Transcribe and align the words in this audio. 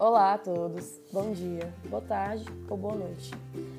Olá 0.00 0.34
a 0.34 0.38
todos, 0.38 1.00
bom 1.12 1.32
dia, 1.32 1.74
boa 1.90 2.00
tarde 2.00 2.44
ou 2.70 2.76
boa 2.76 2.94
noite. 2.94 3.32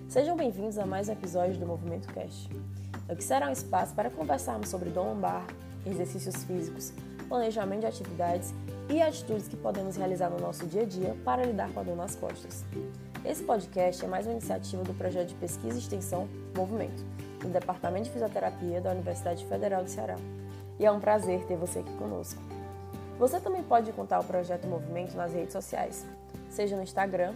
Sejam 0.10 0.36
bem-vindos 0.36 0.78
a 0.78 0.86
mais 0.86 1.08
um 1.08 1.14
episódio 1.14 1.58
do 1.58 1.66
Movimento 1.66 2.14
Cast. 2.14 2.50
Aqui 3.08 3.24
será 3.24 3.48
um 3.48 3.54
espaço 3.54 3.96
para 3.96 4.10
conversarmos 4.10 4.68
sobre 4.68 4.90
dor 4.90 5.06
lombar, 5.06 5.48
exercícios 5.86 6.44
físicos, 6.44 6.92
planejamento 7.30 7.80
de 7.80 7.86
atividades 7.86 8.54
e 8.90 9.02
atitudes 9.02 9.48
que 9.48 9.56
podemos 9.56 9.96
realizar 9.96 10.30
no 10.30 10.42
nosso 10.42 10.66
dia 10.66 10.82
a 10.82 10.86
dia 10.86 11.16
para 11.24 11.46
lidar 11.46 11.72
com 11.72 11.80
a 11.80 11.84
dor 11.84 11.96
nas 11.96 12.18
costas. 12.18 12.66
Esse 13.24 13.42
podcast 13.44 14.04
é 14.04 14.08
mais 14.10 14.26
uma 14.26 14.34
iniciativa 14.34 14.84
do 14.84 14.94
projeto 14.94 15.30
de 15.30 15.36
pesquisa 15.36 15.78
e 15.78 15.80
extensão 15.80 16.28
Movimento, 16.54 17.02
do 17.40 17.48
Departamento 17.48 18.08
de 18.08 18.12
Fisioterapia 18.12 18.82
da 18.82 18.92
Universidade 18.92 19.46
Federal 19.46 19.86
do 19.86 19.90
Ceará. 19.90 20.18
E 20.78 20.86
é 20.86 20.92
um 20.92 21.00
prazer 21.00 21.46
ter 21.46 21.56
você 21.56 21.80
aqui 21.80 21.94
conosco. 21.94 22.49
Você 23.20 23.38
também 23.38 23.62
pode 23.62 23.92
contar 23.92 24.22
o 24.22 24.24
projeto 24.24 24.66
Movimento 24.66 25.16
nas 25.18 25.34
redes 25.34 25.52
sociais, 25.52 26.06
seja 26.50 26.78
no 26.78 26.82
Instagram, 26.82 27.34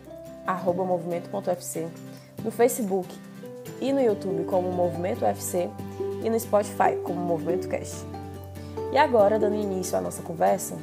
movimento.ufc, 0.73 1.87
no 2.41 2.49
Facebook 2.49 3.13
e 3.81 3.91
no 3.91 3.99
YouTube 3.99 4.45
como 4.45 4.71
Movimento 4.71 5.25
UFC 5.25 5.69
e 6.23 6.29
no 6.29 6.39
Spotify 6.39 6.95
como 7.03 7.19
Movimento 7.19 7.67
Cast. 7.67 8.05
E 8.93 8.97
agora, 8.97 9.37
dando 9.37 9.55
início 9.55 9.97
à 9.97 10.01
nossa 10.01 10.23
conversa, 10.23 10.77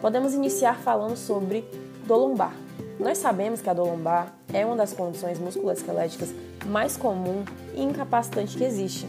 podemos 0.00 0.32
iniciar 0.32 0.78
falando 0.78 1.16
sobre 1.16 1.62
dor 2.06 2.16
lombar. 2.16 2.54
Nós 2.98 3.18
sabemos 3.18 3.60
que 3.60 3.68
a 3.68 3.74
dor 3.74 3.86
lombar 3.86 4.32
é 4.50 4.64
uma 4.64 4.76
das 4.76 4.94
condições 4.94 5.38
musculoesqueléticas 5.38 6.30
mais 6.64 6.96
comum 6.96 7.44
e 7.74 7.82
incapacitante 7.82 8.56
que 8.56 8.64
existe. 8.64 9.06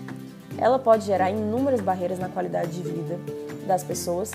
Ela 0.58 0.77
pode 0.80 1.05
gerar 1.05 1.32
inúmeras 1.32 1.80
barreiras 1.80 2.20
na 2.20 2.27
qualidade 2.27 2.71
de 2.71 2.82
vida 2.82 3.18
das 3.66 3.84
pessoas 3.84 4.32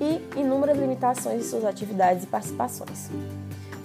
e 0.00 0.38
inúmeras 0.38 0.78
limitações 0.78 1.40
em 1.40 1.48
suas 1.48 1.64
atividades 1.64 2.24
e 2.24 2.26
participações. 2.26 3.10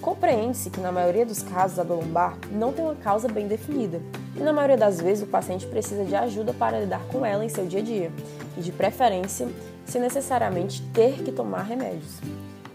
Compreende-se 0.00 0.68
que, 0.68 0.80
na 0.80 0.90
maioria 0.90 1.24
dos 1.24 1.42
casos, 1.42 1.78
a 1.78 1.84
dor 1.84 2.00
lombar 2.00 2.36
não 2.50 2.72
tem 2.72 2.84
uma 2.84 2.96
causa 2.96 3.28
bem 3.28 3.46
definida, 3.46 4.00
e 4.36 4.40
na 4.40 4.52
maioria 4.52 4.76
das 4.76 5.00
vezes 5.00 5.22
o 5.22 5.28
paciente 5.28 5.66
precisa 5.66 6.04
de 6.04 6.16
ajuda 6.16 6.52
para 6.52 6.80
lidar 6.80 7.02
com 7.06 7.24
ela 7.24 7.44
em 7.44 7.48
seu 7.48 7.64
dia 7.66 7.78
a 7.78 7.82
dia, 7.82 8.12
e 8.58 8.60
de 8.60 8.72
preferência, 8.72 9.48
sem 9.84 10.00
necessariamente 10.00 10.82
ter 10.92 11.22
que 11.22 11.30
tomar 11.30 11.62
remédios. 11.62 12.18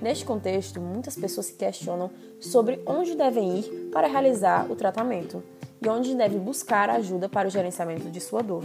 Neste 0.02 0.24
contexto, 0.24 0.80
muitas 0.80 1.16
pessoas 1.16 1.48
se 1.48 1.54
questionam 1.54 2.12
sobre 2.40 2.82
onde 2.86 3.16
devem 3.16 3.60
ir 3.60 3.90
para 3.92 4.08
realizar 4.08 4.70
o 4.72 4.76
tratamento 4.76 5.44
e 5.82 5.90
onde 5.90 6.16
devem 6.16 6.40
buscar 6.40 6.90
ajuda 6.90 7.28
para 7.28 7.48
o 7.48 7.52
gerenciamento 7.52 8.10
de 8.10 8.22
sua 8.22 8.42
dor. 8.42 8.64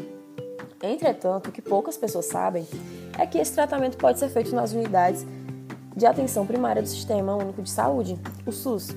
Entretanto, 0.83 1.49
o 1.49 1.53
que 1.53 1.63
poucas 1.63 1.97
pessoas 1.97 2.27
sabem 2.27 2.67
é 3.19 3.27
que 3.27 3.39
esse 3.39 3.53
tratamento 3.53 3.97
pode 3.97 4.19
ser 4.19 4.29
feito 4.29 4.55
nas 4.55 4.73
unidades 4.73 5.27
de 5.97 6.07
atenção 6.07 6.47
primária 6.47 6.83
do 6.83 6.89
Sistema 6.89 7.35
Único 7.35 7.63
de 7.63 7.71
Saúde, 7.71 8.19
o 8.47 8.53
SUS, 8.53 8.89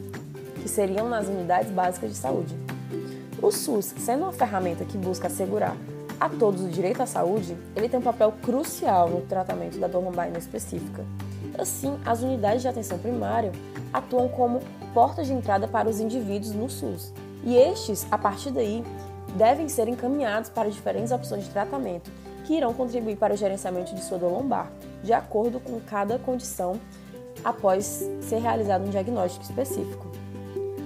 que 0.61 0.69
seriam 0.69 1.09
nas 1.09 1.27
unidades 1.27 1.69
básicas 1.71 2.11
de 2.11 2.17
saúde. 2.17 2.55
O 3.41 3.51
SUS, 3.51 3.93
sendo 3.97 4.23
uma 4.23 4.31
ferramenta 4.31 4.85
que 4.85 4.97
busca 4.97 5.27
assegurar 5.27 5.75
a 6.19 6.29
todos 6.29 6.63
o 6.63 6.69
direito 6.69 7.01
à 7.01 7.05
saúde, 7.05 7.57
ele 7.75 7.89
tem 7.89 7.99
um 7.99 8.03
papel 8.03 8.33
crucial 8.41 9.09
no 9.09 9.21
tratamento 9.21 9.77
da 9.77 9.87
dor 9.87 10.03
lombar 10.03 10.29
específica. 10.37 11.03
Assim, 11.57 11.97
as 12.05 12.21
unidades 12.21 12.61
de 12.61 12.67
atenção 12.67 12.97
primária 12.97 13.51
atuam 13.91 14.29
como 14.29 14.61
portas 14.93 15.27
de 15.27 15.33
entrada 15.33 15.67
para 15.67 15.89
os 15.89 15.99
indivíduos 15.99 16.53
no 16.53 16.69
SUS, 16.69 17.13
e 17.43 17.55
estes, 17.55 18.07
a 18.09 18.17
partir 18.17 18.51
daí, 18.51 18.83
devem 19.35 19.67
ser 19.67 19.87
encaminhados 19.89 20.49
para 20.49 20.69
diferentes 20.69 21.11
opções 21.11 21.43
de 21.43 21.49
tratamento 21.49 22.09
que 22.45 22.53
irão 22.53 22.73
contribuir 22.73 23.17
para 23.17 23.33
o 23.33 23.37
gerenciamento 23.37 23.93
de 23.93 24.03
sua 24.03 24.17
dor 24.17 24.31
lombar, 24.31 24.71
de 25.03 25.11
acordo 25.11 25.59
com 25.59 25.79
cada 25.81 26.17
condição, 26.19 26.79
após 27.43 28.07
ser 28.21 28.37
realizado 28.37 28.85
um 28.85 28.89
diagnóstico 28.89 29.43
específico. 29.43 30.07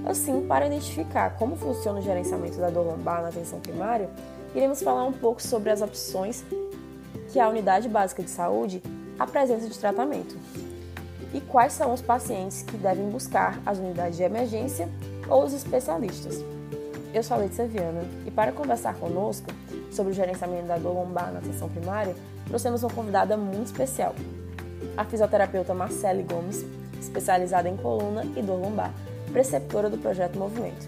Assim, 0.06 0.46
para 0.48 0.68
identificar 0.68 1.38
como 1.38 1.56
funciona 1.56 2.00
o 2.00 2.02
gerenciamento 2.02 2.58
da 2.58 2.70
dor 2.70 2.86
lombar 2.86 3.22
na 3.22 3.30
atenção 3.30 3.60
primária, 3.60 4.10
iremos 4.56 4.82
falar 4.82 5.04
um 5.04 5.12
pouco 5.12 5.42
sobre 5.42 5.70
as 5.70 5.82
opções 5.82 6.44
que 7.32 7.40
a 7.40 7.48
unidade 7.48 7.88
básica 7.88 8.24
de 8.24 8.30
saúde 8.30 8.82
apresenta 9.20 9.68
de 9.68 9.78
tratamento 9.78 10.36
e 11.34 11.42
quais 11.42 11.74
são 11.74 11.94
os 11.94 12.02
pacientes 12.02 12.64
que 12.64 12.78
devem 12.78 13.10
buscar 13.10 13.62
as 13.66 13.78
unidades 13.78 14.18
de 14.18 14.24
emergência 14.24 14.90
ou 15.30 15.44
os 15.44 15.54
especialistas. 15.54 16.44
Eu 17.12 17.24
sou 17.24 17.38
a 17.38 17.40
Letícia 17.40 17.66
Viana 17.66 18.04
e 18.26 18.30
para 18.30 18.52
conversar 18.52 18.94
conosco 18.96 19.48
sobre 19.92 20.12
o 20.12 20.16
gerenciamento 20.16 20.68
da 20.68 20.78
dor 20.78 20.94
lombar 20.94 21.32
na 21.32 21.40
atenção 21.40 21.68
primária, 21.68 22.16
trouxemos 22.46 22.84
uma 22.84 22.94
convidada 22.94 23.36
muito 23.36 23.66
especial, 23.66 24.14
a 24.96 25.04
fisioterapeuta 25.04 25.74
Marcele 25.74 26.22
Gomes, 26.22 26.64
especializada 27.00 27.68
em 27.68 27.76
coluna 27.76 28.24
e 28.36 28.42
dor 28.44 28.62
lombar, 28.62 28.94
preceptora 29.32 29.90
do 29.90 29.98
projeto 29.98 30.38
Movimento. 30.38 30.88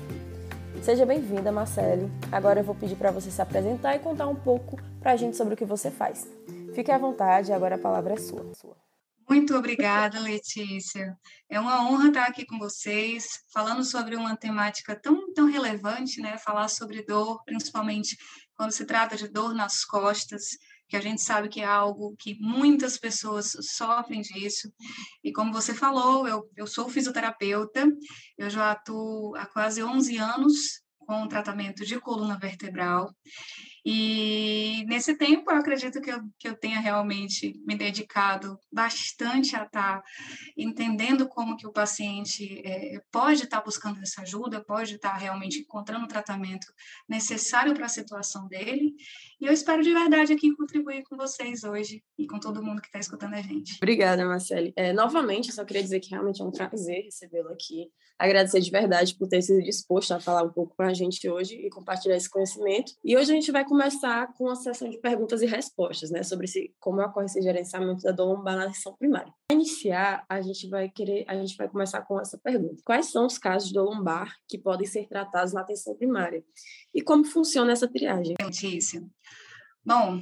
Seja 0.84 1.08
bem-vinda, 1.08 1.52
Marcele. 1.52 2.12
Agora 2.32 2.60
eu 2.60 2.64
vou 2.64 2.76
pedir 2.76 2.96
para 2.96 3.12
você 3.12 3.32
se 3.32 3.42
apresentar 3.42 3.96
e 3.96 4.00
contar 4.00 4.28
um 4.28 4.36
pouco 4.36 4.78
para 5.00 5.14
a 5.14 5.16
gente 5.16 5.36
sobre 5.36 5.56
o 5.56 5.58
que 5.58 5.66
você 5.66 5.90
faz. 5.90 6.28
Fique 6.74 6.92
à 6.92 6.98
vontade, 7.00 7.52
agora 7.52 7.76
a 7.76 7.80
palavra 7.80 8.14
é 8.14 8.18
sua. 8.18 8.46
Muito 9.30 9.56
obrigada, 9.56 10.20
Letícia. 10.20 11.18
É 11.50 11.60
uma 11.60 11.90
honra 11.90 12.08
estar 12.10 12.26
aqui 12.26 12.46
com 12.46 12.58
vocês, 12.58 13.40
falando 13.54 13.84
sobre 13.84 14.16
uma 14.16 14.36
temática 14.36 14.96
tão, 14.96 15.34
tão 15.34 15.46
relevante, 15.46 16.22
né? 16.22 16.38
Falar 16.38 16.68
sobre 16.68 17.04
dor, 17.04 17.42
principalmente 17.44 18.18
quando 18.56 18.72
se 18.72 18.86
trata 18.86 19.16
de 19.16 19.28
dor 19.28 19.54
nas 19.54 19.86
costas, 19.86 20.58
que 20.88 20.98
a 20.98 21.02
gente 21.02 21.22
sabe 21.22 21.48
que 21.48 21.62
é 21.62 21.66
algo 21.66 22.16
que 22.20 22.38
muitas 22.40 22.98
pessoas 22.98 23.56
sofrem 23.62 24.22
disso. 24.22 24.72
E 25.24 25.32
como 25.32 25.54
você 25.54 25.74
falou, 25.74 26.28
eu, 26.28 26.50
eu 26.56 26.68
sou 26.68 26.90
fisioterapeuta, 26.90 27.88
eu 28.38 28.50
já 28.50 28.72
atuo 28.72 29.34
há 29.38 29.46
quase 29.46 29.82
11 29.82 30.18
anos 30.18 30.82
com 31.00 31.28
tratamento 31.28 31.86
de 31.86 32.00
coluna 32.00 32.38
vertebral. 32.38 33.14
E 33.84 34.86
nesse 34.88 35.16
tempo, 35.16 35.50
eu 35.50 35.58
acredito 35.58 36.00
que 36.02 36.12
eu, 36.12 36.20
que 36.38 36.48
eu 36.48 36.56
tenha 36.56 36.80
realmente 36.80 37.60
me 37.66 37.76
dedicado 37.76 38.60
bastante 38.72 39.56
a 39.56 39.64
estar 39.64 40.02
tá 40.02 40.04
entendendo 40.56 41.28
como 41.28 41.58
que 41.58 41.66
o 41.66 41.72
paciente 41.72 42.62
é, 42.64 43.02
pode 43.12 43.44
estar 43.44 43.58
tá 43.58 43.64
buscando 43.64 44.00
essa 44.00 44.22
ajuda, 44.22 44.64
pode 44.64 44.96
estar 44.96 45.12
tá 45.12 45.18
realmente 45.18 45.60
encontrando 45.60 46.06
o 46.06 46.08
tratamento 46.08 46.68
necessário 47.10 47.74
para 47.74 47.86
a 47.86 47.90
situação 47.90 48.48
dele. 48.48 48.94
E 49.40 49.48
eu 49.48 49.54
espero 49.54 49.82
de 49.82 49.92
verdade 49.92 50.34
aqui 50.34 50.56
contribuir 50.56 51.04
com 51.04 51.18
vocês 51.18 51.64
hoje 51.64 52.04
e 52.18 52.28
com 52.28 52.40
todo 52.40 52.64
mundo 52.64 52.82
que 52.82 52.88
está 52.88 53.00
escutando 53.00 53.34
a 53.34 53.42
gente. 53.42 53.78
Obrigada, 53.78 54.26
Marcele. 54.26 54.74
É, 54.76 54.94
novamente, 54.94 55.50
eu 55.50 55.56
só 55.56 55.66
queria 55.66 55.82
dizer 55.82 56.00
que 56.00 56.12
realmente 56.12 56.42
é 56.42 56.46
um 56.46 56.52
prazer 56.52 57.04
recebê-la 57.06 57.52
aqui. 57.52 57.90
Agradecer 58.18 58.60
de 58.60 58.70
verdade 58.70 59.16
por 59.16 59.28
ter 59.28 59.42
sido 59.42 59.62
disposto 59.64 60.12
a 60.12 60.20
falar 60.20 60.44
um 60.44 60.52
pouco 60.52 60.76
com 60.76 60.84
a 60.84 60.94
gente 60.94 61.28
hoje 61.30 61.56
e 61.56 61.70
compartilhar 61.70 62.16
esse 62.16 62.30
conhecimento. 62.30 62.94
E 63.04 63.18
hoje 63.18 63.32
a 63.32 63.36
gente 63.36 63.52
vai 63.52 63.66
começar 63.66 64.32
com 64.34 64.50
a 64.50 64.56
sessão 64.56 64.90
de 64.90 65.00
perguntas 65.00 65.42
e 65.42 65.46
respostas, 65.46 66.12
né, 66.12 66.24
sobre 66.24 66.48
se, 66.48 66.74
como 66.80 67.02
ocorre 67.02 67.26
esse 67.26 67.42
gerenciamento 67.42 68.04
da 68.04 68.12
dor 68.12 68.28
lombar 68.28 68.56
na 68.56 68.66
atenção 68.66 68.96
primária. 68.96 69.34
Para 69.48 69.56
iniciar, 69.56 70.26
a 70.30 70.42
gente 70.42 70.70
vai 70.70 70.90
querer, 70.90 71.26
a 71.28 71.36
gente 71.36 71.56
vai 71.58 71.68
começar 71.68 72.02
com 72.04 72.20
essa 72.20 72.38
pergunta: 72.38 72.82
quais 72.86 73.08
são 73.08 73.26
os 73.26 73.38
casos 73.38 73.70
de 73.70 73.74
dor 73.74 73.86
lombar 73.86 74.36
que 74.48 74.58
podem 74.58 74.86
ser 74.86 75.08
tratados 75.08 75.54
na 75.54 75.62
atenção 75.62 75.96
primária? 75.96 76.44
E 76.94 77.02
como 77.02 77.26
funciona 77.26 77.72
essa 77.72 77.88
triagem? 77.88 78.36
Notícia. 78.40 79.02
Bom, 79.84 80.22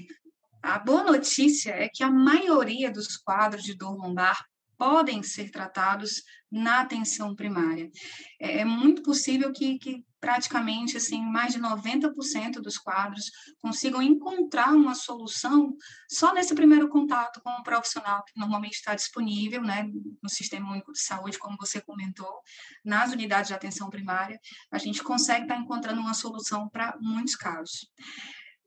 a 0.62 0.80
boa 0.80 1.04
notícia 1.04 1.72
é 1.72 1.88
que 1.88 2.04
a 2.04 2.10
maioria 2.10 2.92
dos 2.92 3.16
quadros 3.18 3.64
de 3.64 3.76
dor 3.76 3.96
lombar 3.96 4.46
podem 4.80 5.22
ser 5.22 5.52
tratados 5.52 6.24
na 6.50 6.80
atenção 6.80 7.36
primária. 7.36 7.92
É, 8.40 8.60
é 8.60 8.66
muito 8.66 9.04
possível 9.04 9.52
que, 9.52 9.78
que 9.78 10.06
praticamente 10.20 10.98
assim 10.98 11.22
mais 11.22 11.54
de 11.54 11.60
90% 11.60 12.62
dos 12.62 12.78
quadros 12.78 13.26
consigam 13.60 14.02
encontrar 14.02 14.74
uma 14.74 14.96
solução 14.96 15.76
só 16.10 16.34
nesse 16.34 16.56
primeiro 16.56 16.90
contato 16.90 17.42
com 17.42 17.52
o 17.52 17.64
profissional 17.64 18.24
que 18.26 18.40
normalmente 18.40 18.76
está 18.76 18.96
disponível, 18.96 19.62
né, 19.62 19.88
no 20.24 20.30
Sistema 20.30 20.72
Único 20.72 20.92
de 20.94 21.02
Saúde, 21.02 21.38
como 21.38 21.58
você 21.60 21.82
comentou, 21.82 22.42
nas 22.84 23.12
unidades 23.12 23.50
de 23.50 23.54
atenção 23.54 23.90
primária, 23.90 24.40
a 24.72 24.78
gente 24.78 25.04
consegue 25.04 25.44
estar 25.44 25.58
encontrando 25.58 26.02
uma 26.02 26.14
solução 26.14 26.70
para 26.70 26.98
muitos 27.02 27.36
casos. 27.36 27.88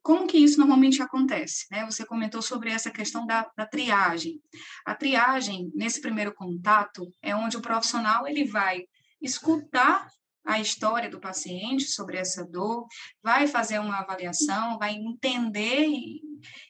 Como 0.03 0.27
que 0.27 0.37
isso 0.37 0.59
normalmente 0.59 1.01
acontece? 1.01 1.67
Né? 1.71 1.85
Você 1.87 2.05
comentou 2.05 2.43
sobre 2.43 2.71
essa 2.71 2.91
questão 2.91 3.25
da, 3.25 3.49
da, 3.57 3.65
triagem. 3.65 4.41
A 4.85 4.95
triagem, 4.95 5.71
nesse 5.75 6.01
primeiro 6.01 6.35
contato, 6.35 7.09
é 7.23 7.35
onde 7.37 7.57
o 7.57 7.63
profissional 7.63 8.27
ele 8.27 8.45
vai 8.45 8.85
escutar 9.21 10.09
a 10.45 10.59
história 10.59 11.09
do 11.09 11.21
paciente 11.21 11.85
sobre 11.85 12.19
essa 12.19 12.45
dor, 12.45 12.87
vai 13.23 13.47
fazer 13.47 13.79
uma 13.79 14.01
avaliação, 14.01 14.77
vai 14.77 14.93
entender 14.95 15.87
e, 15.87 16.21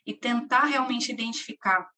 e 0.07 0.13
tentar 0.13 0.65
realmente 0.65 1.11
identificar 1.11 1.89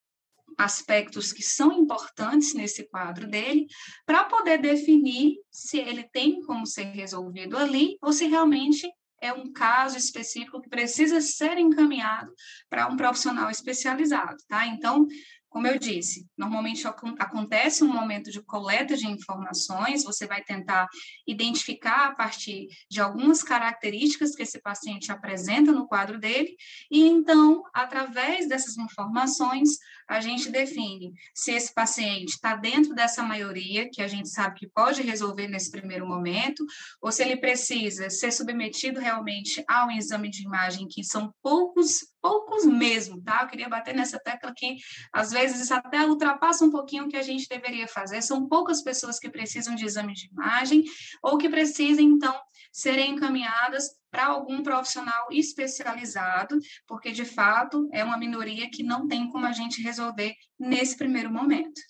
aspectos 0.57 1.33
que 1.33 1.43
são 1.43 1.73
importantes 1.73 2.53
nesse 2.53 2.87
quadro 2.87 3.27
dele, 3.27 3.67
para 4.05 4.23
poder 4.23 4.57
definir 4.57 5.35
se 5.51 5.77
ele 5.77 6.03
tem 6.03 6.41
como 6.43 6.65
ser 6.65 6.85
resolvido 6.85 7.57
ali 7.57 7.97
ou 8.01 8.13
se 8.13 8.25
realmente 8.25 8.89
é 9.21 9.33
um 9.33 9.51
caso 9.51 9.97
específico 9.97 10.61
que 10.61 10.69
precisa 10.69 11.21
ser 11.21 11.57
encaminhado 11.57 12.31
para 12.69 12.87
um 12.87 12.97
profissional 12.97 13.49
especializado, 13.49 14.37
tá? 14.47 14.67
Então, 14.67 15.07
como 15.55 15.67
eu 15.67 15.79
disse, 15.79 16.27
normalmente 16.37 16.85
acontece 16.85 17.81
um 17.81 17.87
momento 17.87 18.29
de 18.29 18.43
coleta 18.43 18.97
de 18.97 19.07
informações, 19.07 20.03
você 20.03 20.27
vai 20.27 20.43
tentar 20.43 20.85
identificar 21.25 22.07
a 22.07 22.13
partir 22.13 22.67
de 22.91 22.99
algumas 22.99 23.41
características 23.41 24.35
que 24.35 24.43
esse 24.43 24.61
paciente 24.61 25.13
apresenta 25.13 25.71
no 25.71 25.87
quadro 25.87 26.19
dele, 26.19 26.57
e 26.91 27.07
então, 27.07 27.63
através 27.73 28.49
dessas 28.49 28.77
informações, 28.77 29.77
a 30.07 30.19
gente 30.19 30.49
define 30.49 31.13
se 31.33 31.51
esse 31.51 31.73
paciente 31.73 32.29
está 32.29 32.55
dentro 32.55 32.93
dessa 32.93 33.23
maioria, 33.23 33.89
que 33.89 34.01
a 34.01 34.07
gente 34.07 34.29
sabe 34.29 34.59
que 34.59 34.69
pode 34.69 35.01
resolver 35.01 35.47
nesse 35.47 35.71
primeiro 35.71 36.07
momento, 36.07 36.65
ou 37.01 37.11
se 37.11 37.23
ele 37.23 37.37
precisa 37.37 38.09
ser 38.09 38.31
submetido 38.31 38.99
realmente 38.99 39.63
a 39.67 39.85
um 39.85 39.91
exame 39.91 40.29
de 40.29 40.43
imagem, 40.43 40.87
que 40.87 41.03
são 41.03 41.33
poucos 41.41 42.05
poucos 42.25 42.65
mesmo, 42.65 43.21
tá? 43.21 43.43
Eu 43.43 43.47
queria 43.47 43.69
bater 43.69 43.93
nessa 43.93 44.17
tecla 44.17 44.51
que 44.55 44.77
às 45.13 45.29
vezes 45.29 45.61
isso 45.61 45.73
até 45.75 46.03
ultrapassa 46.03 46.65
um 46.65 46.71
pouquinho 46.71 47.05
o 47.05 47.07
que 47.07 47.17
a 47.17 47.21
gente 47.21 47.47
deveria 47.47 47.87
fazer. 47.87 48.19
São 48.23 48.47
poucas 48.47 48.81
pessoas 48.81 49.19
que 49.19 49.29
precisam 49.29 49.75
de 49.75 49.85
exame 49.85 50.13
de 50.13 50.27
imagem 50.31 50.83
ou 51.21 51.37
que 51.37 51.47
precisam, 51.47 52.03
então, 52.03 52.35
serem 52.71 53.11
encaminhadas 53.11 53.91
para 54.15 54.27
algum 54.27 54.63
profissional 54.63 55.27
especializado, 55.29 56.57
porque 56.87 57.11
de 57.11 57.25
fato 57.25 57.89
é 57.91 58.01
uma 58.01 58.17
minoria 58.17 58.69
que 58.71 58.81
não 58.81 59.09
tem 59.09 59.29
como 59.29 59.45
a 59.45 59.51
gente 59.51 59.81
resolver 59.81 60.33
nesse 60.57 60.95
primeiro 60.95 61.29
momento. 61.29 61.81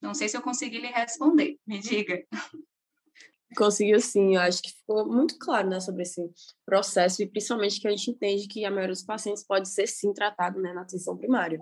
Não 0.00 0.12
sei 0.12 0.28
se 0.28 0.36
eu 0.36 0.42
consegui 0.42 0.78
lhe 0.78 0.88
responder, 0.88 1.56
me 1.64 1.78
diga. 1.78 2.20
Conseguiu 3.56 4.00
sim, 4.00 4.34
eu 4.34 4.40
acho 4.40 4.60
que 4.62 4.70
ficou 4.72 5.06
muito 5.06 5.38
claro 5.38 5.68
né, 5.68 5.78
sobre 5.78 6.02
esse 6.02 6.20
processo 6.66 7.22
e 7.22 7.26
principalmente 7.26 7.80
que 7.80 7.86
a 7.86 7.90
gente 7.90 8.10
entende 8.10 8.48
que 8.48 8.64
a 8.64 8.70
maioria 8.70 8.94
dos 8.94 9.04
pacientes 9.04 9.44
pode 9.46 9.68
ser 9.68 9.86
sim 9.86 10.12
tratado 10.12 10.58
né, 10.60 10.72
na 10.72 10.80
atenção 10.80 11.16
primária. 11.16 11.60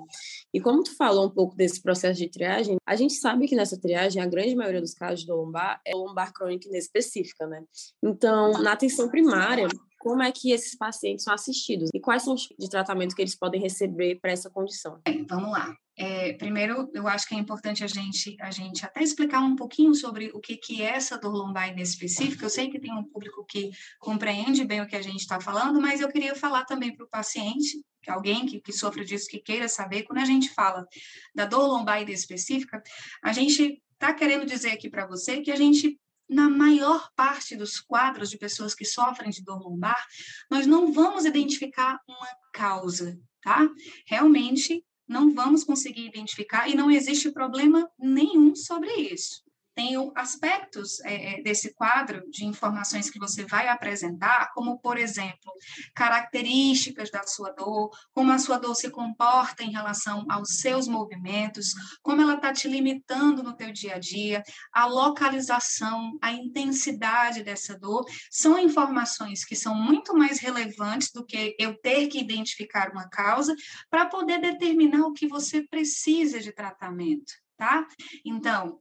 E 0.55 0.61
como 0.61 0.83
tu 0.83 0.97
falou 0.97 1.27
um 1.27 1.31
pouco 1.31 1.55
desse 1.57 1.83
processo 1.83 2.19
de 2.19 2.31
triagem, 2.31 2.77
a 2.87 2.97
gente 2.97 3.15
sabe 3.15 3.47
que 3.47 3.57
nessa 3.57 3.79
triagem 3.79 4.23
a 4.23 4.27
grande 4.27 4.55
maioria 4.55 4.81
dos 4.81 4.95
casos 4.95 5.27
do 5.27 5.35
lombar 5.35 5.79
é 5.85 5.95
lombar 5.95 6.33
crônica 6.33 6.69
inespecífica, 6.69 7.47
né? 7.47 7.63
Então, 8.03 8.53
na 8.63 8.73
atenção 8.73 9.11
primária, 9.11 9.67
como 10.01 10.23
é 10.23 10.33
que 10.33 10.51
esses 10.51 10.75
pacientes 10.75 11.25
são 11.25 11.35
assistidos 11.35 11.91
e 11.95 12.01
quais 12.01 12.23
são 12.23 12.33
os 12.33 12.47
tipos 12.47 12.65
de 12.65 12.71
tratamento 12.71 13.15
que 13.15 13.21
eles 13.21 13.37
podem 13.37 13.61
receber 13.61 14.19
para 14.19 14.33
essa 14.33 14.49
condição? 14.49 14.99
Bem, 15.05 15.27
vamos 15.29 15.53
lá. 15.53 15.77
É, 15.95 16.33
primeiro, 16.33 16.91
eu 16.95 17.07
acho 17.07 17.29
que 17.29 17.35
é 17.35 17.39
importante 17.39 17.85
a 17.85 17.87
gente, 17.87 18.35
a 18.41 18.51
gente 18.51 18.83
até 18.83 19.03
explicar 19.03 19.41
um 19.41 19.55
pouquinho 19.55 19.95
sobre 19.95 20.31
o 20.33 20.41
que, 20.41 20.57
que 20.57 20.81
é 20.81 20.97
essa 20.97 21.19
dor 21.19 21.35
lombar 21.35 21.79
específica. 21.79 22.47
Eu 22.47 22.49
sei 22.49 22.71
que 22.71 22.81
tem 22.81 22.91
um 22.95 23.05
público 23.05 23.45
que 23.47 23.71
compreende 23.99 24.65
bem 24.65 24.81
o 24.81 24.87
que 24.87 24.97
a 24.97 25.03
gente 25.03 25.21
está 25.21 25.39
falando, 25.39 25.79
mas 25.83 26.01
eu 26.01 26.09
queria 26.09 26.35
falar 26.35 26.65
também 26.65 26.97
para 26.97 27.05
o 27.05 27.11
paciente, 27.11 27.85
que 28.03 28.11
alguém 28.11 28.47
que, 28.47 28.59
que 28.59 28.73
sofre 28.73 29.05
disso, 29.05 29.29
que 29.29 29.39
queira 29.39 29.69
saber, 29.69 30.05
quando 30.05 30.21
a 30.21 30.25
gente 30.25 30.49
fala 30.55 30.87
da 31.35 31.45
dor 31.45 31.67
lombar 31.67 32.09
específica, 32.09 32.83
a 33.23 33.35
gente 33.35 33.83
está 33.93 34.15
querendo 34.15 34.47
dizer 34.47 34.71
aqui 34.71 34.89
para 34.89 35.07
você 35.07 35.43
que 35.43 35.51
a 35.51 35.57
gente 35.57 36.01
na 36.31 36.49
maior 36.49 37.11
parte 37.17 37.57
dos 37.57 37.81
quadros 37.81 38.31
de 38.31 38.39
pessoas 38.39 38.75
que 38.75 38.85
sofrem 38.85 39.31
de 39.31 39.43
dor 39.43 39.61
lombar, 39.61 40.07
nós 40.51 40.67
não 40.67 40.93
vamos 40.93 41.25
identificar 41.25 41.99
uma 42.09 42.29
causa, 42.53 43.19
tá? 43.43 43.69
Realmente 44.07 44.85
não 45.09 45.35
vamos 45.35 45.65
conseguir 45.65 46.07
identificar 46.07 46.69
e 46.69 46.77
não 46.77 46.89
existe 46.89 47.33
problema 47.33 47.91
nenhum 47.99 48.55
sobre 48.55 48.89
isso 48.95 49.43
tem 49.81 50.13
aspectos 50.15 51.01
é, 51.07 51.41
desse 51.41 51.73
quadro 51.73 52.31
de 52.31 52.45
informações 52.45 53.09
que 53.09 53.19
você 53.19 53.47
vai 53.47 53.67
apresentar, 53.67 54.53
como, 54.53 54.79
por 54.79 54.99
exemplo, 54.99 55.51
características 55.95 57.11
da 57.11 57.27
sua 57.27 57.51
dor, 57.53 57.89
como 58.13 58.31
a 58.31 58.39
sua 58.39 58.59
dor 58.59 58.75
se 58.75 58.91
comporta 58.91 59.65
em 59.65 59.73
relação 59.73 60.27
aos 60.29 60.59
seus 60.59 60.87
movimentos, 60.87 61.69
como 62.03 62.21
ela 62.21 62.35
está 62.35 62.53
te 62.53 62.69
limitando 62.69 63.43
no 63.43 63.57
teu 63.57 63.73
dia 63.73 63.95
a 63.95 63.99
dia, 63.99 64.43
a 64.71 64.85
localização, 64.85 66.19
a 66.21 66.31
intensidade 66.31 67.43
dessa 67.43 67.79
dor, 67.79 68.05
são 68.31 68.59
informações 68.59 69.47
que 69.47 69.57
são 69.57 69.75
muito 69.75 70.15
mais 70.15 70.39
relevantes 70.41 71.11
do 71.11 71.25
que 71.25 71.57
eu 71.59 71.75
ter 71.81 72.07
que 72.09 72.21
identificar 72.21 72.91
uma 72.91 73.09
causa 73.09 73.57
para 73.89 74.05
poder 74.05 74.43
determinar 74.43 75.07
o 75.07 75.15
que 75.15 75.27
você 75.27 75.63
precisa 75.63 76.39
de 76.39 76.53
tratamento, 76.53 77.33
tá? 77.57 77.87
Então, 78.27 78.79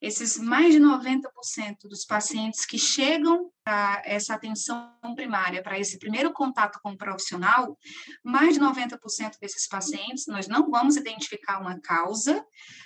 esses 0.00 0.38
mais 0.38 0.72
de 0.72 0.80
90% 0.80 1.22
dos 1.84 2.04
pacientes 2.04 2.64
que 2.64 2.78
chegam 2.78 3.50
para 3.62 4.02
essa 4.04 4.34
atenção 4.34 4.90
primária, 5.14 5.62
para 5.62 5.78
esse 5.78 5.98
primeiro 5.98 6.32
contato 6.32 6.80
com 6.82 6.92
o 6.92 6.96
profissional, 6.96 7.78
mais 8.24 8.54
de 8.54 8.60
90% 8.60 8.98
desses 9.40 9.68
pacientes, 9.68 10.26
nós 10.26 10.48
não 10.48 10.70
vamos 10.70 10.96
identificar 10.96 11.60
uma 11.60 11.78
causa, 11.80 12.44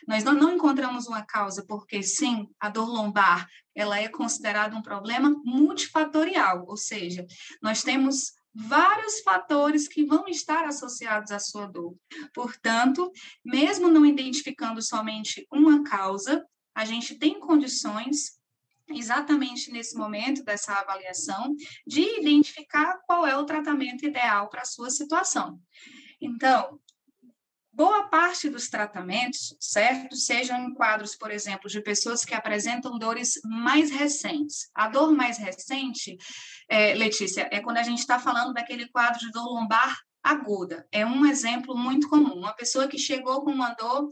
nós 0.08 0.24
não, 0.24 0.32
não 0.34 0.54
encontramos 0.54 1.06
uma 1.06 1.24
causa 1.24 1.64
porque, 1.66 2.02
sim, 2.02 2.48
a 2.58 2.68
dor 2.68 2.88
lombar, 2.88 3.46
ela 3.74 3.98
é 3.98 4.08
considerada 4.08 4.76
um 4.76 4.82
problema 4.82 5.30
multifatorial, 5.44 6.64
ou 6.66 6.76
seja, 6.76 7.24
nós 7.62 7.82
temos 7.82 8.32
vários 8.54 9.20
fatores 9.20 9.88
que 9.88 10.04
vão 10.04 10.28
estar 10.28 10.64
associados 10.64 11.32
à 11.32 11.40
sua 11.40 11.66
dor. 11.66 11.96
Portanto, 12.32 13.10
mesmo 13.44 13.88
não 13.88 14.06
identificando 14.06 14.80
somente 14.80 15.44
uma 15.52 15.82
causa, 15.82 16.46
a 16.74 16.84
gente 16.84 17.14
tem 17.16 17.38
condições 17.38 18.38
exatamente 18.88 19.70
nesse 19.70 19.96
momento 19.96 20.44
dessa 20.44 20.74
avaliação 20.74 21.54
de 21.86 22.20
identificar 22.20 22.98
qual 23.06 23.26
é 23.26 23.36
o 23.36 23.44
tratamento 23.44 24.04
ideal 24.04 24.48
para 24.48 24.62
a 24.62 24.66
sua 24.66 24.90
situação. 24.90 25.58
Então, 26.20 26.78
boa 27.72 28.08
parte 28.08 28.48
dos 28.48 28.68
tratamentos, 28.68 29.56
certo, 29.58 30.14
sejam 30.16 30.68
em 30.68 30.74
quadros, 30.74 31.16
por 31.16 31.30
exemplo, 31.30 31.68
de 31.68 31.80
pessoas 31.80 32.24
que 32.24 32.34
apresentam 32.34 32.98
dores 32.98 33.40
mais 33.44 33.90
recentes. 33.90 34.70
A 34.74 34.88
dor 34.88 35.12
mais 35.12 35.38
recente, 35.38 36.16
é, 36.68 36.94
Letícia, 36.94 37.48
é 37.50 37.60
quando 37.60 37.78
a 37.78 37.82
gente 37.82 37.98
está 37.98 38.18
falando 38.18 38.52
daquele 38.52 38.88
quadro 38.88 39.18
de 39.18 39.30
dor 39.30 39.46
lombar 39.46 39.98
aguda. 40.22 40.86
É 40.90 41.04
um 41.04 41.26
exemplo 41.26 41.76
muito 41.76 42.08
comum. 42.08 42.34
Uma 42.34 42.54
pessoa 42.54 42.88
que 42.88 42.98
chegou 42.98 43.44
com 43.44 43.50
uma 43.50 43.74
dor 43.74 44.08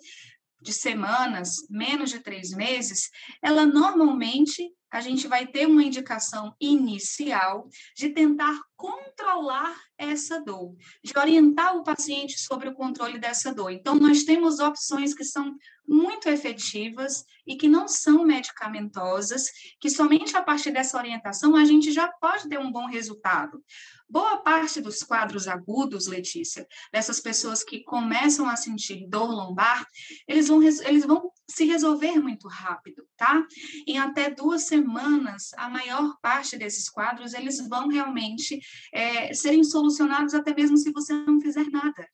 de 0.62 0.72
semanas, 0.72 1.56
menos 1.68 2.10
de 2.10 2.20
três 2.20 2.50
meses, 2.50 3.10
ela 3.42 3.66
normalmente 3.66 4.72
a 4.92 5.00
gente 5.00 5.26
vai 5.26 5.46
ter 5.46 5.66
uma 5.66 5.82
indicação 5.82 6.54
inicial 6.60 7.66
de 7.96 8.10
tentar 8.10 8.60
controlar 8.76 9.74
essa 9.96 10.38
dor, 10.38 10.76
de 11.02 11.18
orientar 11.18 11.74
o 11.76 11.82
paciente 11.82 12.38
sobre 12.38 12.68
o 12.68 12.74
controle 12.74 13.18
dessa 13.18 13.54
dor. 13.54 13.70
Então, 13.70 13.94
nós 13.94 14.24
temos 14.24 14.58
opções 14.58 15.14
que 15.14 15.24
são 15.24 15.56
muito 15.88 16.28
efetivas 16.28 17.24
e 17.46 17.56
que 17.56 17.68
não 17.68 17.88
são 17.88 18.22
medicamentosas, 18.24 19.44
que 19.80 19.88
somente 19.88 20.36
a 20.36 20.42
partir 20.42 20.70
dessa 20.70 20.98
orientação 20.98 21.56
a 21.56 21.64
gente 21.64 21.90
já 21.90 22.08
pode 22.08 22.48
ter 22.48 22.58
um 22.58 22.70
bom 22.70 22.86
resultado. 22.86 23.64
Boa 24.12 24.42
parte 24.42 24.78
dos 24.82 25.02
quadros 25.02 25.48
agudos, 25.48 26.06
Letícia, 26.06 26.66
dessas 26.92 27.18
pessoas 27.18 27.64
que 27.64 27.82
começam 27.82 28.46
a 28.46 28.56
sentir 28.56 29.08
dor 29.08 29.30
lombar, 29.30 29.86
eles 30.28 30.48
vão, 30.48 30.62
eles 30.62 31.06
vão 31.06 31.32
se 31.48 31.64
resolver 31.64 32.20
muito 32.20 32.46
rápido, 32.46 33.06
tá? 33.16 33.42
Em 33.86 33.96
até 33.98 34.28
duas 34.28 34.64
semanas, 34.64 35.54
a 35.56 35.66
maior 35.66 36.14
parte 36.20 36.58
desses 36.58 36.90
quadros, 36.90 37.32
eles 37.32 37.66
vão 37.66 37.88
realmente 37.88 38.60
é, 38.92 39.32
serem 39.32 39.64
solucionados 39.64 40.34
até 40.34 40.54
mesmo 40.54 40.76
se 40.76 40.92
você 40.92 41.14
não 41.14 41.40
fizer 41.40 41.64
nada. 41.70 42.06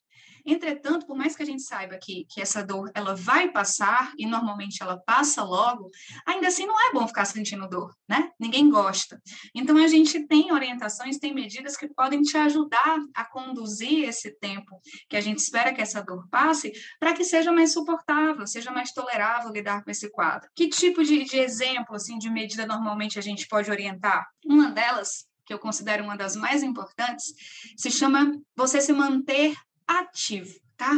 Entretanto, 0.45 1.07
por 1.07 1.16
mais 1.16 1.37
que 1.37 1.42
a 1.42 1.47
gente 1.47 1.62
saiba 1.62 1.99
que, 1.99 2.25
que 2.28 2.40
essa 2.40 2.64
dor 2.64 2.90
ela 2.95 3.14
vai 3.14 3.50
passar 3.50 4.12
e 4.18 4.26
normalmente 4.26 4.83
ela 4.83 4.99
passa 4.99 5.42
logo, 5.42 5.90
ainda 6.26 6.49
assim 6.49 6.66
não 6.66 6.75
é 6.88 6.92
bom 6.92 7.07
ficar 7.07 7.25
sentindo 7.25 7.68
dor, 7.68 7.95
né? 8.09 8.30
Ninguém 8.38 8.68
gosta. 8.71 9.21
Então 9.54 9.76
a 9.76 9.87
gente 9.87 10.26
tem 10.26 10.52
orientações, 10.52 11.18
tem 11.18 11.35
medidas 11.35 11.76
que 11.76 11.88
podem 11.88 12.23
te 12.23 12.37
ajudar 12.37 12.99
a 13.14 13.25
conduzir 13.25 14.09
esse 14.09 14.30
tempo 14.38 14.80
que 15.09 15.16
a 15.16 15.21
gente 15.21 15.38
espera 15.38 15.73
que 15.73 15.80
essa 15.80 16.02
dor 16.02 16.28
passe 16.30 16.73
para 16.99 17.12
que 17.12 17.25
seja 17.25 17.52
mais 17.52 17.73
suportável, 17.73 18.47
seja 18.47 18.71
mais 18.71 18.92
tolerável 18.92 19.52
lidar 19.52 19.85
com 19.85 19.90
esse 19.90 20.11
quadro. 20.11 20.49
Que 20.54 20.68
tipo 20.68 21.02
de, 21.04 21.25
de 21.25 21.38
exemplo 21.38 21.95
assim 21.95 22.18
de 22.18 22.30
medida 22.30 22.66
normalmente 22.66 23.18
a 23.18 23.23
gente 23.23 23.47
pode 23.47 23.71
orientar? 23.71 24.26
Uma 24.45 24.71
delas 24.71 25.28
que 25.49 25.54
eu 25.54 25.59
considero 25.59 26.04
uma 26.04 26.14
das 26.14 26.37
mais 26.37 26.62
importantes, 26.62 27.33
se 27.75 27.90
chama 27.90 28.38
você 28.54 28.83
se 28.83 28.92
manter 28.92 29.57
ativo, 29.88 30.61
tá? 30.76 30.92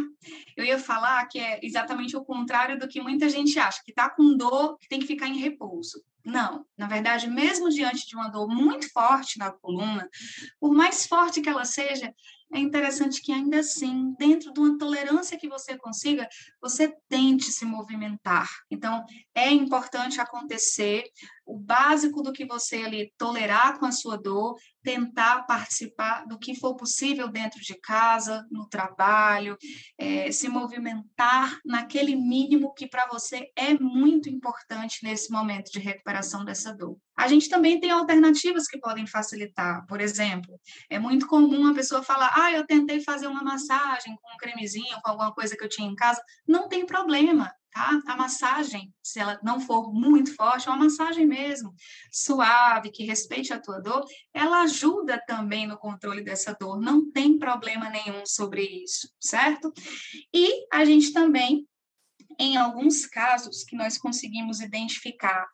Eu 0.56 0.64
ia 0.64 0.78
falar 0.78 1.24
que 1.26 1.38
é 1.38 1.60
exatamente 1.62 2.16
o 2.16 2.24
contrário 2.24 2.78
do 2.78 2.88
que 2.88 3.00
muita 3.00 3.28
gente 3.28 3.58
acha, 3.58 3.82
que 3.84 3.92
tá 3.92 4.10
com 4.10 4.36
dor, 4.36 4.76
que 4.78 4.88
tem 4.88 4.98
que 4.98 5.06
ficar 5.06 5.28
em 5.28 5.38
repouso. 5.38 6.02
Não, 6.24 6.66
na 6.76 6.86
verdade, 6.86 7.30
mesmo 7.30 7.70
diante 7.70 8.06
de 8.06 8.14
uma 8.14 8.28
dor 8.28 8.46
muito 8.46 8.92
forte 8.92 9.38
na 9.38 9.50
coluna, 9.50 10.08
por 10.58 10.74
mais 10.74 11.06
forte 11.06 11.40
que 11.40 11.48
ela 11.48 11.64
seja, 11.64 12.14
é 12.52 12.58
interessante 12.58 13.22
que 13.22 13.32
ainda 13.32 13.60
assim, 13.60 14.12
dentro 14.18 14.52
de 14.52 14.58
uma 14.58 14.76
tolerância 14.76 15.38
que 15.38 15.48
você 15.48 15.78
consiga, 15.78 16.28
você 16.60 16.92
tente 17.08 17.44
se 17.44 17.64
movimentar. 17.64 18.48
Então, 18.70 19.04
é 19.34 19.50
importante 19.50 20.20
acontecer 20.20 21.04
o 21.44 21.58
básico 21.58 22.22
do 22.22 22.32
que 22.32 22.44
você 22.44 22.76
ali 22.76 23.12
tolerar 23.18 23.78
com 23.78 23.86
a 23.86 23.92
sua 23.92 24.16
dor, 24.16 24.56
tentar 24.82 25.42
participar 25.46 26.24
do 26.26 26.38
que 26.38 26.54
for 26.54 26.76
possível 26.76 27.28
dentro 27.28 27.60
de 27.60 27.74
casa, 27.80 28.46
no 28.50 28.68
trabalho, 28.68 29.56
é, 29.98 30.30
se 30.30 30.48
movimentar 30.48 31.58
naquele 31.64 32.14
mínimo 32.14 32.72
que 32.74 32.86
para 32.86 33.06
você 33.08 33.50
é 33.56 33.74
muito 33.74 34.28
importante 34.28 35.00
nesse 35.02 35.30
momento 35.30 35.70
de 35.70 35.78
recuperação 35.78 36.44
dessa 36.44 36.72
dor. 36.72 36.96
A 37.16 37.28
gente 37.28 37.50
também 37.50 37.78
tem 37.78 37.90
alternativas 37.90 38.66
que 38.66 38.78
podem 38.78 39.06
facilitar. 39.06 39.84
Por 39.86 40.00
exemplo, 40.00 40.58
é 40.88 40.98
muito 40.98 41.26
comum 41.26 41.66
a 41.66 41.74
pessoa 41.74 42.02
falar: 42.02 42.32
ah, 42.34 42.50
eu 42.52 42.66
tentei 42.66 43.02
fazer 43.02 43.26
uma 43.26 43.42
massagem 43.42 44.16
com 44.16 44.34
um 44.34 44.38
cremezinho, 44.38 44.98
com 45.02 45.10
alguma 45.10 45.32
coisa 45.34 45.54
que 45.54 45.62
eu 45.62 45.68
tinha 45.68 45.86
em 45.86 45.94
casa. 45.94 46.22
Não 46.48 46.68
tem 46.68 46.86
problema 46.86 47.52
tá? 47.70 48.00
A 48.06 48.16
massagem, 48.16 48.92
se 49.02 49.18
ela 49.18 49.38
não 49.42 49.60
for 49.60 49.92
muito 49.92 50.34
forte, 50.34 50.68
é 50.68 50.70
uma 50.70 50.84
massagem 50.84 51.26
mesmo, 51.26 51.74
suave, 52.12 52.90
que 52.90 53.04
respeite 53.04 53.52
a 53.52 53.60
tua 53.60 53.80
dor, 53.80 54.04
ela 54.34 54.62
ajuda 54.62 55.22
também 55.26 55.66
no 55.66 55.78
controle 55.78 56.22
dessa 56.22 56.56
dor, 56.58 56.80
não 56.80 57.10
tem 57.10 57.38
problema 57.38 57.88
nenhum 57.88 58.24
sobre 58.26 58.62
isso, 58.62 59.08
certo? 59.20 59.72
E 60.34 60.66
a 60.72 60.84
gente 60.84 61.12
também, 61.12 61.66
em 62.38 62.56
alguns 62.56 63.06
casos 63.06 63.64
que 63.64 63.76
nós 63.76 63.98
conseguimos 63.98 64.60
identificar 64.60 65.46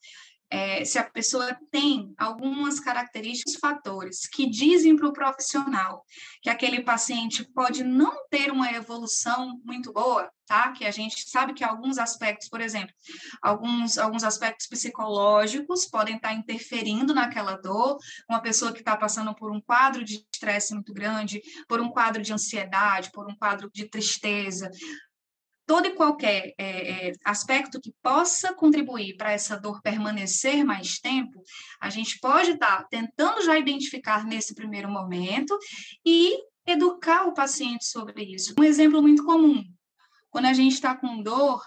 é, 0.51 0.85
se 0.85 0.99
a 0.99 1.05
pessoa 1.05 1.57
tem 1.71 2.15
algumas 2.17 2.79
características, 2.79 3.57
fatores 3.57 4.29
que 4.29 4.49
dizem 4.49 4.97
para 4.97 5.09
o 5.09 5.13
profissional 5.13 6.05
que 6.41 6.49
aquele 6.49 6.83
paciente 6.83 7.45
pode 7.53 7.83
não 7.83 8.15
ter 8.31 8.51
uma 8.53 8.71
evolução 8.73 9.61
muito 9.65 9.93
boa, 9.93 10.31
tá? 10.47 10.71
Que 10.73 10.85
a 10.85 10.91
gente 10.91 11.29
sabe 11.29 11.53
que 11.53 11.65
alguns 11.65 11.99
aspectos, 11.99 12.49
por 12.49 12.61
exemplo, 12.61 12.95
alguns, 13.43 13.99
alguns 13.99 14.23
aspectos 14.23 14.67
psicológicos 14.69 15.87
podem 15.87 16.17
estar 16.17 16.33
interferindo 16.33 17.13
naquela 17.13 17.57
dor. 17.57 17.99
Uma 18.29 18.41
pessoa 18.41 18.73
que 18.73 18.79
está 18.79 18.97
passando 18.97 19.35
por 19.35 19.51
um 19.51 19.61
quadro 19.61 20.05
de 20.05 20.25
estresse 20.33 20.73
muito 20.73 20.93
grande, 20.95 21.43
por 21.69 21.81
um 21.81 21.91
quadro 21.91 22.23
de 22.23 22.33
ansiedade, 22.33 23.11
por 23.13 23.29
um 23.29 23.35
quadro 23.35 23.69
de 23.73 23.89
tristeza, 23.89 24.71
todo 25.67 25.87
e 25.87 25.95
qualquer 25.95 26.55
é, 26.57 27.09
é, 27.09 27.13
aspecto 27.25 27.81
que 27.81 27.93
possa 28.03 28.55
contribuir 28.55 29.17
para 29.17 29.33
essa 29.33 29.59
dor 29.59 29.83
permanecer 29.83 30.65
mais 30.65 30.99
tempo, 30.99 31.43
a 31.81 31.91
gente 31.91 32.19
pode 32.21 32.53
estar 32.53 32.83
tá 32.83 32.87
tentando 32.89 33.43
já 33.43 33.59
identificar 33.59 34.25
nesse 34.25 34.55
primeiro 34.55 34.89
momento 34.89 35.59
e 36.05 36.39
educar 36.67 37.27
o 37.27 37.35
paciente 37.35 37.85
sobre 37.85 38.23
isso. 38.25 38.55
Um 38.59 38.65
exemplo 38.65 39.03
muito 39.03 39.25
comum, 39.25 39.63
quando 40.31 40.47
a 40.47 40.53
gente 40.53 40.75
está 40.75 40.95
com 40.95 41.23
dor, 41.23 41.63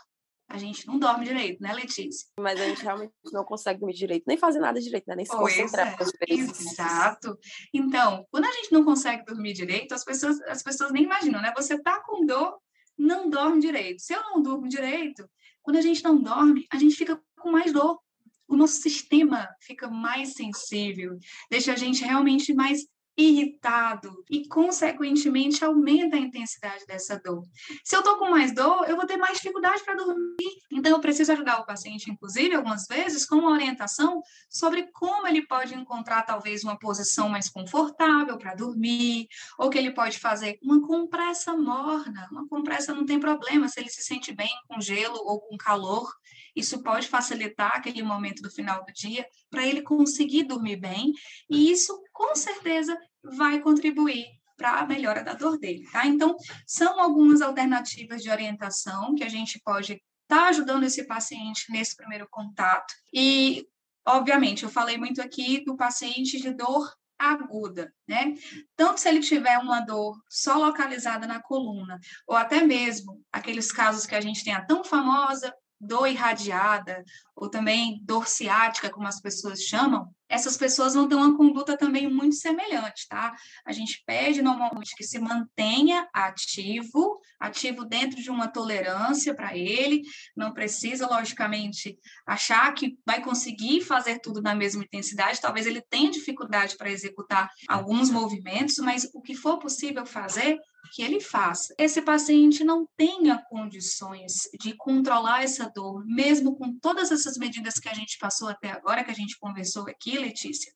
a 0.50 0.58
gente 0.58 0.88
não 0.88 0.98
dorme 0.98 1.26
direito, 1.26 1.62
né, 1.62 1.74
Letícia? 1.74 2.28
Mas 2.40 2.60
a 2.60 2.66
gente 2.66 2.82
realmente 2.82 3.14
não 3.32 3.44
consegue 3.44 3.80
dormir 3.80 3.94
direito, 3.94 4.24
nem 4.28 4.38
fazer 4.38 4.60
nada 4.60 4.82
direito, 4.82 5.06
né? 5.08 5.16
nem 5.16 5.26
se 5.26 5.32
pois 5.32 5.56
concentrar. 5.56 5.96
É. 6.28 6.34
Exato. 6.34 7.38
Então, 7.72 8.26
quando 8.32 8.46
a 8.46 8.52
gente 8.52 8.72
não 8.72 8.84
consegue 8.84 9.24
dormir 9.26 9.54
direito, 9.54 9.94
as 9.94 10.04
pessoas, 10.04 10.42
as 10.42 10.64
pessoas 10.64 10.92
nem 10.92 11.04
imaginam, 11.04 11.40
né? 11.40 11.54
Você 11.56 11.80
tá 11.80 12.02
com 12.02 12.26
dor, 12.26 12.58
não 13.00 13.30
dorme 13.30 13.62
direito. 13.62 14.02
Se 14.02 14.14
eu 14.14 14.22
não 14.22 14.42
durmo 14.42 14.68
direito, 14.68 15.28
quando 15.62 15.78
a 15.78 15.82
gente 15.82 16.04
não 16.04 16.22
dorme, 16.22 16.68
a 16.72 16.78
gente 16.78 16.96
fica 16.96 17.20
com 17.40 17.52
mais 17.52 17.72
dor. 17.72 18.00
O 18.48 18.56
nosso 18.56 18.82
sistema 18.82 19.48
fica 19.62 19.90
mais 19.90 20.34
sensível, 20.34 21.18
deixa 21.50 21.72
a 21.72 21.76
gente 21.76 22.04
realmente 22.04 22.54
mais 22.54 22.86
irritado 23.20 24.24
e, 24.30 24.48
consequentemente, 24.48 25.64
aumenta 25.64 26.16
a 26.16 26.20
intensidade 26.20 26.86
dessa 26.86 27.20
dor. 27.20 27.44
Se 27.84 27.96
eu 27.96 28.00
estou 28.00 28.18
com 28.18 28.30
mais 28.30 28.54
dor, 28.54 28.90
eu 28.90 28.96
vou 28.96 29.06
ter 29.06 29.18
mais 29.18 29.38
dificuldade 29.38 29.84
para 29.84 29.96
dormir. 29.96 30.36
Então, 30.72 30.92
eu 30.94 31.00
preciso 31.00 31.34
ajudar 31.34 31.60
o 31.60 31.66
paciente, 31.66 32.10
inclusive, 32.10 32.56
algumas 32.56 32.86
vezes, 32.88 33.26
com 33.26 33.36
uma 33.36 33.52
orientação 33.52 34.22
sobre 34.50 34.90
como 34.94 35.28
ele 35.28 35.46
pode 35.46 35.76
encontrar, 35.76 36.24
talvez, 36.24 36.64
uma 36.64 36.80
posição 36.80 37.28
mais 37.28 37.50
confortável 37.50 38.38
para 38.38 38.56
dormir, 38.56 39.28
ou 39.58 39.70
que 39.70 39.78
ele 39.78 39.92
pode 39.94 40.18
fazer 40.18 40.58
uma 40.64 40.82
compressa 40.82 41.56
morna. 41.56 42.28
Uma 42.32 42.48
compressa 42.48 42.94
não 42.94 43.06
tem 43.06 43.20
problema 43.20 43.68
se 43.68 43.80
ele 43.80 43.90
se 43.90 44.02
sente 44.02 44.34
bem 44.34 44.50
com 44.68 44.80
gelo 44.80 45.18
ou 45.26 45.42
com 45.42 45.58
calor. 45.58 46.10
Isso 46.56 46.82
pode 46.82 47.08
facilitar 47.08 47.76
aquele 47.76 48.02
momento 48.02 48.42
do 48.42 48.50
final 48.50 48.84
do 48.86 48.94
dia 48.94 49.26
para 49.50 49.66
ele 49.66 49.82
conseguir 49.82 50.44
dormir 50.44 50.78
bem, 50.78 51.12
e 51.50 51.72
isso, 51.72 52.00
com 52.14 52.36
certeza, 52.36 52.98
vai 53.24 53.60
contribuir 53.60 54.26
para 54.58 54.80
a 54.80 54.86
melhora 54.86 55.24
da 55.24 55.34
dor 55.34 55.58
dele, 55.58 55.88
tá? 55.90 56.06
Então, 56.06 56.36
são 56.68 57.00
algumas 57.00 57.42
alternativas 57.42 58.22
de 58.22 58.30
orientação 58.30 59.16
que 59.16 59.24
a 59.24 59.30
gente 59.30 59.60
pode 59.64 59.94
estar 59.94 60.02
tá 60.28 60.48
ajudando 60.50 60.84
esse 60.84 61.08
paciente 61.08 61.72
nesse 61.72 61.96
primeiro 61.96 62.28
contato. 62.30 62.94
E, 63.14 63.66
obviamente, 64.06 64.64
eu 64.64 64.70
falei 64.70 64.98
muito 64.98 65.22
aqui 65.22 65.64
do 65.64 65.78
paciente 65.78 66.42
de 66.42 66.52
dor 66.52 66.92
aguda, 67.18 67.94
né? 68.08 68.34
Tanto 68.78 69.00
se 69.00 69.10
ele 69.10 69.20
tiver 69.20 69.58
uma 69.58 69.82
dor 69.82 70.18
só 70.30 70.58
localizada 70.58 71.28
na 71.28 71.42
coluna, 71.42 72.00
ou 72.26 72.36
até 72.36 72.62
mesmo 72.64 73.22
aqueles 73.32 73.72
casos 73.72 74.06
que 74.06 74.16
a 74.16 74.22
gente 74.22 74.44
tem 74.44 74.54
a 74.54 74.66
tão 74.66 74.84
famosa 74.84 75.54
dor 75.80 76.08
irradiada, 76.08 77.04
ou 77.36 77.50
também 77.50 78.00
dor 78.04 78.28
ciática, 78.28 78.90
como 78.90 79.08
as 79.08 79.22
pessoas 79.22 79.62
chamam, 79.62 80.14
essas 80.30 80.56
pessoas 80.56 80.94
vão 80.94 81.08
ter 81.08 81.16
uma 81.16 81.36
conduta 81.36 81.76
também 81.76 82.08
muito 82.08 82.36
semelhante, 82.36 83.08
tá? 83.10 83.34
A 83.66 83.72
gente 83.72 84.04
pede 84.06 84.44
normalmente 84.44 84.96
que 84.96 85.04
se 85.04 85.18
mantenha 85.18 86.08
ativo, 86.14 87.20
ativo 87.40 87.84
dentro 87.84 88.22
de 88.22 88.30
uma 88.30 88.48
tolerância 88.48 89.34
para 89.34 89.58
ele, 89.58 90.04
não 90.36 90.54
precisa, 90.54 91.08
logicamente, 91.08 91.98
achar 92.28 92.72
que 92.76 92.96
vai 93.06 93.22
conseguir 93.24 93.82
fazer 93.82 94.20
tudo 94.20 94.40
na 94.40 94.54
mesma 94.54 94.84
intensidade, 94.84 95.42
talvez 95.42 95.66
ele 95.66 95.82
tenha 95.82 96.12
dificuldade 96.12 96.78
para 96.78 96.92
executar 96.92 97.50
alguns 97.68 98.12
movimentos, 98.12 98.78
mas 98.78 99.10
o 99.16 99.22
que 99.22 99.34
for 99.34 99.58
possível 99.58 100.06
fazer, 100.06 100.60
que 100.92 101.02
ele 101.02 101.20
faça. 101.20 101.74
Esse 101.78 102.02
paciente 102.02 102.64
não 102.64 102.88
tenha 102.98 103.38
condições 103.50 104.50
de 104.60 104.74
controlar 104.76 105.44
essa 105.44 105.72
dor, 105.74 106.06
mesmo 106.06 106.56
com 106.56 106.78
todas 106.80 107.12
essas 107.12 107.38
medidas 107.38 107.76
que 107.76 107.90
a 107.90 107.94
gente 107.94 108.18
passou 108.18 108.48
até 108.48 108.72
agora, 108.72 109.04
que 109.04 109.12
a 109.12 109.16
gente 109.16 109.38
conversou 109.38 109.88
aqui, 109.88 110.18
Letícia, 110.18 110.72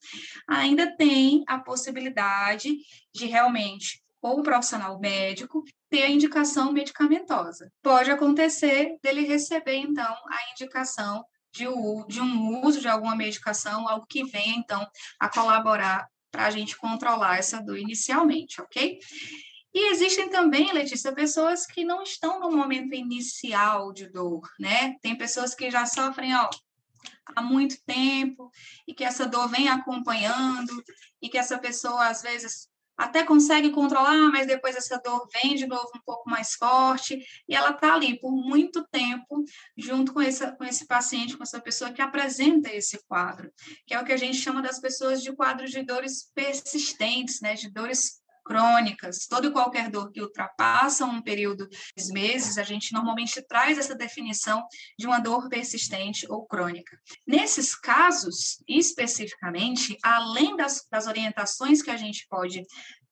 ainda 0.48 0.96
tem 0.96 1.44
a 1.48 1.60
possibilidade 1.60 2.76
de 3.14 3.26
realmente 3.26 4.04
ou 4.22 4.40
um 4.40 4.44
profissional 4.44 4.98
médico 5.00 5.64
ter 5.90 6.04
a 6.04 6.10
indicação 6.10 6.72
medicamentosa. 6.72 7.70
Pode 7.82 8.10
acontecer 8.10 8.98
dele 9.04 9.26
receber, 9.26 9.76
então, 9.76 10.16
a 10.30 10.52
indicação 10.52 11.26
de, 11.54 11.68
um 11.68 12.66
uso 12.66 12.80
de 12.80 12.88
alguma 12.88 13.16
medicação, 13.16 13.88
algo 13.88 14.08
que 14.10 14.24
venha, 14.24 14.56
então, 14.56 14.88
a 15.20 15.30
colaborar 15.30 16.08
para 16.32 16.48
a 16.48 16.50
gente 16.50 16.76
controlar 16.78 17.38
essa 17.38 17.62
dor 17.62 17.78
inicialmente, 17.78 18.60
ok? 18.60 18.98
E 19.74 19.92
existem 19.92 20.30
também, 20.30 20.72
Letícia, 20.72 21.12
pessoas 21.14 21.66
que 21.66 21.84
não 21.84 22.04
estão 22.04 22.40
no 22.40 22.52
momento 22.52 22.94
inicial 22.94 23.92
de 23.92 24.08
dor, 24.08 24.42
né? 24.60 24.96
Tem 25.02 25.18
pessoas 25.18 25.56
que 25.56 25.72
já 25.72 25.86
sofrem, 25.86 26.36
ó, 26.36 26.48
há 27.36 27.42
muito 27.42 27.82
tempo 27.84 28.52
e 28.88 28.94
que 28.94 29.04
essa 29.04 29.26
dor 29.26 29.50
vem 29.50 29.68
acompanhando 29.70 30.72
e 31.22 31.28
que 31.28 31.38
essa 31.38 31.58
pessoa 31.58 32.08
às 32.08 32.22
vezes 32.22 32.72
até 32.96 33.24
consegue 33.24 33.72
controlar, 33.72 34.30
mas 34.32 34.46
depois 34.46 34.76
essa 34.76 35.00
dor 35.00 35.28
vem 35.34 35.56
de 35.56 35.66
novo 35.66 35.90
um 35.96 36.02
pouco 36.06 36.30
mais 36.30 36.54
forte 36.54 37.20
e 37.48 37.56
ela 37.56 37.72
está 37.72 37.96
ali 37.96 38.20
por 38.20 38.32
muito 38.32 38.88
tempo 38.92 39.44
junto 39.76 40.14
com 40.14 40.22
esse, 40.22 40.50
com 40.56 40.64
esse 40.64 40.86
paciente, 40.86 41.36
com 41.36 41.44
essa 41.44 41.60
pessoa 41.60 41.92
que 41.92 42.02
apresenta 42.02 42.72
esse 42.72 43.04
quadro, 43.08 43.52
que 43.88 43.96
é 43.96 44.00
o 44.00 44.06
que 44.06 44.14
a 44.14 44.18
gente 44.18 44.38
chama 44.38 44.62
das 44.62 44.80
pessoas 44.80 45.24
de 45.24 45.34
quadros 45.34 45.72
de 45.72 45.82
dores 45.84 46.32
persistentes, 46.36 47.42
né, 47.42 47.56
de 47.56 47.70
dores 47.72 48.23
crônicas, 48.44 49.26
toda 49.28 49.48
e 49.48 49.52
qualquer 49.52 49.90
dor 49.90 50.12
que 50.12 50.22
ultrapassa 50.22 51.06
um 51.06 51.22
período 51.22 51.68
de 51.68 52.12
meses, 52.12 52.58
a 52.58 52.64
gente 52.64 52.94
normalmente 52.94 53.42
traz 53.48 53.78
essa 53.78 53.96
definição 53.96 54.66
de 54.98 55.08
uma 55.08 55.20
dor 55.20 55.50
persistente 55.50 56.26
ou 56.30 56.46
crônica. 56.46 56.98
Nesses 57.26 57.76
casos, 57.76 58.62
especificamente, 58.68 59.98
além 60.04 60.56
das, 60.56 60.86
das 60.92 61.08
orientações 61.08 61.82
que 61.82 61.92
a 61.92 61.98
gente 61.98 62.28
pode 62.30 62.64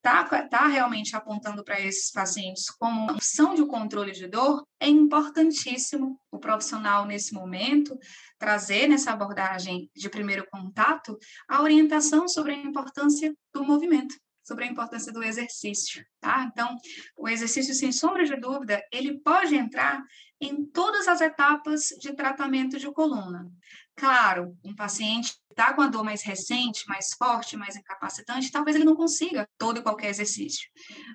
está 0.04 0.48
tá 0.48 0.68
realmente 0.68 1.16
apontando 1.16 1.64
para 1.64 1.80
esses 1.80 2.12
pacientes 2.12 2.72
como 2.72 3.12
opção 3.12 3.54
de 3.54 3.66
controle 3.68 4.12
de 4.12 4.28
dor, 4.28 4.66
é 4.80 4.88
importantíssimo 4.88 6.20
o 6.32 6.40
profissional, 6.40 7.06
nesse 7.06 7.34
momento, 7.34 7.96
trazer 8.40 8.88
nessa 8.88 9.12
abordagem 9.12 9.90
de 9.96 10.10
primeiro 10.10 10.46
contato 10.50 11.18
a 11.48 11.62
orientação 11.62 12.28
sobre 12.28 12.54
a 12.54 12.58
importância 12.58 13.32
do 13.54 13.64
movimento 13.64 14.16
sobre 14.52 14.66
a 14.66 14.68
importância 14.68 15.14
do 15.14 15.24
exercício, 15.24 16.06
tá? 16.20 16.44
Então, 16.52 16.76
o 17.16 17.30
exercício, 17.30 17.74
sem 17.74 17.90
sombra 17.90 18.26
de 18.26 18.36
dúvida, 18.36 18.84
ele 18.92 19.18
pode 19.20 19.56
entrar 19.56 20.04
em 20.42 20.66
todas 20.66 21.08
as 21.08 21.22
etapas 21.22 21.88
de 22.02 22.14
tratamento 22.14 22.78
de 22.78 22.92
coluna. 22.92 23.50
Claro, 23.96 24.58
um 24.62 24.76
paciente 24.76 25.34
está 25.50 25.74
com 25.74 25.82
a 25.82 25.88
dor 25.88 26.04
mais 26.04 26.22
recente, 26.22 26.84
mais 26.86 27.14
forte, 27.18 27.56
mais 27.56 27.78
incapacitante, 27.78 28.52
talvez 28.52 28.76
ele 28.76 28.84
não 28.84 28.96
consiga 28.96 29.48
todo 29.58 29.80
e 29.80 29.84
qualquer 29.84 30.10
exercício. 30.10 30.68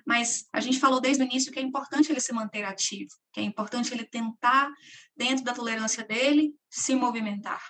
Mas 0.03 0.47
a 0.51 0.59
gente 0.59 0.79
falou 0.79 0.99
desde 0.99 1.21
o 1.21 1.25
início 1.25 1.51
que 1.51 1.59
é 1.59 1.61
importante 1.61 2.11
ele 2.11 2.19
se 2.19 2.33
manter 2.33 2.63
ativo, 2.63 3.11
que 3.31 3.39
é 3.39 3.43
importante 3.43 3.93
ele 3.93 4.03
tentar, 4.03 4.71
dentro 5.15 5.43
da 5.43 5.53
tolerância 5.53 6.03
dele, 6.03 6.55
se 6.71 6.95
movimentar. 6.95 7.61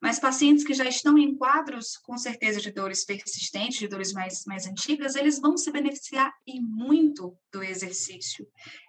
Mas 0.00 0.18
pacientes 0.18 0.64
que 0.64 0.74
já 0.74 0.84
estão 0.84 1.16
em 1.16 1.34
quadros, 1.36 1.96
com 1.98 2.16
certeza, 2.16 2.60
de 2.60 2.70
dores 2.70 3.04
persistentes, 3.04 3.78
de 3.78 3.88
dores 3.88 4.12
mais, 4.12 4.44
mais 4.44 4.66
antigas, 4.66 5.14
eles 5.14 5.40
vão 5.40 5.56
se 5.56 5.70
beneficiar 5.70 6.32
e 6.46 6.60
muito 6.60 7.36
do 7.52 7.62
exercício. 7.62 8.46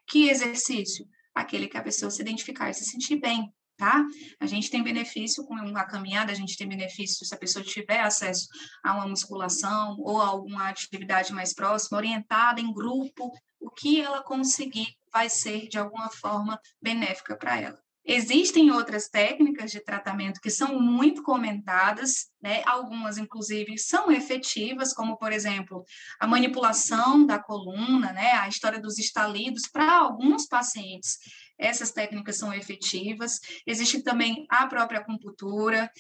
Que 0.07 0.29
exercício? 0.29 1.07
Aquele 1.33 1.67
que 1.67 1.77
a 1.77 1.83
pessoa 1.83 2.11
se 2.11 2.21
identificar 2.21 2.69
e 2.69 2.73
se 2.73 2.85
sentir 2.85 3.17
bem, 3.17 3.53
tá? 3.77 4.05
A 4.39 4.45
gente 4.47 4.69
tem 4.69 4.83
benefício 4.83 5.45
com 5.45 5.53
uma 5.53 5.85
caminhada, 5.85 6.31
a 6.31 6.35
gente 6.35 6.57
tem 6.57 6.67
benefício 6.67 7.25
se 7.25 7.33
a 7.33 7.37
pessoa 7.37 7.63
tiver 7.63 7.99
acesso 7.99 8.47
a 8.83 8.95
uma 8.95 9.07
musculação 9.07 9.95
ou 9.99 10.19
a 10.19 10.27
alguma 10.27 10.67
atividade 10.67 11.31
mais 11.31 11.53
próxima, 11.53 11.97
orientada 11.97 12.59
em 12.59 12.73
grupo, 12.73 13.31
o 13.59 13.69
que 13.69 14.01
ela 14.01 14.23
conseguir 14.23 14.87
vai 15.11 15.29
ser 15.29 15.67
de 15.67 15.77
alguma 15.77 16.09
forma 16.09 16.59
benéfica 16.81 17.35
para 17.37 17.59
ela. 17.61 17.86
Existem 18.09 18.71
outras 18.71 19.09
técnicas 19.09 19.69
de 19.69 19.81
tratamento 19.81 20.39
que 20.39 20.49
são 20.49 20.79
muito 20.79 21.21
comentadas, 21.21 22.27
né? 22.41 22.63
algumas, 22.65 23.17
inclusive, 23.17 23.77
são 23.77 24.09
efetivas, 24.09 24.93
como, 24.93 25.17
por 25.17 25.33
exemplo, 25.33 25.83
a 26.17 26.25
manipulação 26.25 27.25
da 27.25 27.37
coluna, 27.37 28.13
né? 28.13 28.31
a 28.31 28.47
história 28.47 28.79
dos 28.79 28.97
estalidos, 28.97 29.63
para 29.67 29.97
alguns 29.97 30.47
pacientes. 30.47 31.17
Essas 31.59 31.91
técnicas 31.91 32.37
são 32.37 32.53
efetivas. 32.53 33.41
Existe 33.65 34.01
também 34.01 34.45
a 34.49 34.65
própria 34.67 35.01
acupuntura, 35.01 35.91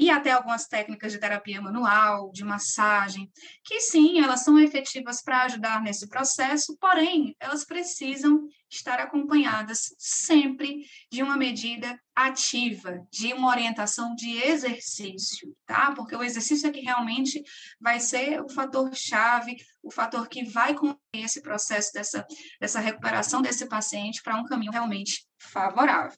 e 0.00 0.08
até 0.08 0.30
algumas 0.30 0.66
técnicas 0.66 1.12
de 1.12 1.18
terapia 1.18 1.60
manual, 1.60 2.32
de 2.32 2.42
massagem, 2.42 3.30
que 3.62 3.82
sim, 3.82 4.18
elas 4.18 4.42
são 4.42 4.58
efetivas 4.58 5.22
para 5.22 5.42
ajudar 5.42 5.82
nesse 5.82 6.08
processo, 6.08 6.74
porém, 6.80 7.36
elas 7.38 7.66
precisam 7.66 8.48
estar 8.70 8.98
acompanhadas 8.98 9.94
sempre 9.98 10.86
de 11.12 11.22
uma 11.22 11.36
medida 11.36 12.00
ativa, 12.16 13.06
de 13.12 13.34
uma 13.34 13.50
orientação 13.50 14.14
de 14.14 14.38
exercício, 14.38 15.54
tá? 15.66 15.92
Porque 15.94 16.16
o 16.16 16.22
exercício 16.22 16.66
é 16.66 16.72
que 16.72 16.80
realmente 16.80 17.42
vai 17.78 18.00
ser 18.00 18.40
o 18.40 18.48
fator 18.48 18.94
chave, 18.94 19.54
o 19.82 19.90
fator 19.90 20.30
que 20.30 20.44
vai 20.44 20.72
conduzir 20.72 20.98
esse 21.12 21.42
processo 21.42 21.92
dessa, 21.92 22.26
dessa 22.58 22.80
recuperação 22.80 23.42
desse 23.42 23.68
paciente 23.68 24.22
para 24.22 24.40
um 24.40 24.44
caminho 24.44 24.72
realmente 24.72 25.26
favorável. 25.38 26.16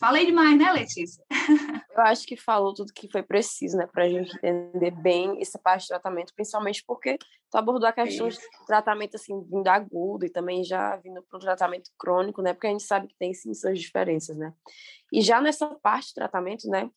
Falei 0.00 0.24
demais, 0.24 0.56
né, 0.56 0.72
Letícia? 0.72 1.22
Eu 1.94 2.02
acho 2.04 2.26
que 2.26 2.36
falou 2.36 2.72
tudo 2.72 2.92
que 2.92 3.10
foi 3.10 3.22
preciso, 3.22 3.76
né, 3.76 3.86
para 3.86 4.04
a 4.04 4.08
gente 4.08 4.34
entender 4.36 4.90
bem 4.90 5.40
essa 5.40 5.58
parte 5.58 5.82
de 5.82 5.88
tratamento, 5.88 6.32
principalmente 6.34 6.82
porque 6.86 7.18
tu 7.50 7.58
abordou 7.58 7.88
a 7.88 7.92
questão 7.92 8.28
de 8.28 8.38
tratamento, 8.66 9.16
assim, 9.16 9.42
vindo 9.42 9.68
agudo 9.68 10.24
e 10.24 10.30
também 10.30 10.64
já 10.64 10.96
vindo 10.96 11.22
para 11.22 11.36
o 11.36 11.40
tratamento 11.40 11.90
crônico, 11.98 12.40
né, 12.42 12.54
porque 12.54 12.68
a 12.68 12.70
gente 12.70 12.84
sabe 12.84 13.08
que 13.08 13.16
tem, 13.18 13.34
sim, 13.34 13.52
suas 13.52 13.78
diferenças, 13.78 14.36
né. 14.36 14.52
E 15.12 15.20
já 15.20 15.40
nessa 15.40 15.66
parte 15.82 16.08
de 16.08 16.14
tratamento, 16.14 16.68
né, 16.68 16.88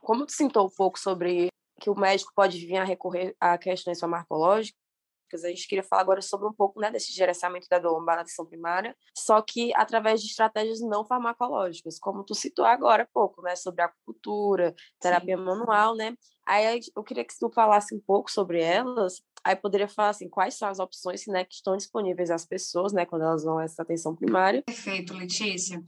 como 0.00 0.24
tu 0.24 0.32
citou 0.32 0.66
um 0.66 0.70
pouco 0.70 0.98
sobre 0.98 1.48
que 1.80 1.90
o 1.90 1.94
médico 1.94 2.32
pode 2.34 2.58
vir 2.58 2.76
a 2.76 2.84
recorrer 2.84 3.36
a 3.40 3.56
questões 3.58 4.00
farmacológicas, 4.00 4.87
a 5.36 5.48
gente 5.48 5.66
queria 5.66 5.82
falar 5.82 6.02
agora 6.02 6.22
sobre 6.22 6.46
um 6.46 6.52
pouco 6.52 6.80
né, 6.80 6.90
desse 6.90 7.12
gerenciamento 7.12 7.66
da 7.68 7.78
dor 7.78 7.92
lombar 7.92 8.16
na 8.16 8.22
atenção 8.22 8.46
primária, 8.46 8.96
só 9.16 9.40
que 9.42 9.72
através 9.74 10.20
de 10.20 10.28
estratégias 10.28 10.80
não 10.80 11.04
farmacológicas, 11.04 11.98
como 11.98 12.24
tu 12.24 12.34
citou 12.34 12.64
agora 12.64 13.02
há 13.02 13.08
pouco, 13.12 13.42
né, 13.42 13.56
sobre 13.56 13.82
acupuntura, 13.82 14.74
terapia 15.00 15.36
Sim. 15.36 15.44
manual, 15.44 15.94
né? 15.94 16.14
Aí 16.46 16.80
eu 16.96 17.04
queria 17.04 17.24
que 17.24 17.38
tu 17.38 17.50
falasse 17.50 17.94
um 17.94 18.00
pouco 18.00 18.30
sobre 18.30 18.62
elas, 18.62 19.22
aí 19.44 19.54
poderia 19.54 19.88
falar 19.88 20.10
assim, 20.10 20.28
quais 20.28 20.54
são 20.54 20.68
as 20.68 20.78
opções 20.78 21.26
né, 21.26 21.44
que 21.44 21.54
estão 21.54 21.76
disponíveis 21.76 22.30
às 22.30 22.46
pessoas, 22.46 22.92
né, 22.92 23.04
quando 23.04 23.22
elas 23.22 23.44
vão 23.44 23.58
a 23.58 23.64
essa 23.64 23.82
atenção 23.82 24.16
primária. 24.16 24.62
Perfeito, 24.62 25.14
Letícia. 25.14 25.82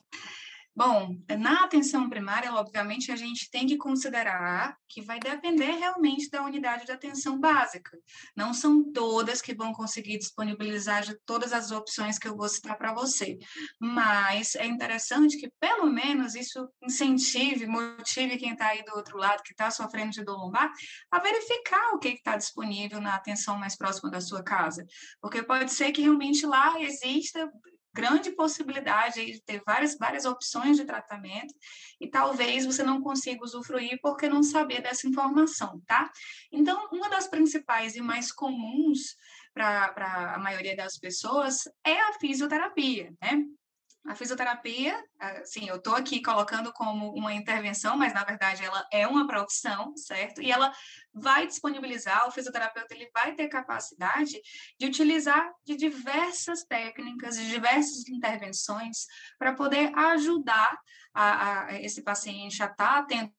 Bom, 0.74 1.16
na 1.38 1.64
atenção 1.64 2.08
primária, 2.08 2.54
obviamente, 2.54 3.10
a 3.10 3.16
gente 3.16 3.50
tem 3.50 3.66
que 3.66 3.76
considerar 3.76 4.76
que 4.88 5.02
vai 5.02 5.18
depender 5.18 5.72
realmente 5.72 6.30
da 6.30 6.42
unidade 6.42 6.86
de 6.86 6.92
atenção 6.92 7.38
básica. 7.40 7.98
Não 8.36 8.54
são 8.54 8.92
todas 8.92 9.42
que 9.42 9.54
vão 9.54 9.72
conseguir 9.72 10.18
disponibilizar 10.18 11.04
todas 11.26 11.52
as 11.52 11.72
opções 11.72 12.18
que 12.18 12.28
eu 12.28 12.36
vou 12.36 12.48
citar 12.48 12.78
para 12.78 12.94
você, 12.94 13.36
mas 13.80 14.54
é 14.54 14.64
interessante 14.64 15.38
que, 15.38 15.50
pelo 15.58 15.86
menos, 15.86 16.36
isso 16.36 16.68
incentive, 16.80 17.66
motive 17.66 18.38
quem 18.38 18.52
está 18.52 18.68
aí 18.68 18.84
do 18.84 18.94
outro 18.96 19.18
lado, 19.18 19.42
que 19.42 19.52
está 19.52 19.70
sofrendo 19.72 20.12
de 20.12 20.24
dor 20.24 20.38
lombar, 20.38 20.70
a 21.10 21.18
verificar 21.18 21.94
o 21.94 21.98
que 21.98 22.08
está 22.10 22.36
disponível 22.36 23.00
na 23.00 23.16
atenção 23.16 23.58
mais 23.58 23.76
próxima 23.76 24.08
da 24.08 24.20
sua 24.20 24.42
casa. 24.42 24.86
Porque 25.20 25.42
pode 25.42 25.72
ser 25.72 25.90
que 25.90 26.02
realmente 26.02 26.46
lá 26.46 26.80
exista 26.80 27.50
grande 27.92 28.30
possibilidade 28.32 29.24
de 29.24 29.42
ter 29.42 29.62
várias, 29.66 29.96
várias 29.96 30.24
opções 30.24 30.76
de 30.76 30.84
tratamento 30.84 31.54
e 32.00 32.08
talvez 32.08 32.64
você 32.64 32.82
não 32.82 33.00
consiga 33.00 33.44
usufruir 33.44 33.98
porque 34.02 34.28
não 34.28 34.42
sabia 34.42 34.80
dessa 34.80 35.08
informação, 35.08 35.80
tá? 35.86 36.10
Então, 36.52 36.88
uma 36.92 37.08
das 37.08 37.26
principais 37.26 37.96
e 37.96 38.00
mais 38.00 38.30
comuns 38.32 39.16
para 39.52 40.34
a 40.34 40.38
maioria 40.38 40.76
das 40.76 40.96
pessoas 40.98 41.64
é 41.84 42.00
a 42.00 42.12
fisioterapia, 42.14 43.12
né? 43.20 43.44
A 44.06 44.14
fisioterapia, 44.14 44.98
assim, 45.18 45.68
eu 45.68 45.76
estou 45.76 45.94
aqui 45.94 46.22
colocando 46.22 46.72
como 46.72 47.12
uma 47.12 47.34
intervenção, 47.34 47.98
mas 47.98 48.14
na 48.14 48.24
verdade 48.24 48.64
ela 48.64 48.86
é 48.90 49.06
uma 49.06 49.26
profissão, 49.26 49.94
certo? 49.94 50.40
E 50.40 50.50
ela 50.50 50.72
vai 51.12 51.46
disponibilizar, 51.46 52.26
o 52.26 52.30
fisioterapeuta 52.30 52.94
ele 52.94 53.10
vai 53.12 53.34
ter 53.34 53.48
capacidade 53.48 54.40
de 54.78 54.86
utilizar 54.86 55.52
de 55.66 55.76
diversas 55.76 56.64
técnicas, 56.64 57.36
de 57.36 57.48
diversas 57.50 58.08
intervenções 58.08 59.06
para 59.38 59.54
poder 59.54 59.92
ajudar 59.94 60.78
a, 61.12 61.66
a 61.66 61.80
esse 61.82 62.02
paciente 62.02 62.62
a 62.62 62.66
estar 62.66 63.02
tá 63.02 63.06
tendo 63.06 63.32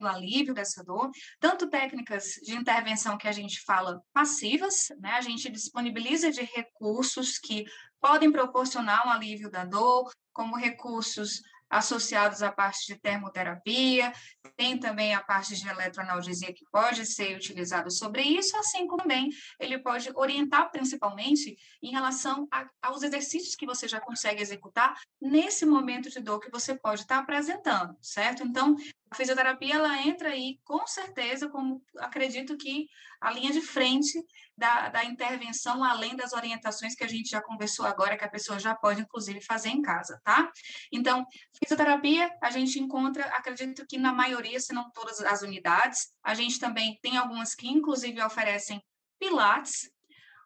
alívio 0.00 0.52
dessa 0.52 0.82
dor, 0.82 1.10
tanto 1.38 1.70
técnicas 1.70 2.34
de 2.42 2.56
intervenção 2.56 3.16
que 3.16 3.28
a 3.28 3.32
gente 3.32 3.60
fala 3.60 4.02
passivas, 4.12 4.88
né? 4.98 5.12
A 5.12 5.20
gente 5.20 5.48
disponibiliza 5.48 6.30
de 6.30 6.42
recursos 6.42 7.38
que 7.38 7.64
podem 8.02 8.32
proporcionar 8.32 9.06
um 9.06 9.10
alívio 9.10 9.48
da 9.48 9.64
dor, 9.64 10.10
como 10.32 10.56
recursos 10.56 11.40
associados 11.70 12.42
à 12.42 12.52
parte 12.52 12.86
de 12.86 13.00
termoterapia, 13.00 14.12
tem 14.58 14.78
também 14.78 15.14
a 15.14 15.22
parte 15.22 15.56
de 15.56 15.66
eletroanalgesia 15.66 16.52
que 16.52 16.66
pode 16.70 17.06
ser 17.06 17.34
utilizado 17.34 17.90
sobre 17.90 18.20
isso, 18.20 18.54
assim 18.58 18.86
como 18.86 19.02
também 19.02 19.30
ele 19.58 19.78
pode 19.78 20.10
orientar 20.14 20.70
principalmente 20.70 21.56
em 21.82 21.90
relação 21.90 22.46
a, 22.52 22.68
aos 22.82 23.02
exercícios 23.02 23.56
que 23.56 23.64
você 23.64 23.88
já 23.88 23.98
consegue 23.98 24.42
executar 24.42 25.00
nesse 25.18 25.64
momento 25.64 26.10
de 26.10 26.20
dor 26.20 26.40
que 26.40 26.50
você 26.50 26.74
pode 26.74 27.02
estar 27.02 27.20
apresentando, 27.20 27.96
certo? 28.02 28.42
Então, 28.42 28.76
a 29.12 29.14
fisioterapia 29.14 29.74
ela 29.74 30.00
entra 30.00 30.30
aí 30.30 30.58
com 30.64 30.86
certeza 30.86 31.46
como 31.50 31.84
acredito 31.98 32.56
que 32.56 32.88
a 33.20 33.30
linha 33.30 33.52
de 33.52 33.60
frente 33.60 34.18
da, 34.56 34.88
da 34.88 35.04
intervenção, 35.04 35.84
além 35.84 36.16
das 36.16 36.32
orientações 36.32 36.94
que 36.94 37.04
a 37.04 37.08
gente 37.08 37.28
já 37.28 37.42
conversou 37.42 37.84
agora, 37.84 38.16
que 38.16 38.24
a 38.24 38.30
pessoa 38.30 38.58
já 38.58 38.74
pode, 38.74 39.02
inclusive, 39.02 39.42
fazer 39.42 39.68
em 39.68 39.82
casa, 39.82 40.18
tá? 40.24 40.50
Então, 40.90 41.26
fisioterapia, 41.62 42.30
a 42.40 42.50
gente 42.50 42.80
encontra, 42.80 43.24
acredito 43.36 43.86
que 43.86 43.98
na 43.98 44.14
maioria, 44.14 44.58
se 44.58 44.72
não 44.72 44.90
todas 44.90 45.20
as 45.20 45.42
unidades, 45.42 46.08
a 46.22 46.32
gente 46.32 46.58
também 46.58 46.98
tem 47.02 47.18
algumas 47.18 47.54
que, 47.54 47.68
inclusive, 47.68 48.22
oferecem 48.22 48.82
pilates, 49.18 49.92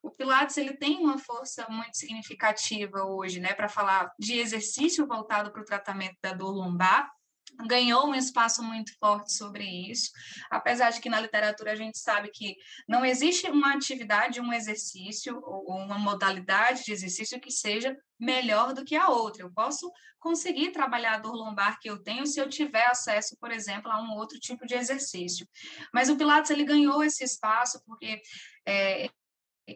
o 0.03 0.11
Pilates 0.11 0.57
ele 0.57 0.77
tem 0.77 0.99
uma 0.99 1.19
força 1.19 1.67
muito 1.69 1.97
significativa 1.97 3.03
hoje, 3.05 3.41
né, 3.41 3.53
para 3.55 3.69
falar 3.69 4.13
de 4.17 4.39
exercício 4.39 5.05
voltado 5.05 5.51
para 5.51 5.61
o 5.61 5.65
tratamento 5.65 6.17
da 6.23 6.33
dor 6.33 6.53
lombar 6.53 7.11
ganhou 7.67 8.07
um 8.07 8.15
espaço 8.15 8.63
muito 8.63 8.97
forte 8.99 9.33
sobre 9.33 9.65
isso, 9.65 10.11
apesar 10.51 10.91
de 10.91 11.01
que 11.01 11.09
na 11.09 11.21
literatura 11.21 11.73
a 11.73 11.77
gente 11.77 11.99
sabe 11.99 12.31
que 12.33 12.57
não 12.89 13.05
existe 13.05 13.49
uma 13.49 13.75
atividade, 13.75 14.41
um 14.41 14.53
exercício 14.53 15.41
ou 15.43 15.77
uma 15.77 15.99
modalidade 15.99 16.85
de 16.85 16.93
exercício 16.93 17.41
que 17.41 17.51
seja 17.51 17.97
melhor 18.19 18.75
do 18.75 18.85
que 18.85 18.97
a 18.97 19.09
outra. 19.09 19.43
Eu 19.43 19.53
posso 19.53 19.91
conseguir 20.19 20.73
trabalhar 20.73 21.15
a 21.15 21.19
dor 21.19 21.35
lombar 21.35 21.79
que 21.81 21.89
eu 21.89 22.03
tenho 22.03 22.27
se 22.27 22.41
eu 22.41 22.49
tiver 22.49 22.87
acesso, 22.87 23.37
por 23.41 23.51
exemplo, 23.51 23.91
a 23.91 24.03
um 24.03 24.17
outro 24.17 24.39
tipo 24.39 24.67
de 24.67 24.75
exercício. 24.75 25.47
Mas 25.93 26.09
o 26.09 26.17
Pilates 26.17 26.51
ele 26.51 26.65
ganhou 26.65 27.03
esse 27.03 27.25
espaço 27.25 27.81
porque 27.87 28.21
é, 28.67 29.09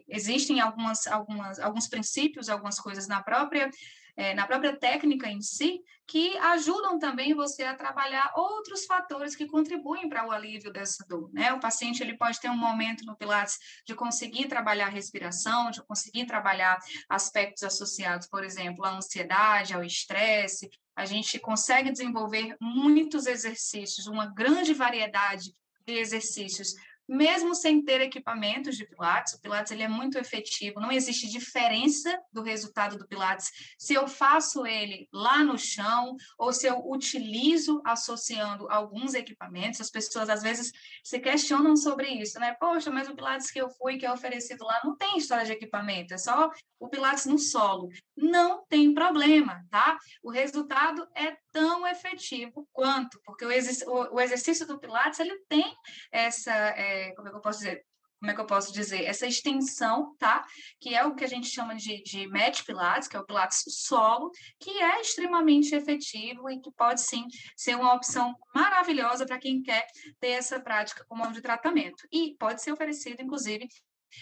existem 0.07 0.59
algumas, 0.59 1.07
algumas, 1.07 1.59
alguns 1.59 1.87
princípios, 1.87 2.49
algumas 2.49 2.79
coisas 2.79 3.07
na 3.07 3.23
própria 3.23 3.69
é, 4.15 4.33
na 4.33 4.45
própria 4.47 4.75
técnica 4.75 5.27
em 5.29 5.41
si, 5.41 5.81
que 6.07 6.37
ajudam 6.37 6.99
também 6.99 7.33
você 7.33 7.63
a 7.63 7.75
trabalhar 7.75 8.33
outros 8.35 8.85
fatores 8.85 9.35
que 9.35 9.45
contribuem 9.45 10.09
para 10.09 10.27
o 10.27 10.31
alívio 10.31 10.71
dessa 10.71 11.05
dor. 11.07 11.31
Né? 11.31 11.53
O 11.53 11.59
paciente 11.59 12.03
ele 12.03 12.17
pode 12.17 12.39
ter 12.39 12.49
um 12.49 12.57
momento 12.57 13.05
no 13.05 13.15
Pilates 13.15 13.57
de 13.85 13.95
conseguir 13.95 14.47
trabalhar 14.47 14.87
a 14.87 14.89
respiração, 14.89 15.71
de 15.71 15.81
conseguir 15.83 16.25
trabalhar 16.25 16.77
aspectos 17.07 17.63
associados, 17.63 18.27
por 18.27 18.43
exemplo, 18.43 18.83
à 18.83 18.97
ansiedade, 18.97 19.73
ao 19.73 19.83
estresse, 19.83 20.69
a 20.95 21.05
gente 21.05 21.39
consegue 21.39 21.91
desenvolver 21.91 22.55
muitos 22.59 23.25
exercícios, 23.25 24.07
uma 24.07 24.25
grande 24.25 24.73
variedade 24.73 25.55
de 25.85 25.93
exercícios 25.93 26.75
mesmo 27.11 27.53
sem 27.53 27.83
ter 27.83 27.99
equipamentos 27.99 28.77
de 28.77 28.85
Pilates, 28.85 29.33
o 29.33 29.41
Pilates 29.41 29.69
ele 29.73 29.83
é 29.83 29.87
muito 29.87 30.17
efetivo, 30.17 30.79
não 30.79 30.89
existe 30.89 31.27
diferença 31.27 32.17
do 32.31 32.41
resultado 32.41 32.97
do 32.97 33.05
Pilates 33.05 33.51
se 33.77 33.93
eu 33.93 34.07
faço 34.07 34.65
ele 34.65 35.09
lá 35.11 35.43
no 35.43 35.57
chão 35.57 36.15
ou 36.37 36.53
se 36.53 36.67
eu 36.67 36.81
utilizo 36.89 37.81
associando 37.83 38.71
alguns 38.71 39.13
equipamentos. 39.13 39.81
As 39.81 39.91
pessoas 39.91 40.29
às 40.29 40.41
vezes 40.41 40.71
se 41.03 41.19
questionam 41.19 41.75
sobre 41.75 42.07
isso, 42.07 42.39
né? 42.39 42.55
Poxa, 42.57 42.89
mas 42.89 43.09
o 43.09 43.15
Pilates 43.15 43.51
que 43.51 43.59
eu 43.59 43.69
fui, 43.69 43.97
que 43.97 44.05
é 44.05 44.11
oferecido 44.11 44.63
lá, 44.63 44.79
não 44.81 44.95
tem 44.95 45.17
história 45.17 45.43
de 45.43 45.51
equipamento, 45.51 46.13
é 46.13 46.17
só 46.17 46.49
o 46.79 46.87
Pilates 46.87 47.25
no 47.25 47.37
solo. 47.37 47.89
Não 48.15 48.65
tem 48.67 48.93
problema, 48.93 49.65
tá? 49.69 49.97
O 50.23 50.31
resultado 50.31 51.07
é 51.15 51.35
tão 51.51 51.85
efetivo 51.85 52.67
quanto, 52.71 53.19
porque 53.25 53.45
o, 53.45 54.19
exercício 54.19 54.65
do 54.65 54.79
Pilates 54.79 55.19
ele 55.19 55.37
tem 55.47 55.75
essa 56.11 56.51
é, 56.51 57.00
como 57.15 57.27
é 57.27 57.31
que 57.31 57.37
eu 57.37 57.41
posso 57.41 57.59
dizer? 57.59 57.85
Como 58.19 58.29
é 58.29 58.35
que 58.35 58.41
eu 58.41 58.45
posso 58.45 58.71
dizer? 58.71 59.03
Essa 59.03 59.25
extensão, 59.25 60.15
tá? 60.19 60.45
Que 60.79 60.93
é 60.93 61.03
o 61.03 61.15
que 61.15 61.23
a 61.23 61.27
gente 61.27 61.47
chama 61.47 61.75
de, 61.75 62.03
de 62.03 62.29
pilates, 62.63 63.07
que 63.07 63.17
é 63.17 63.19
o 63.19 63.25
pilates 63.25 63.63
solo, 63.67 64.29
que 64.59 64.69
é 64.79 65.01
extremamente 65.01 65.73
efetivo 65.73 66.47
e 66.47 66.61
que 66.61 66.71
pode 66.73 67.01
sim 67.01 67.25
ser 67.57 67.75
uma 67.75 67.95
opção 67.95 68.35
maravilhosa 68.53 69.25
para 69.25 69.39
quem 69.39 69.63
quer 69.63 69.87
ter 70.19 70.33
essa 70.33 70.59
prática 70.59 71.03
como 71.07 71.23
modo 71.23 71.33
de 71.33 71.41
tratamento. 71.41 72.07
E 72.11 72.35
pode 72.37 72.61
ser 72.61 72.71
oferecido, 72.71 73.23
inclusive, 73.23 73.67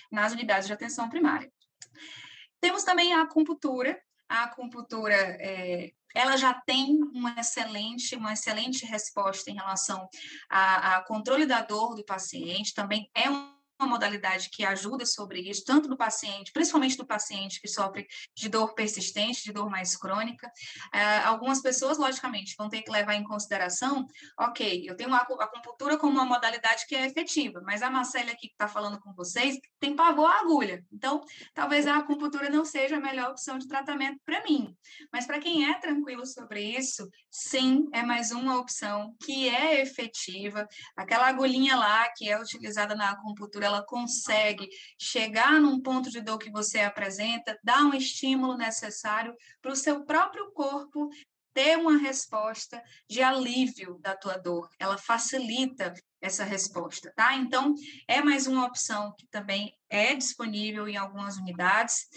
nas 0.10 0.32
unidades 0.32 0.68
de 0.68 0.74
atenção 0.74 1.10
primária. 1.10 1.52
Temos 2.62 2.84
também 2.84 3.13
a 3.13 3.24
acupuntura. 3.24 4.02
A 4.30 4.44
acupuntura 4.44 5.15
é, 5.15 5.92
ela 6.15 6.38
já 6.38 6.54
tem 6.54 7.00
uma 7.13 7.36
excelente, 7.39 8.15
uma 8.15 8.34
excelente 8.34 8.86
resposta 8.86 9.50
em 9.50 9.56
relação 9.56 10.08
ao 10.50 11.04
controle 11.06 11.45
da 11.45 11.62
dor 11.62 11.95
do 11.95 12.04
paciente, 12.04 12.74
também 12.74 13.10
é 13.13 13.30
um 13.30 13.59
uma 13.80 13.89
modalidade 13.89 14.50
que 14.50 14.63
ajuda 14.63 15.06
sobre 15.06 15.39
isso, 15.39 15.63
tanto 15.65 15.88
do 15.88 15.98
paciente, 15.98 16.52
principalmente 16.52 16.98
do 16.98 17.06
paciente 17.06 17.62
que 17.62 17.68
sofre 17.68 18.06
de 18.36 18.50
dor 18.50 18.74
persistente, 18.74 19.44
de 19.44 19.54
dor 19.54 19.70
mais 19.70 19.96
crônica. 19.96 20.48
Uh, 20.94 21.28
algumas 21.28 21.62
pessoas, 21.62 21.98
logicamente, 21.98 22.56
vão 22.58 22.70
ter 22.70 22.82
que 22.82 22.92
levar 22.92 23.15
em 23.15 23.24
consideração, 23.24 24.06
ok, 24.38 24.86
eu 24.88 24.96
tenho 24.96 25.13
a 25.13 25.18
acupuntura 25.18 25.98
como 25.98 26.13
uma 26.13 26.26
modalidade 26.26 26.86
que 26.88 26.96
é 26.96 27.06
efetiva, 27.06 27.62
mas 27.63 27.82
a 27.82 27.89
Marcela 27.89 28.32
aqui 28.32 28.48
que 28.48 28.54
está 28.54 28.68
falando 28.68 29.00
com 29.00 29.13
vocês 29.13 29.58
tem 29.80 29.96
pavor 29.96 30.30
à 30.30 30.39
agulha. 30.39 30.84
Então, 30.92 31.22
talvez 31.54 31.88
a 31.88 31.98
acupuntura 31.98 32.50
não 32.50 32.65
seja 32.65 32.98
a 32.98 33.00
melhor 33.00 33.32
opção 33.32 33.58
de 33.58 33.68
tratamento 33.68 34.20
para 34.26 34.44
mim. 34.44 34.76
Mas 35.12 35.26
para 35.26 35.39
quem 35.39 35.70
é 35.70 35.80
tranquilo 35.80 36.26
sobre 36.26 36.62
isso, 36.62 37.10
sim, 37.32 37.88
é 37.94 38.04
mais 38.04 38.32
uma 38.32 38.58
opção 38.58 39.15
que 39.24 39.48
é 39.48 39.82
efetiva. 39.82 40.68
Aquela 40.98 41.28
agulhinha 41.28 41.76
lá 41.76 42.10
que 42.15 42.30
é 42.30 42.39
utilizada 42.39 42.96
na 42.96 43.12
acupuntura, 43.12 43.68
ela 43.69 43.86
consegue 43.86 44.67
chegar 44.99 45.60
num 45.62 45.82
ponto 45.82 46.10
de 46.10 46.21
dor 46.21 46.38
que 46.38 46.51
você 46.51 46.79
apresenta, 46.79 47.58
dar 47.63 47.84
um 47.84 47.93
estímulo 47.93 48.58
necessário 48.58 49.36
para 49.62 49.71
o 49.71 49.75
seu 49.75 50.03
próprio 50.05 50.51
corpo 50.51 51.10
ter 51.53 51.77
uma 51.77 51.97
resposta 51.97 52.82
de 53.10 53.21
alívio 53.21 53.99
da 53.99 54.15
tua 54.15 54.38
dor. 54.38 54.69
Ela 54.79 54.97
facilita 54.97 55.93
essa 56.21 56.43
resposta, 56.43 57.12
tá? 57.15 57.36
Então, 57.36 57.73
é 58.08 58.21
mais 58.21 58.45
uma 58.45 58.65
opção 58.65 59.13
que 59.17 59.27
também 59.27 59.73
é 59.89 60.15
disponível 60.15 60.88
em 60.88 60.97
algumas 60.97 61.38
unidades. 61.38 62.08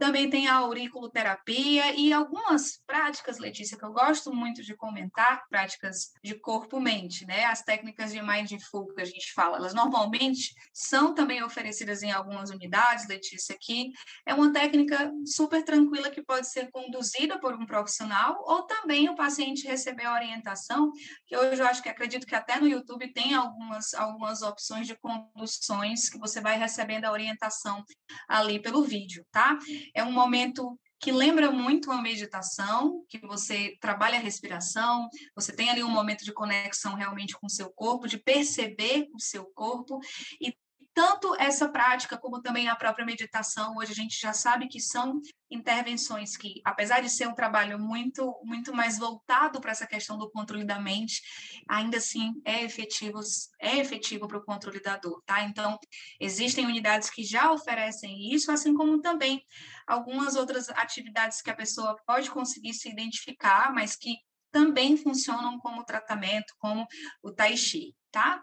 Também 0.00 0.30
tem 0.30 0.48
a 0.48 0.54
auriculoterapia 0.54 1.94
e 1.94 2.10
algumas 2.10 2.80
práticas, 2.86 3.38
Letícia, 3.38 3.76
que 3.76 3.84
eu 3.84 3.92
gosto 3.92 4.34
muito 4.34 4.62
de 4.62 4.74
comentar, 4.74 5.46
práticas 5.50 6.12
de 6.24 6.34
corpo-mente, 6.36 7.26
né? 7.26 7.44
As 7.44 7.60
técnicas 7.60 8.10
de 8.10 8.22
mindful 8.22 8.94
que 8.94 9.02
a 9.02 9.04
gente 9.04 9.30
fala, 9.34 9.58
elas 9.58 9.74
normalmente 9.74 10.54
são 10.72 11.14
também 11.14 11.42
oferecidas 11.42 12.02
em 12.02 12.10
algumas 12.10 12.48
unidades, 12.48 13.06
Letícia, 13.08 13.54
aqui. 13.54 13.90
É 14.24 14.32
uma 14.32 14.50
técnica 14.50 15.12
super 15.26 15.62
tranquila 15.62 16.08
que 16.08 16.22
pode 16.22 16.48
ser 16.48 16.70
conduzida 16.70 17.38
por 17.38 17.54
um 17.54 17.66
profissional 17.66 18.42
ou 18.46 18.62
também 18.62 19.06
o 19.10 19.14
paciente 19.14 19.68
receber 19.68 20.06
a 20.06 20.14
orientação, 20.14 20.90
que 21.26 21.36
hoje 21.36 21.60
eu 21.60 21.66
acho 21.66 21.82
que 21.82 21.90
acredito 21.90 22.26
que 22.26 22.34
até 22.34 22.58
no 22.58 22.66
YouTube 22.66 23.12
tem 23.12 23.34
algumas, 23.34 23.92
algumas 23.92 24.40
opções 24.40 24.86
de 24.86 24.96
conduções 24.96 26.08
que 26.08 26.18
você 26.18 26.40
vai 26.40 26.56
recebendo 26.56 27.04
a 27.04 27.12
orientação 27.12 27.84
ali 28.26 28.58
pelo 28.58 28.82
vídeo, 28.82 29.26
tá? 29.30 29.58
É 29.94 30.02
um 30.02 30.12
momento 30.12 30.78
que 31.00 31.10
lembra 31.10 31.50
muito 31.50 31.90
uma 31.90 32.02
meditação, 32.02 33.04
que 33.08 33.18
você 33.26 33.76
trabalha 33.80 34.18
a 34.18 34.22
respiração, 34.22 35.08
você 35.34 35.50
tem 35.50 35.70
ali 35.70 35.82
um 35.82 35.88
momento 35.88 36.24
de 36.24 36.32
conexão 36.32 36.94
realmente 36.94 37.34
com 37.38 37.46
o 37.46 37.50
seu 37.50 37.70
corpo, 37.70 38.06
de 38.06 38.18
perceber 38.18 39.08
o 39.14 39.18
seu 39.20 39.46
corpo 39.46 39.98
e 40.38 40.54
tanto 40.92 41.34
essa 41.36 41.68
prática 41.68 42.18
como 42.18 42.42
também 42.42 42.68
a 42.68 42.76
própria 42.76 43.04
meditação, 43.04 43.76
hoje 43.76 43.92
a 43.92 43.94
gente 43.94 44.20
já 44.20 44.32
sabe 44.32 44.68
que 44.68 44.80
são 44.80 45.20
intervenções 45.50 46.36
que, 46.36 46.60
apesar 46.64 47.00
de 47.00 47.08
ser 47.08 47.26
um 47.26 47.34
trabalho 47.34 47.78
muito 47.78 48.38
muito 48.44 48.74
mais 48.74 48.98
voltado 48.98 49.60
para 49.60 49.72
essa 49.72 49.86
questão 49.86 50.18
do 50.18 50.30
controle 50.30 50.64
da 50.64 50.80
mente, 50.80 51.22
ainda 51.68 51.98
assim 51.98 52.40
é 52.44 52.64
efetivo 52.64 53.20
é 53.60 53.78
efetivo 53.78 54.26
para 54.28 54.38
o 54.38 54.44
controle 54.44 54.80
da 54.80 54.96
dor, 54.96 55.22
tá? 55.26 55.42
Então, 55.42 55.78
existem 56.20 56.66
unidades 56.66 57.10
que 57.10 57.24
já 57.24 57.52
oferecem 57.52 58.32
isso, 58.32 58.50
assim 58.50 58.74
como 58.74 59.00
também 59.00 59.44
algumas 59.86 60.36
outras 60.36 60.68
atividades 60.70 61.42
que 61.42 61.50
a 61.50 61.56
pessoa 61.56 61.96
pode 62.06 62.30
conseguir 62.30 62.74
se 62.74 62.88
identificar, 62.88 63.72
mas 63.72 63.96
que 63.96 64.16
também 64.52 64.96
funcionam 64.96 65.58
como 65.58 65.84
tratamento, 65.84 66.54
como 66.58 66.86
o 67.22 67.32
tai 67.32 67.56
chi, 67.56 67.94
tá? 68.10 68.42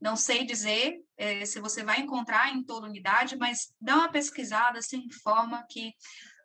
Não 0.00 0.16
sei 0.16 0.44
dizer 0.44 0.96
é, 1.16 1.44
se 1.44 1.60
você 1.60 1.82
vai 1.82 2.00
encontrar 2.00 2.52
em 2.54 2.62
toda 2.62 2.86
unidade, 2.86 3.36
mas 3.36 3.72
dá 3.80 3.96
uma 3.96 4.10
pesquisada, 4.10 4.82
se 4.82 4.96
informa 4.96 5.64
que, 5.68 5.92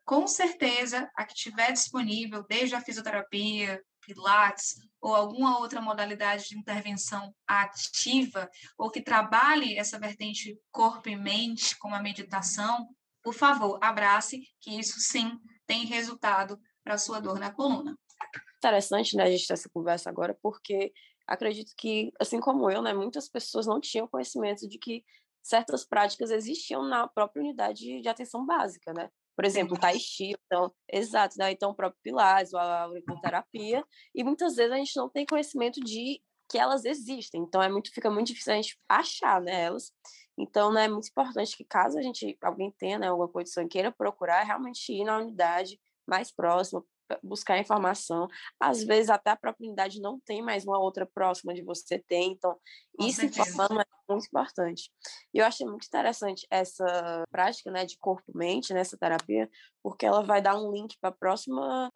com 0.06 0.28
certeza, 0.28 1.10
a 1.16 1.26
que 1.26 1.34
tiver 1.34 1.72
disponível, 1.72 2.46
desde 2.48 2.76
a 2.76 2.82
fisioterapia, 2.82 3.82
pilates 4.02 4.76
ou 5.02 5.16
alguma 5.16 5.60
outra 5.60 5.82
modalidade 5.82 6.50
de 6.50 6.58
intervenção 6.58 7.34
ativa 7.48 8.50
ou 8.78 8.90
que 8.90 9.02
trabalhe 9.02 9.78
essa 9.78 10.00
vertente 10.00 10.58
corpo 10.72 11.10
e 11.10 11.16
mente, 11.16 11.78
como 11.78 11.96
a 11.96 12.02
meditação, 12.02 12.88
por 13.24 13.34
favor, 13.34 13.78
abrace, 13.82 14.42
que 14.62 14.80
isso 14.80 15.00
sim 15.00 15.38
tem 15.68 15.86
resultado 15.86 16.60
para 16.84 16.96
a 16.96 16.98
sua 16.98 17.20
dor 17.20 17.40
na 17.40 17.52
coluna. 17.52 17.96
Interessante, 18.58 19.16
né, 19.16 19.24
a 19.24 19.32
gente 19.32 19.48
ter 19.48 19.54
essa 19.54 19.70
conversa 19.70 20.10
agora, 20.10 20.38
porque 20.42 20.92
acredito 21.30 21.74
que, 21.78 22.12
assim 22.20 22.40
como 22.40 22.70
eu, 22.70 22.82
né, 22.82 22.92
muitas 22.92 23.30
pessoas 23.30 23.68
não 23.68 23.80
tinham 23.80 24.08
conhecimento 24.08 24.68
de 24.68 24.80
que 24.80 25.06
certas 25.44 25.86
práticas 25.86 26.32
existiam 26.32 26.84
na 26.84 27.08
própria 27.08 27.42
unidade 27.42 28.02
de 28.02 28.10
atenção 28.10 28.46
básica, 28.46 28.92
né? 28.94 29.10
Por 29.36 29.46
exemplo, 29.46 29.76
o 29.76 29.80
Tai 29.80 29.98
Chi, 29.98 30.36
então, 30.46 30.74
exato, 30.92 31.36
né? 31.38 31.52
então 31.52 31.72
o 31.72 31.76
próprio 31.76 32.02
Pilates, 32.04 32.54
a 32.54 32.82
auriculoterapia, 32.84 33.86
e 34.14 34.24
muitas 34.24 34.56
vezes 34.56 34.72
a 34.74 34.78
gente 34.78 34.98
não 34.98 35.08
tem 35.08 35.26
conhecimento 35.26 35.80
de 35.80 36.22
que 36.50 36.58
elas 36.58 36.84
existem, 36.84 37.42
então 37.44 37.62
é 37.62 37.70
muito, 37.70 37.94
fica 37.94 38.10
muito 38.10 38.28
difícil 38.28 38.54
a 38.54 38.56
gente 38.56 38.78
achar 38.90 39.40
né, 39.40 39.62
elas. 39.62 39.94
Então, 40.38 40.74
né, 40.74 40.86
é 40.86 40.88
muito 40.90 41.08
importante 41.08 41.56
que 41.56 41.64
caso 41.64 41.98
a 41.98 42.02
gente, 42.02 42.38
alguém 42.42 42.74
tenha 42.78 42.98
né, 42.98 43.08
alguma 43.08 43.30
condição 43.30 43.64
e 43.64 43.68
queira 43.68 43.92
procurar, 43.92 44.44
realmente 44.44 44.92
ir 44.92 45.06
na 45.06 45.20
unidade 45.20 45.80
mais 46.08 46.32
próxima, 46.32 46.84
buscar 47.24 47.58
informação. 47.60 48.28
Às 48.60 48.84
vezes 48.84 49.10
até 49.10 49.32
a 49.32 49.38
própria 49.38 49.66
unidade 49.66 50.02
não 50.02 50.20
tem 50.20 50.42
mais 50.42 50.66
uma 50.66 50.80
outra 50.80 51.06
próxima 51.06 51.54
de 51.54 51.64
você 51.64 52.00
tem, 52.08 52.34
então 52.34 52.58
Com 52.98 53.06
isso 53.06 53.26
informando 53.26 53.82
é 53.82 53.86
muito 54.08 54.26
importante. 54.28 54.92
E 55.34 55.40
eu 55.40 55.46
achei 55.46 55.66
muito 55.66 55.86
interessante 55.86 56.46
essa 56.50 57.24
prática, 57.32 57.72
né, 57.72 57.86
de 57.86 57.98
corpo-mente, 58.00 58.74
nessa 58.74 58.98
terapia, 58.98 59.50
porque 59.84 60.06
ela 60.06 60.24
vai 60.24 60.42
dar 60.42 60.56
um 60.60 60.72
link 60.72 60.98
para 61.00 61.10
a 61.10 61.14
próxima 61.14 61.90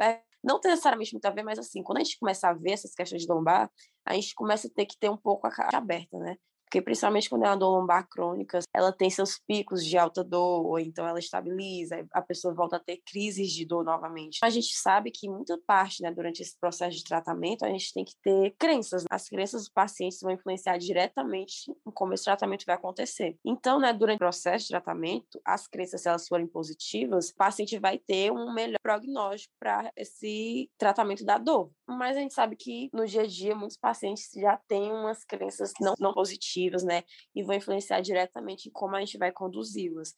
não 0.43 0.60
tem 0.60 0.71
necessariamente 0.71 1.13
muito 1.13 1.26
a 1.26 1.32
ver, 1.32 1.43
mas 1.43 1.58
assim, 1.58 1.82
quando 1.82 1.99
a 1.99 2.04
gente 2.04 2.19
começa 2.19 2.49
a 2.49 2.54
ver 2.54 2.71
essas 2.71 2.93
questões 2.93 3.21
de 3.21 3.32
lombar, 3.32 3.71
a 4.06 4.13
gente 4.13 4.36
começa 4.36 4.67
a 4.67 4.71
ter 4.71 4.86
que 4.86 4.97
ter 4.99 5.10
um 5.10 5.15
pouco 5.15 5.47
a 5.47 5.49
caixa 5.49 5.78
aberta, 5.78 6.17
né? 6.19 6.36
Porque 6.73 6.81
principalmente 6.81 7.29
quando 7.29 7.43
é 7.43 7.49
uma 7.49 7.55
dor 7.55 7.69
lombar 7.69 8.09
crônica, 8.09 8.57
ela 8.75 8.91
tem 8.91 9.07
seus 9.07 9.38
picos 9.38 9.86
de 9.86 9.95
alta 9.95 10.23
dor, 10.23 10.65
ou 10.65 10.79
então 10.79 11.07
ela 11.07 11.19
estabiliza, 11.19 12.03
a 12.12 12.19
pessoa 12.19 12.51
volta 12.51 12.77
a 12.77 12.79
ter 12.79 12.99
crises 13.05 13.51
de 13.51 13.63
dor 13.63 13.83
novamente. 13.83 14.39
A 14.41 14.49
gente 14.49 14.75
sabe 14.75 15.12
que 15.12 15.29
muita 15.29 15.55
parte, 15.67 16.01
né, 16.01 16.12
durante 16.12 16.41
esse 16.41 16.59
processo 16.59 16.97
de 16.97 17.03
tratamento, 17.03 17.63
a 17.63 17.69
gente 17.69 17.93
tem 17.93 18.03
que 18.03 18.15
ter 18.23 18.55
crenças. 18.57 19.05
As 19.07 19.29
crenças 19.29 19.62
dos 19.62 19.69
pacientes 19.69 20.19
vão 20.19 20.31
influenciar 20.31 20.79
diretamente 20.79 21.69
em 21.69 21.91
como 21.91 22.15
esse 22.15 22.23
tratamento 22.23 22.65
vai 22.65 22.73
acontecer. 22.73 23.38
Então, 23.45 23.79
né, 23.79 23.93
durante 23.93 24.15
o 24.15 24.19
processo 24.19 24.65
de 24.65 24.69
tratamento, 24.69 25.39
as 25.45 25.67
crenças, 25.67 26.01
se 26.01 26.09
elas 26.09 26.27
forem 26.27 26.47
positivas, 26.47 27.29
o 27.29 27.36
paciente 27.36 27.77
vai 27.77 27.99
ter 27.99 28.31
um 28.31 28.51
melhor 28.51 28.79
prognóstico 28.81 29.53
para 29.59 29.91
esse 29.95 30.71
tratamento 30.75 31.23
da 31.23 31.38
dor. 31.38 31.69
Mas 31.88 32.17
a 32.17 32.21
gente 32.21 32.33
sabe 32.33 32.55
que 32.55 32.89
no 32.91 33.05
dia 33.05 33.21
a 33.21 33.27
dia 33.27 33.55
muitos 33.55 33.77
pacientes 33.77 34.31
já 34.33 34.57
têm 34.67 34.91
umas 34.91 35.23
crenças 35.23 35.71
não, 35.79 35.93
não 35.99 36.13
positivas, 36.15 36.62
né? 36.84 37.04
E 37.36 37.43
vão 37.43 37.56
influenciar 37.56 37.99
diretamente 37.99 38.69
em 38.69 38.71
como 38.71 38.95
a 38.95 38.99
gente 38.99 39.17
vai 39.17 39.32
conduzi-las. 39.32 40.15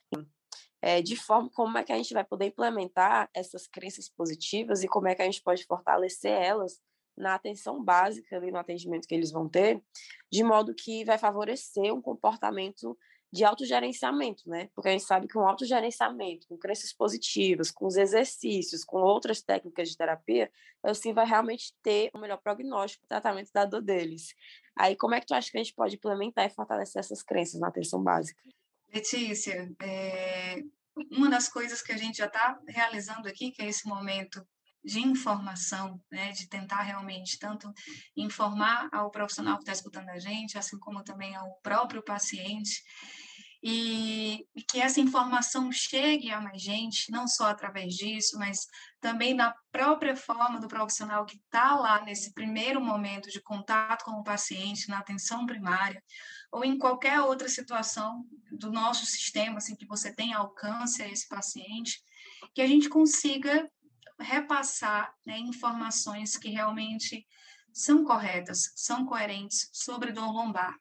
é, 0.81 1.01
de 1.01 1.15
forma 1.15 1.49
como 1.49 1.77
é 1.79 1.84
que 1.84 1.91
a 1.91 1.97
gente 1.97 2.13
vai 2.13 2.23
poder 2.23 2.45
implementar 2.45 3.27
essas 3.34 3.65
crenças 3.65 4.08
positivas 4.08 4.84
e 4.84 4.88
como 4.88 5.08
é 5.08 5.15
que 5.15 5.21
a 5.23 5.25
gente 5.25 5.41
pode 5.41 5.65
fortalecer 5.65 6.31
elas 6.31 6.79
na 7.17 7.34
atenção 7.34 7.84
básica, 7.84 8.36
ali 8.36 8.51
no 8.51 8.60
atendimento 8.60 9.08
que 9.08 9.15
eles 9.15 9.31
vão 9.31 9.49
ter, 9.49 9.81
de 10.31 10.43
modo 10.43 10.75
que 10.75 11.03
vai 11.03 11.17
favorecer 11.17 11.91
um 11.91 12.01
comportamento 12.01 12.95
de 13.36 13.43
autogerenciamento, 13.43 14.50
né? 14.50 14.69
Porque 14.74 14.88
a 14.88 14.91
gente 14.93 15.04
sabe 15.04 15.28
que 15.28 15.38
um 15.38 15.45
autogerenciamento, 15.45 16.48
com 16.48 16.58
crenças 16.58 16.93
positivas, 16.93 17.69
com 17.69 17.86
os 17.86 17.98
exercícios, 17.98 18.86
com 18.86 18.98
outras 18.98 19.41
técnicas 19.41 19.89
de 19.89 19.98
terapia, 19.98 20.50
assim 20.82 21.13
vai 21.13 21.26
realmente 21.26 21.76
ter 21.84 22.10
o 22.13 22.17
melhor 22.17 22.38
prognóstico, 22.38 23.06
tratamento 23.08 23.52
da 23.54 23.65
dor 23.65 23.82
deles. 23.82 24.34
Aí, 24.78 24.95
como 24.95 25.15
é 25.15 25.19
que 25.19 25.28
tu 25.28 25.34
acha 25.34 25.52
que 25.52 25.58
a 25.58 25.63
gente 25.63 25.76
pode 25.76 25.95
implementar 25.95 26.45
e 26.45 26.50
fortalecer 26.50 27.00
essas 27.02 27.21
crenças 27.21 27.60
na 27.60 27.67
atenção 27.67 28.02
básica? 28.02 28.41
Letícia, 28.93 29.69
é, 29.82 30.63
uma 31.12 31.30
das 31.30 31.50
coisas 31.50 31.82
que 31.82 31.91
a 31.91 31.98
gente 31.98 32.19
já 32.19 32.28
está 32.28 32.58
realizando 32.69 33.28
aqui, 33.28 33.52
que 33.52 33.62
é 33.62 33.67
esse 33.67 33.86
momento 33.86 34.45
de 34.82 35.00
informação, 35.00 36.00
né, 36.12 36.32
de 36.32 36.48
tentar 36.48 36.84
realmente 36.84 37.39
tanto 37.39 37.74
informar 38.15 38.88
ao 38.93 39.10
profissional 39.10 39.58
que 39.58 39.63
está 39.63 39.74
escutando 39.74 40.10
a 40.10 40.19
gente, 40.19 40.58
assim 40.58 40.78
como 40.80 41.04
também 41.04 41.36
ao 41.36 41.56
próprio 41.62 42.04
paciente, 42.04 42.84
e, 43.67 44.47
que 44.69 44.80
essa 44.80 45.01
informação 45.01 45.71
chegue 45.71 46.30
a 46.30 46.39
mais 46.39 46.62
gente, 46.62 47.12
não 47.12 47.28
só 47.28 47.47
através 47.47 47.95
disso, 47.95 48.38
mas 48.38 48.67
também 49.01 49.34
na 49.34 49.56
própria 49.71 50.15
forma 50.15 50.60
do 50.60 50.67
profissional 50.67 51.25
que 51.25 51.38
está 51.38 51.73
lá 51.73 52.06
nesse 52.06 52.32
primeiro 52.32 52.80
momento 52.80 53.32
de 53.32 53.41
contato 53.41 54.06
com 54.06 54.12
o 54.12 54.23
paciente, 54.23 54.88
na 54.88 54.99
atenção 54.99 55.47
primária, 55.47 56.04
ou 56.51 56.63
em 56.63 56.78
qualquer 56.78 57.21
outra 57.21 57.49
situação 57.49 58.23
do 58.51 58.71
nosso 58.71 59.04
sistema, 59.04 59.58
assim, 59.58 59.75
que 59.75 59.88
você 59.88 60.13
tenha 60.13 60.38
alcance 60.38 61.01
a 61.01 61.08
esse 61.08 61.28
paciente, 61.28 62.04
que 62.54 62.62
a 62.62 62.67
gente 62.67 62.88
consiga 62.88 63.67
repassar 64.19 65.12
né, 65.25 65.39
informações 65.39 66.38
que 66.38 66.49
realmente 66.49 67.25
são 67.73 68.04
corretas, 68.04 68.71
são 68.75 69.08
coerentes 69.08 69.71
sobre 69.73 70.12
dor 70.12 70.32
lombar. 70.32 70.78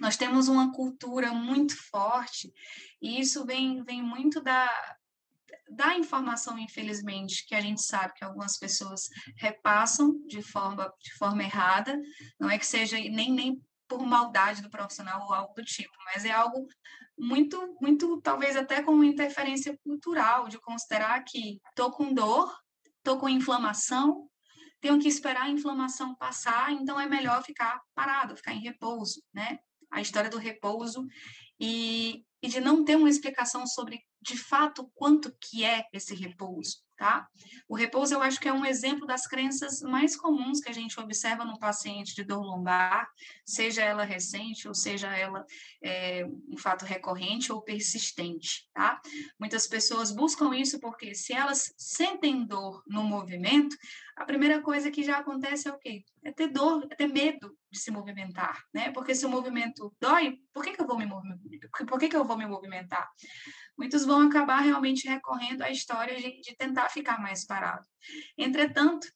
Nós 0.00 0.16
temos 0.16 0.48
uma 0.48 0.72
cultura 0.72 1.32
muito 1.32 1.76
forte 1.90 2.52
e 3.00 3.20
isso 3.20 3.44
vem, 3.44 3.82
vem 3.82 4.02
muito 4.02 4.40
da, 4.40 4.96
da 5.70 5.96
informação, 5.96 6.58
infelizmente, 6.58 7.46
que 7.46 7.54
a 7.54 7.60
gente 7.60 7.82
sabe 7.82 8.14
que 8.14 8.24
algumas 8.24 8.58
pessoas 8.58 9.08
repassam 9.36 10.14
de 10.26 10.42
forma, 10.42 10.92
de 11.00 11.14
forma 11.14 11.42
errada, 11.42 12.00
não 12.38 12.48
é 12.50 12.58
que 12.58 12.66
seja 12.66 12.96
nem, 12.96 13.32
nem 13.32 13.62
por 13.86 14.04
maldade 14.04 14.62
do 14.62 14.70
profissional 14.70 15.26
ou 15.26 15.32
algo 15.32 15.54
do 15.54 15.64
tipo, 15.64 15.92
mas 16.06 16.24
é 16.24 16.30
algo 16.30 16.66
muito, 17.18 17.76
muito, 17.80 18.20
talvez 18.20 18.56
até 18.56 18.82
com 18.82 18.92
uma 18.92 19.06
interferência 19.06 19.76
cultural, 19.82 20.48
de 20.48 20.58
considerar 20.60 21.22
que 21.24 21.60
estou 21.70 21.90
com 21.90 22.12
dor, 22.12 22.54
estou 22.98 23.18
com 23.18 23.28
inflamação, 23.28 24.28
tenho 24.80 24.98
que 24.98 25.08
esperar 25.08 25.42
a 25.42 25.50
inflamação 25.50 26.14
passar, 26.14 26.70
então 26.72 27.00
é 27.00 27.08
melhor 27.08 27.42
ficar 27.42 27.80
parado, 27.94 28.36
ficar 28.36 28.52
em 28.52 28.60
repouso, 28.60 29.22
né? 29.34 29.58
A 29.90 30.00
história 30.00 30.30
do 30.30 30.38
repouso 30.38 31.06
e, 31.58 32.24
e 32.42 32.48
de 32.48 32.60
não 32.60 32.84
ter 32.84 32.96
uma 32.96 33.08
explicação 33.08 33.66
sobre, 33.66 34.00
de 34.20 34.36
fato, 34.36 34.90
quanto 34.94 35.34
que 35.40 35.64
é 35.64 35.84
esse 35.92 36.14
repouso 36.14 36.82
tá? 36.98 37.28
O 37.68 37.76
repouso 37.76 38.12
eu 38.12 38.20
acho 38.20 38.40
que 38.40 38.48
é 38.48 38.52
um 38.52 38.66
exemplo 38.66 39.06
das 39.06 39.26
crenças 39.26 39.80
mais 39.80 40.16
comuns 40.16 40.60
que 40.60 40.68
a 40.68 40.74
gente 40.74 40.98
observa 40.98 41.44
no 41.44 41.58
paciente 41.58 42.14
de 42.14 42.24
dor 42.24 42.42
lombar, 42.42 43.08
seja 43.46 43.82
ela 43.82 44.02
recente 44.02 44.66
ou 44.66 44.74
seja 44.74 45.16
ela 45.16 45.46
é, 45.80 46.26
um 46.48 46.58
fato 46.58 46.84
recorrente 46.84 47.52
ou 47.52 47.62
persistente, 47.62 48.68
tá? 48.74 49.00
Muitas 49.38 49.66
pessoas 49.68 50.10
buscam 50.10 50.54
isso 50.54 50.80
porque 50.80 51.14
se 51.14 51.32
elas 51.32 51.72
sentem 51.78 52.44
dor 52.44 52.82
no 52.86 53.04
movimento, 53.04 53.76
a 54.16 54.24
primeira 54.24 54.60
coisa 54.60 54.90
que 54.90 55.04
já 55.04 55.18
acontece 55.18 55.68
é 55.68 55.72
o 55.72 55.78
quê? 55.78 56.04
É 56.24 56.32
ter 56.32 56.48
dor, 56.48 56.84
é 56.90 56.96
ter 56.96 57.06
medo 57.06 57.56
de 57.70 57.78
se 57.78 57.90
movimentar, 57.90 58.62
né? 58.72 58.90
Porque 58.92 59.14
se 59.14 59.26
o 59.26 59.28
movimento 59.28 59.94
dói, 60.00 60.38
por 60.52 60.64
que, 60.64 60.72
que 60.72 60.80
eu 60.80 60.86
vou 60.86 60.98
me 60.98 61.06
movimentar? 61.06 61.70
Por 61.86 61.98
que, 61.98 62.08
que 62.08 62.16
eu 62.16 62.24
vou 62.24 62.36
me 62.36 62.46
movimentar? 62.46 63.08
muitos 63.78 64.04
vão 64.04 64.22
acabar 64.22 64.60
realmente 64.60 65.08
recorrendo 65.08 65.62
à 65.62 65.70
história 65.70 66.16
de, 66.16 66.40
de 66.40 66.56
tentar 66.56 66.88
ficar 66.88 67.20
mais 67.20 67.46
parado. 67.46 67.86
Entretanto, 68.36 69.06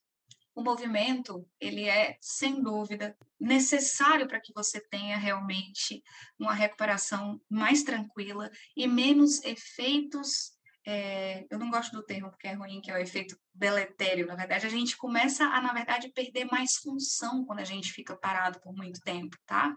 o 0.55 0.62
movimento, 0.62 1.49
ele 1.59 1.88
é, 1.88 2.17
sem 2.21 2.62
dúvida, 2.62 3.17
necessário 3.41 4.29
para 4.29 4.41
que 4.41 4.53
você 4.55 4.81
tenha 4.88 5.17
realmente 5.17 6.03
uma 6.38 6.55
recuperação 6.55 7.41
mais 7.51 7.83
tranquila 7.83 8.51
e 8.77 8.87
menos 8.87 9.43
efeitos. 9.43 10.53
É, 10.85 11.47
eu 11.51 11.59
não 11.59 11.71
gosto 11.71 11.92
do 11.92 12.03
termo 12.03 12.31
porque 12.31 12.49
é 12.49 12.55
ruim, 12.55 12.81
que 12.81 12.90
é 12.90 12.95
o 12.95 12.99
efeito 12.99 13.37
deletério. 13.55 14.27
Na 14.27 14.35
verdade, 14.35 14.66
a 14.66 14.71
gente 14.71 14.97
começa 14.97 15.45
a, 15.45 15.61
na 15.61 15.73
verdade, 15.73 16.12
perder 16.12 16.47
mais 16.47 16.77
função 16.77 17.45
quando 17.45 17.61
a 17.61 17.64
gente 17.64 17.92
fica 17.92 18.16
parado 18.16 18.61
por 18.61 18.75
muito 18.75 19.01
tempo, 19.01 19.37
tá? 19.47 19.75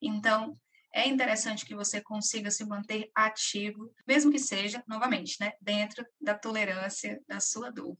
Então, 0.00 0.58
é 0.92 1.06
interessante 1.06 1.66
que 1.66 1.74
você 1.74 2.00
consiga 2.00 2.50
se 2.50 2.64
manter 2.64 3.10
ativo, 3.14 3.92
mesmo 4.06 4.32
que 4.32 4.38
seja, 4.38 4.82
novamente, 4.86 5.36
né, 5.40 5.52
dentro 5.60 6.04
da 6.20 6.34
tolerância 6.34 7.20
da 7.28 7.40
sua 7.40 7.70
dor. 7.70 7.96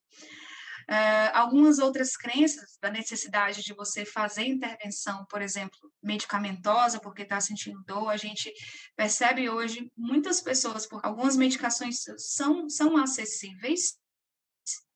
Uh, 0.88 1.31
algumas 1.35 1.79
outras 1.79 2.16
crenças 2.16 2.79
da 2.81 2.90
necessidade 2.90 3.62
de 3.62 3.74
você 3.74 4.07
fazer 4.07 4.46
intervenção, 4.46 5.27
por 5.27 5.42
exemplo, 5.42 5.79
medicamentosa, 6.03 6.98
porque 6.98 7.22
está 7.22 7.38
sentindo 7.42 7.85
dor, 7.85 8.09
a 8.09 8.16
gente 8.16 8.51
percebe 8.96 9.51
hoje 9.51 9.92
muitas 9.94 10.40
pessoas, 10.40 10.87
por 10.87 11.05
algumas 11.05 11.37
medicações 11.37 12.03
são, 12.16 12.70
são 12.70 12.96
acessíveis, 12.96 13.98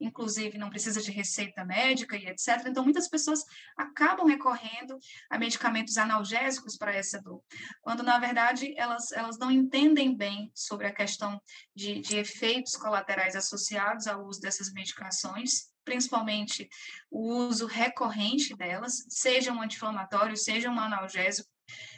inclusive 0.01 0.59
não 0.59 0.71
precisa 0.71 1.01
de 1.01 1.11
receita 1.11 1.65
médica 1.65 2.17
e 2.17 2.27
etc. 2.27 2.67
Então, 2.67 2.85
muitas 2.85 3.09
pessoas 3.09 3.45
acabam 3.77 4.27
recorrendo 4.27 4.99
a 5.31 5.39
medicamentos 5.39 5.97
analgésicos 5.97 6.77
para 6.77 6.95
essa 6.95 7.21
dor, 7.21 7.43
quando, 7.81 8.03
na 8.03 8.19
verdade, 8.19 8.75
elas, 8.77 9.13
elas 9.13 9.39
não 9.39 9.51
entendem 9.51 10.17
bem 10.17 10.51
sobre 10.55 10.87
a 10.87 10.95
questão 10.95 11.41
de, 11.75 12.01
de 12.01 12.17
efeitos 12.17 12.77
colaterais 12.77 13.37
associados 13.37 14.07
ao 14.07 14.27
uso 14.27 14.41
dessas 14.41 14.73
medicações, 14.73 15.72
principalmente 15.85 16.69
o 17.11 17.35
uso 17.35 17.67
recorrente 17.67 18.55
delas, 18.55 19.05
seja 19.09 19.53
um 19.53 19.61
anti-inflamatório, 19.61 20.37
seja 20.37 20.71
um 20.71 20.79
analgésico, 20.79 21.51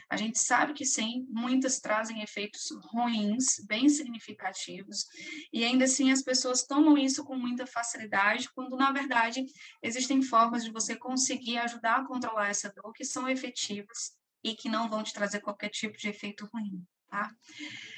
a 0.09 0.17
gente 0.17 0.37
sabe 0.37 0.73
que 0.73 0.85
sim, 0.85 1.25
muitas 1.29 1.79
trazem 1.79 2.21
efeitos 2.21 2.69
ruins, 2.91 3.59
bem 3.65 3.89
significativos, 3.89 5.05
e 5.51 5.63
ainda 5.63 5.85
assim 5.85 6.11
as 6.11 6.21
pessoas 6.21 6.65
tomam 6.65 6.97
isso 6.97 7.23
com 7.23 7.35
muita 7.35 7.65
facilidade, 7.65 8.49
quando 8.53 8.77
na 8.77 8.91
verdade 8.91 9.43
existem 9.81 10.21
formas 10.21 10.63
de 10.63 10.71
você 10.71 10.95
conseguir 10.95 11.57
ajudar 11.57 11.97
a 11.97 12.05
controlar 12.05 12.49
essa 12.49 12.71
dor 12.71 12.93
que 12.93 13.03
são 13.03 13.27
efetivas 13.27 14.15
e 14.43 14.53
que 14.53 14.69
não 14.69 14.87
vão 14.87 15.01
te 15.01 15.11
trazer 15.11 15.39
qualquer 15.39 15.69
tipo 15.69 15.97
de 15.97 16.07
efeito 16.07 16.47
ruim. 16.53 16.85
Tá? 17.09 17.31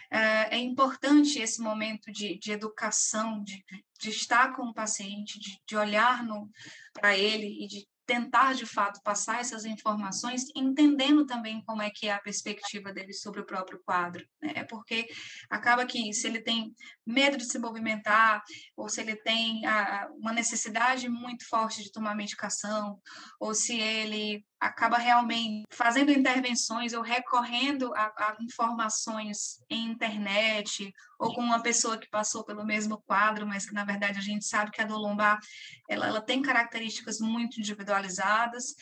É, 0.10 0.56
é 0.56 0.60
importante 0.60 1.40
esse 1.40 1.62
momento 1.62 2.12
de, 2.12 2.38
de 2.38 2.52
educação, 2.52 3.44
de, 3.44 3.64
de 4.00 4.10
estar 4.10 4.56
com 4.56 4.64
o 4.64 4.74
paciente, 4.74 5.40
de, 5.40 5.60
de 5.66 5.76
olhar 5.76 6.26
para 6.94 7.18
ele 7.18 7.64
e 7.64 7.68
de 7.68 7.88
tentar 8.08 8.54
de 8.54 8.66
fato 8.66 9.02
passar 9.04 9.42
essas 9.42 9.66
informações, 9.66 10.46
entendendo 10.56 11.26
também 11.26 11.62
como 11.66 11.82
é 11.82 11.90
que 11.90 12.08
é 12.08 12.14
a 12.14 12.22
perspectiva 12.22 12.94
dele 12.94 13.12
sobre 13.12 13.42
o 13.42 13.46
próprio 13.46 13.82
quadro, 13.86 14.26
né? 14.42 14.64
Porque 14.64 15.10
acaba 15.50 15.86
que 15.86 16.14
se 16.14 16.26
ele 16.26 16.40
tem 16.40 16.74
medo 17.06 17.36
de 17.38 17.44
se 17.44 17.60
movimentar, 17.60 18.42
ou 18.78 18.88
se 18.88 19.02
ele 19.02 19.18
tem 19.18 19.66
a, 19.66 20.08
uma 20.16 20.32
necessidade 20.32 21.10
muito 21.10 21.46
forte 21.50 21.84
de 21.84 21.92
tomar 21.92 22.16
medicação, 22.16 22.98
ou 23.42 23.54
se 23.54 23.78
ele 23.78 24.46
acaba 24.60 24.98
realmente 24.98 25.66
fazendo 25.70 26.12
intervenções 26.12 26.94
ou 26.94 27.02
recorrendo 27.02 27.94
a, 27.94 28.06
a, 28.06 28.38
informações 28.42 29.62
em 29.70 29.86
internet 29.86 30.94
ou 31.20 31.34
com 31.34 31.42
uma 31.42 31.62
pessoa 31.62 31.98
que 31.98 32.10
passou 32.10 32.44
pelo 32.44 32.66
mesmo 32.66 32.98
quadro, 33.06 33.46
mas 33.46 33.66
que 33.66 33.74
na 33.74 33.86
verdade 33.86 34.18
a 34.18 34.22
gente 34.22 34.46
sabe 34.46 34.72
que 34.72 34.82
a 34.82 34.86
dor 34.86 34.98
lombar 34.98 35.40
ela, 35.90 36.08
ela 36.08 36.22
tem 36.22 36.42
características 36.42 37.20
muito 37.20 37.60
individualizadas. 37.60 38.76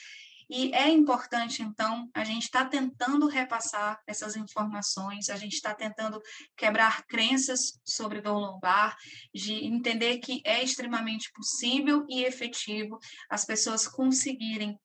E 0.50 0.72
é 0.76 0.88
importante, 0.90 1.64
então, 1.64 2.08
a 2.14 2.24
gente 2.24 2.44
está 2.44 2.64
tentando 2.64 3.28
repassar 3.28 4.00
essas 4.06 4.36
informações, 4.36 5.30
a 5.30 5.36
gente 5.36 5.54
está 5.54 5.74
tentando 5.74 6.22
quebrar 6.56 7.04
crenças 7.08 7.80
sobre 7.84 8.22
dor 8.22 8.38
lombar, 8.38 8.96
de 9.34 9.66
entender 9.66 10.20
que 10.20 10.42
é 10.46 10.64
extremamente 10.64 11.32
possível 11.34 12.06
e 12.08 12.24
efetivo 12.24 13.00
as 13.28 13.44
pessoas 13.44 13.88
conseguirem 13.88 14.80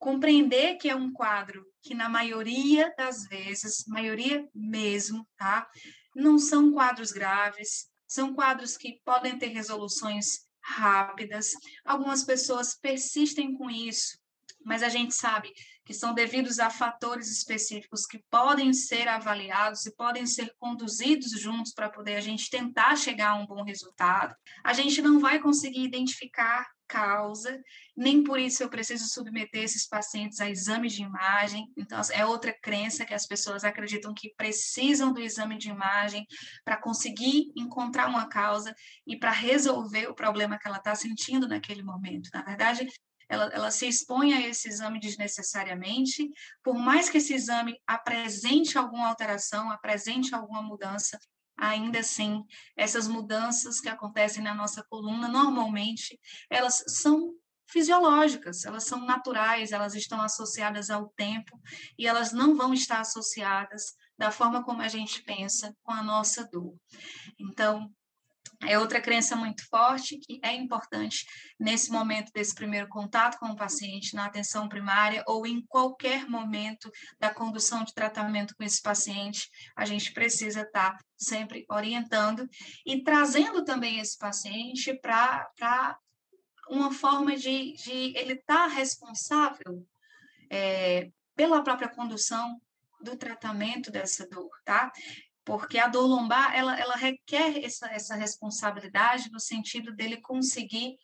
compreender 0.00 0.76
que 0.78 0.88
é 0.88 0.96
um 0.96 1.12
quadro 1.12 1.64
que, 1.80 1.94
na 1.94 2.08
maioria 2.08 2.92
das 2.98 3.26
vezes, 3.28 3.84
maioria 3.86 4.48
mesmo, 4.52 5.24
tá? 5.36 5.68
Não 6.16 6.38
são 6.38 6.72
quadros 6.72 7.12
graves, 7.12 7.88
são 8.08 8.34
quadros 8.34 8.76
que 8.76 9.00
podem 9.04 9.38
ter 9.38 9.48
resoluções 9.48 10.48
rápidas. 10.60 11.52
Algumas 11.84 12.24
pessoas 12.24 12.74
persistem 12.74 13.54
com 13.54 13.70
isso 13.70 14.18
mas 14.64 14.82
a 14.82 14.88
gente 14.88 15.14
sabe 15.14 15.52
que 15.84 15.94
são 15.94 16.14
devidos 16.14 16.58
a 16.58 16.70
fatores 16.70 17.30
específicos 17.30 18.06
que 18.06 18.22
podem 18.30 18.72
ser 18.72 19.08
avaliados 19.08 19.86
e 19.86 19.94
podem 19.94 20.26
ser 20.26 20.54
conduzidos 20.58 21.30
juntos 21.32 21.72
para 21.72 21.90
poder 21.90 22.16
a 22.16 22.20
gente 22.20 22.50
tentar 22.50 22.96
chegar 22.96 23.30
a 23.30 23.34
um 23.34 23.46
bom 23.46 23.62
resultado. 23.62 24.34
A 24.62 24.72
gente 24.72 25.00
não 25.02 25.18
vai 25.18 25.38
conseguir 25.40 25.82
identificar 25.82 26.66
causa, 26.90 27.62
nem 27.96 28.24
por 28.24 28.38
isso 28.40 28.64
eu 28.64 28.68
preciso 28.68 29.06
submeter 29.06 29.62
esses 29.62 29.86
pacientes 29.86 30.40
a 30.40 30.50
exame 30.50 30.88
de 30.88 31.02
imagem. 31.02 31.70
Então, 31.76 32.00
é 32.12 32.26
outra 32.26 32.52
crença 32.52 33.04
que 33.06 33.14
as 33.14 33.26
pessoas 33.26 33.62
acreditam 33.62 34.12
que 34.12 34.34
precisam 34.34 35.12
do 35.12 35.20
exame 35.20 35.56
de 35.56 35.70
imagem 35.70 36.26
para 36.64 36.76
conseguir 36.76 37.52
encontrar 37.56 38.08
uma 38.08 38.28
causa 38.28 38.74
e 39.06 39.16
para 39.16 39.30
resolver 39.30 40.08
o 40.08 40.14
problema 40.14 40.58
que 40.58 40.66
ela 40.66 40.78
está 40.78 40.94
sentindo 40.96 41.46
naquele 41.46 41.82
momento. 41.82 42.28
Na 42.34 42.42
verdade, 42.42 42.88
ela, 43.28 43.48
ela 43.52 43.70
se 43.70 43.86
expõe 43.86 44.34
a 44.34 44.40
esse 44.40 44.68
exame 44.68 44.98
desnecessariamente, 44.98 46.28
por 46.64 46.74
mais 46.74 47.08
que 47.08 47.18
esse 47.18 47.32
exame 47.32 47.80
apresente 47.86 48.76
alguma 48.76 49.08
alteração, 49.08 49.70
apresente 49.70 50.34
alguma 50.34 50.60
mudança, 50.60 51.16
ainda 51.60 52.00
assim, 52.00 52.42
essas 52.74 53.06
mudanças 53.06 53.80
que 53.80 53.88
acontecem 53.88 54.42
na 54.42 54.54
nossa 54.54 54.82
coluna, 54.88 55.28
normalmente, 55.28 56.18
elas 56.48 56.82
são 56.88 57.34
fisiológicas, 57.68 58.64
elas 58.64 58.84
são 58.84 59.04
naturais, 59.04 59.70
elas 59.70 59.94
estão 59.94 60.20
associadas 60.20 60.90
ao 60.90 61.08
tempo 61.10 61.60
e 61.98 62.06
elas 62.06 62.32
não 62.32 62.56
vão 62.56 62.74
estar 62.74 63.00
associadas 63.00 63.94
da 64.18 64.30
forma 64.30 64.64
como 64.64 64.82
a 64.82 64.88
gente 64.88 65.22
pensa 65.22 65.74
com 65.82 65.92
a 65.92 66.02
nossa 66.02 66.48
dor. 66.50 66.74
Então, 67.38 67.92
é 68.62 68.78
outra 68.78 69.00
crença 69.00 69.34
muito 69.34 69.66
forte 69.68 70.18
que 70.18 70.38
é 70.42 70.52
importante 70.52 71.24
nesse 71.58 71.90
momento 71.90 72.30
desse 72.32 72.54
primeiro 72.54 72.88
contato 72.88 73.38
com 73.38 73.46
o 73.46 73.56
paciente, 73.56 74.14
na 74.14 74.26
atenção 74.26 74.68
primária 74.68 75.24
ou 75.26 75.46
em 75.46 75.64
qualquer 75.66 76.28
momento 76.28 76.90
da 77.18 77.32
condução 77.32 77.84
de 77.84 77.94
tratamento 77.94 78.54
com 78.54 78.62
esse 78.62 78.82
paciente, 78.82 79.48
a 79.74 79.84
gente 79.84 80.12
precisa 80.12 80.62
estar 80.62 80.98
sempre 81.16 81.64
orientando 81.70 82.46
e 82.86 83.02
trazendo 83.02 83.64
também 83.64 83.98
esse 83.98 84.18
paciente 84.18 84.94
para 85.00 85.98
uma 86.68 86.92
forma 86.92 87.36
de, 87.36 87.72
de 87.72 88.16
ele 88.16 88.34
estar 88.34 88.68
tá 88.68 88.74
responsável 88.74 89.86
é, 90.50 91.10
pela 91.34 91.62
própria 91.62 91.88
condução 91.88 92.60
do 93.02 93.16
tratamento 93.16 93.90
dessa 93.90 94.28
dor, 94.28 94.50
tá? 94.64 94.92
Porque 95.50 95.78
a 95.78 95.88
dor 95.88 96.06
lombar 96.06 96.54
ela, 96.54 96.78
ela 96.78 96.94
requer 96.94 97.64
essa, 97.64 97.88
essa 97.88 98.14
responsabilidade 98.14 99.32
no 99.32 99.40
sentido 99.40 99.92
dele 99.92 100.20
conseguir 100.20 100.96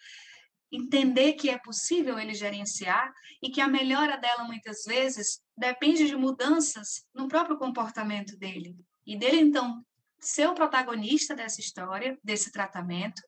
entender 0.70 1.32
que 1.32 1.50
é 1.50 1.58
possível 1.58 2.16
ele 2.16 2.32
gerenciar 2.32 3.12
e 3.42 3.50
que 3.50 3.60
a 3.60 3.66
melhora 3.66 4.16
dela 4.16 4.44
muitas 4.44 4.84
vezes 4.84 5.40
depende 5.58 6.06
de 6.06 6.14
mudanças 6.14 7.04
no 7.12 7.26
próprio 7.26 7.58
comportamento 7.58 8.36
dele 8.38 8.76
e 9.04 9.18
dele 9.18 9.38
então 9.40 9.84
ser 10.20 10.48
o 10.48 10.54
protagonista 10.54 11.34
dessa 11.34 11.60
história, 11.60 12.16
desse 12.22 12.52
tratamento. 12.52 13.20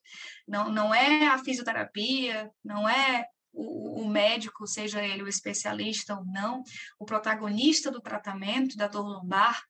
Não, 0.46 0.70
não 0.70 0.94
é 0.94 1.26
a 1.26 1.38
fisioterapia, 1.38 2.48
não 2.64 2.88
é 2.88 3.26
o, 3.52 4.02
o, 4.02 4.08
médico, 4.08 4.68
seja 4.68 5.02
ele 5.02 5.24
o 5.24 5.28
especialista 5.28 6.14
ou 6.14 6.24
não, 6.24 6.62
o 6.96 7.04
protagonista 7.04 7.90
do 7.90 8.00
tratamento 8.00 8.76
da 8.76 8.86
dor 8.86 9.02
lombar 9.02 9.60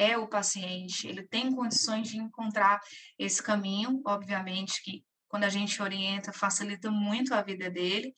é 0.00 0.16
o 0.16 0.26
paciente, 0.26 1.06
ele 1.06 1.22
tem 1.22 1.54
condições 1.54 2.08
de 2.08 2.16
encontrar 2.16 2.80
esse 3.18 3.42
caminho, 3.42 4.00
obviamente 4.06 4.82
que 4.82 5.04
quando 5.28 5.44
a 5.44 5.50
gente 5.50 5.80
orienta, 5.82 6.32
facilita 6.32 6.90
muito 6.90 7.34
a 7.34 7.42
vida 7.42 7.70
dele, 7.70 8.14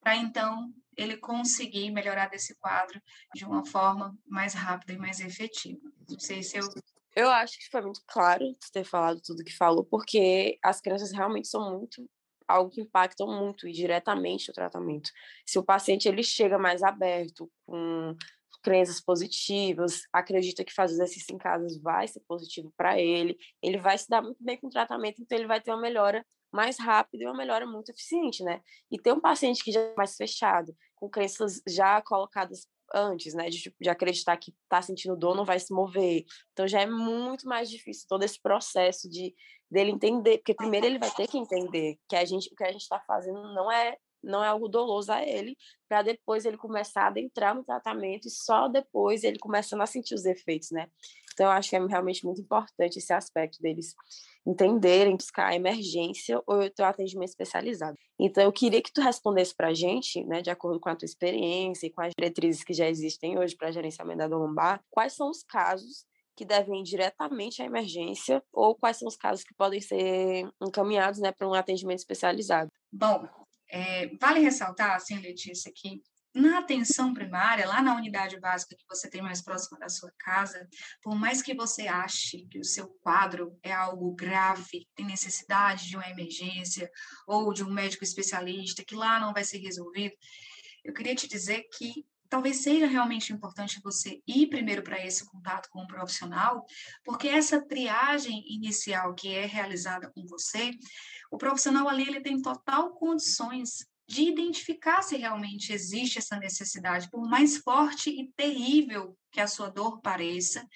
para 0.00 0.16
então 0.16 0.72
ele 0.96 1.18
conseguir 1.18 1.90
melhorar 1.90 2.30
desse 2.30 2.56
quadro 2.56 2.98
de 3.34 3.44
uma 3.44 3.66
forma 3.66 4.16
mais 4.26 4.54
rápida 4.54 4.94
e 4.94 4.98
mais 4.98 5.20
efetiva. 5.20 5.82
Não 6.08 6.18
sei 6.18 6.42
se 6.42 6.56
eu. 6.56 6.66
Eu 7.14 7.30
acho 7.30 7.58
que 7.58 7.68
foi 7.70 7.82
muito 7.82 8.00
claro 8.06 8.44
ter 8.72 8.84
falado 8.84 9.20
tudo 9.20 9.44
que 9.44 9.54
falou, 9.54 9.84
porque 9.84 10.58
as 10.62 10.80
crianças 10.80 11.12
realmente 11.12 11.48
são 11.48 11.78
muito 11.78 12.08
algo 12.48 12.70
que 12.70 12.80
impactam 12.80 13.26
muito 13.26 13.68
e 13.68 13.72
diretamente 13.72 14.50
o 14.50 14.54
tratamento. 14.54 15.10
Se 15.44 15.58
o 15.58 15.64
paciente 15.64 16.08
ele 16.08 16.22
chega 16.22 16.58
mais 16.58 16.82
aberto, 16.82 17.50
com 17.66 18.16
crenças 18.66 19.00
positivas, 19.00 20.02
acredita 20.12 20.64
que 20.64 20.74
fazer 20.74 20.94
exercício 20.94 21.32
em 21.32 21.38
casa 21.38 21.68
vai 21.80 22.08
ser 22.08 22.18
positivo 22.26 22.72
para 22.76 23.00
ele, 23.00 23.38
ele 23.62 23.78
vai 23.78 23.96
se 23.96 24.08
dar 24.08 24.20
muito 24.20 24.42
bem 24.42 24.58
com 24.58 24.66
o 24.66 24.70
tratamento, 24.70 25.22
então 25.22 25.38
ele 25.38 25.46
vai 25.46 25.60
ter 25.60 25.70
uma 25.70 25.80
melhora 25.80 26.26
mais 26.52 26.76
rápida 26.76 27.22
e 27.22 27.26
uma 27.28 27.36
melhora 27.36 27.64
muito 27.64 27.90
eficiente, 27.90 28.42
né? 28.42 28.60
E 28.90 28.98
ter 28.98 29.12
um 29.12 29.20
paciente 29.20 29.62
que 29.62 29.70
já 29.70 29.78
é 29.78 29.94
mais 29.96 30.16
fechado, 30.16 30.76
com 30.96 31.08
crenças 31.08 31.62
já 31.68 32.02
colocadas 32.02 32.66
antes, 32.92 33.34
né, 33.34 33.48
de, 33.48 33.72
de 33.80 33.88
acreditar 33.88 34.36
que 34.36 34.52
está 34.64 34.82
sentindo 34.82 35.16
dor, 35.16 35.36
não 35.36 35.44
vai 35.44 35.60
se 35.60 35.72
mover. 35.72 36.24
Então 36.52 36.66
já 36.66 36.80
é 36.80 36.86
muito 36.86 37.46
mais 37.46 37.70
difícil 37.70 38.06
todo 38.08 38.24
esse 38.24 38.40
processo 38.40 39.08
de 39.08 39.32
dele 39.70 39.92
entender, 39.92 40.38
porque 40.38 40.54
primeiro 40.54 40.86
ele 40.86 40.98
vai 40.98 41.10
ter 41.10 41.28
que 41.28 41.38
entender 41.38 41.98
que 42.08 42.16
a 42.16 42.24
gente, 42.24 42.48
o 42.52 42.56
que 42.56 42.64
a 42.64 42.72
gente 42.72 42.82
está 42.82 43.00
fazendo 43.00 43.54
não 43.54 43.70
é 43.70 43.96
não 44.22 44.42
é 44.42 44.48
algo 44.48 44.68
doloso 44.68 45.12
a 45.12 45.22
ele, 45.22 45.56
para 45.88 46.02
depois 46.02 46.44
ele 46.44 46.56
começar 46.56 47.02
a 47.02 47.06
adentrar 47.08 47.54
no 47.54 47.64
tratamento 47.64 48.26
e 48.26 48.30
só 48.30 48.68
depois 48.68 49.24
ele 49.24 49.38
começando 49.38 49.82
a 49.82 49.86
sentir 49.86 50.14
os 50.14 50.24
efeitos, 50.24 50.70
né? 50.70 50.88
Então, 51.36 51.46
eu 51.46 51.52
acho 51.52 51.68
que 51.68 51.76
é 51.76 51.86
realmente 51.86 52.24
muito 52.24 52.40
importante 52.40 52.98
esse 52.98 53.12
aspecto 53.12 53.60
deles 53.60 53.94
entenderem, 54.46 55.16
buscar 55.16 55.48
a 55.48 55.54
emergência 55.54 56.40
ou 56.46 56.60
o 56.60 56.70
teu 56.70 56.86
atendimento 56.86 57.28
especializado. 57.28 57.94
Então, 58.18 58.42
eu 58.44 58.52
queria 58.52 58.80
que 58.80 58.90
tu 58.90 59.02
respondesse 59.02 59.54
para 59.54 59.68
a 59.68 59.74
gente, 59.74 60.24
né, 60.24 60.40
de 60.40 60.48
acordo 60.48 60.80
com 60.80 60.88
a 60.88 60.96
tua 60.96 61.04
experiência 61.04 61.86
e 61.86 61.90
com 61.90 62.00
as 62.00 62.12
diretrizes 62.18 62.64
que 62.64 62.72
já 62.72 62.88
existem 62.88 63.38
hoje 63.38 63.54
para 63.54 63.70
gerenciamento 63.70 64.18
da 64.18 64.28
dor 64.28 64.38
lombar, 64.38 64.82
quais 64.88 65.12
são 65.12 65.28
os 65.28 65.42
casos 65.42 66.06
que 66.34 66.44
devem 66.44 66.80
ir 66.80 66.84
diretamente 66.84 67.60
à 67.60 67.66
emergência 67.66 68.42
ou 68.52 68.74
quais 68.74 68.98
são 68.98 69.08
os 69.08 69.16
casos 69.16 69.44
que 69.44 69.54
podem 69.54 69.80
ser 69.80 70.48
encaminhados 70.62 71.20
né, 71.20 71.32
para 71.32 71.48
um 71.48 71.54
atendimento 71.54 71.98
especializado? 71.98 72.70
Bom, 72.90 73.28
é, 73.76 74.10
vale 74.18 74.40
ressaltar, 74.40 74.96
assim, 74.96 75.18
Letícia, 75.18 75.70
que 75.74 76.00
na 76.34 76.60
atenção 76.60 77.12
primária, 77.12 77.66
lá 77.66 77.82
na 77.82 77.94
unidade 77.94 78.40
básica 78.40 78.74
que 78.74 78.84
você 78.88 79.08
tem 79.08 79.20
mais 79.20 79.42
próxima 79.42 79.78
da 79.78 79.88
sua 79.88 80.10
casa, 80.18 80.66
por 81.02 81.14
mais 81.14 81.42
que 81.42 81.54
você 81.54 81.86
ache 81.86 82.46
que 82.50 82.58
o 82.58 82.64
seu 82.64 82.88
quadro 83.02 83.58
é 83.62 83.72
algo 83.72 84.14
grave, 84.14 84.86
tem 84.94 85.04
necessidade 85.04 85.88
de 85.88 85.96
uma 85.96 86.08
emergência 86.08 86.90
ou 87.26 87.52
de 87.52 87.62
um 87.62 87.70
médico 87.70 88.02
especialista, 88.02 88.84
que 88.84 88.94
lá 88.94 89.20
não 89.20 89.34
vai 89.34 89.44
ser 89.44 89.58
resolvido, 89.58 90.14
eu 90.82 90.94
queria 90.94 91.14
te 91.14 91.28
dizer 91.28 91.64
que 91.76 92.06
talvez 92.28 92.62
seja 92.62 92.86
realmente 92.86 93.32
importante 93.32 93.80
você 93.82 94.20
ir 94.26 94.48
primeiro 94.48 94.82
para 94.82 95.04
esse 95.04 95.24
contato 95.26 95.68
com 95.70 95.82
um 95.82 95.86
profissional, 95.86 96.64
porque 97.04 97.28
essa 97.28 97.60
triagem 97.60 98.44
inicial 98.48 99.14
que 99.14 99.28
é 99.28 99.46
realizada 99.46 100.10
com 100.10 100.26
você, 100.26 100.70
o 101.30 101.38
profissional 101.38 101.88
ali 101.88 102.02
ele 102.02 102.20
tem 102.20 102.40
total 102.40 102.94
condições 102.94 103.86
de 104.08 104.22
identificar 104.22 105.02
se 105.02 105.16
realmente 105.16 105.72
existe 105.72 106.18
essa 106.18 106.38
necessidade, 106.38 107.10
por 107.10 107.28
mais 107.28 107.56
forte 107.56 108.10
e 108.10 108.30
terrível 108.36 109.16
que 109.32 109.40
a 109.40 109.48
sua 109.48 109.68
dor 109.68 110.00
pareça. 110.00 110.66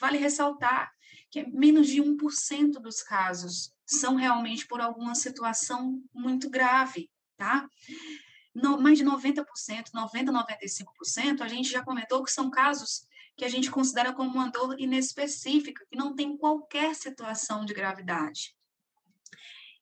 Vale 0.00 0.18
ressaltar 0.18 0.90
que 1.30 1.46
menos 1.46 1.86
de 1.88 2.02
1% 2.02 2.72
dos 2.72 3.02
casos 3.02 3.72
são 3.86 4.16
realmente 4.16 4.66
por 4.66 4.80
alguma 4.80 5.14
situação 5.14 6.02
muito 6.12 6.50
grave, 6.50 7.10
tá? 7.36 7.66
No, 8.60 8.80
mais 8.80 8.98
de 8.98 9.04
90%, 9.04 9.44
90%, 9.94 9.94
95%, 9.94 11.40
a 11.40 11.48
gente 11.48 11.70
já 11.70 11.82
comentou 11.82 12.22
que 12.22 12.30
são 12.30 12.50
casos 12.50 13.06
que 13.36 13.44
a 13.44 13.48
gente 13.48 13.70
considera 13.70 14.12
como 14.12 14.30
uma 14.30 14.50
dor 14.50 14.80
inespecífica, 14.80 15.86
que 15.88 15.96
não 15.96 16.14
tem 16.14 16.36
qualquer 16.36 16.94
situação 16.94 17.64
de 17.64 17.72
gravidade. 17.72 18.56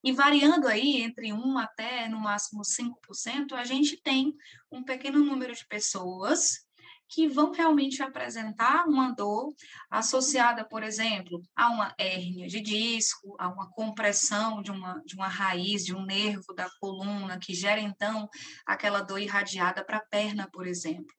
E 0.04 0.12
variando 0.12 0.68
aí 0.68 1.00
entre 1.00 1.32
1 1.32 1.58
até 1.58 2.08
no 2.08 2.20
máximo 2.20 2.62
5%, 2.62 3.52
a 3.52 3.64
gente 3.64 3.96
tem 3.96 4.36
um 4.70 4.84
pequeno 4.84 5.24
número 5.24 5.54
de 5.54 5.66
pessoas 5.66 6.65
que 7.08 7.28
vão 7.28 7.52
realmente 7.52 8.02
apresentar 8.02 8.86
uma 8.86 9.12
dor 9.12 9.54
associada, 9.90 10.64
por 10.64 10.82
exemplo, 10.82 11.40
a 11.54 11.70
uma 11.70 11.94
hérnia 11.98 12.48
de 12.48 12.60
disco, 12.60 13.36
a 13.38 13.48
uma 13.48 13.70
compressão 13.70 14.62
de 14.62 14.70
uma, 14.70 15.00
de 15.04 15.14
uma 15.14 15.28
raiz, 15.28 15.84
de 15.84 15.94
um 15.94 16.04
nervo 16.04 16.52
da 16.54 16.68
coluna, 16.80 17.38
que 17.38 17.54
gera 17.54 17.80
então 17.80 18.28
aquela 18.66 19.00
dor 19.00 19.18
irradiada 19.18 19.84
para 19.84 19.98
a 19.98 20.04
perna, 20.04 20.48
por 20.52 20.66
exemplo. 20.66 21.14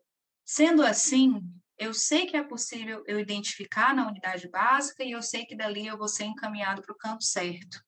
Sendo 0.45 0.83
assim, 0.83 1.41
eu 1.77 1.93
sei 1.93 2.25
que 2.25 2.35
é 2.35 2.43
possível 2.43 3.03
eu 3.05 3.19
identificar 3.19 3.93
na 3.93 4.07
unidade 4.07 4.49
básica 4.49 5.03
e 5.03 5.11
eu 5.11 5.21
sei 5.21 5.45
que 5.45 5.55
dali 5.55 5.87
eu 5.87 5.97
vou 5.97 6.07
ser 6.07 6.25
encaminhado 6.25 6.81
para 6.81 6.93
o 6.93 6.97
campo 6.97 7.23
certo. 7.23 7.86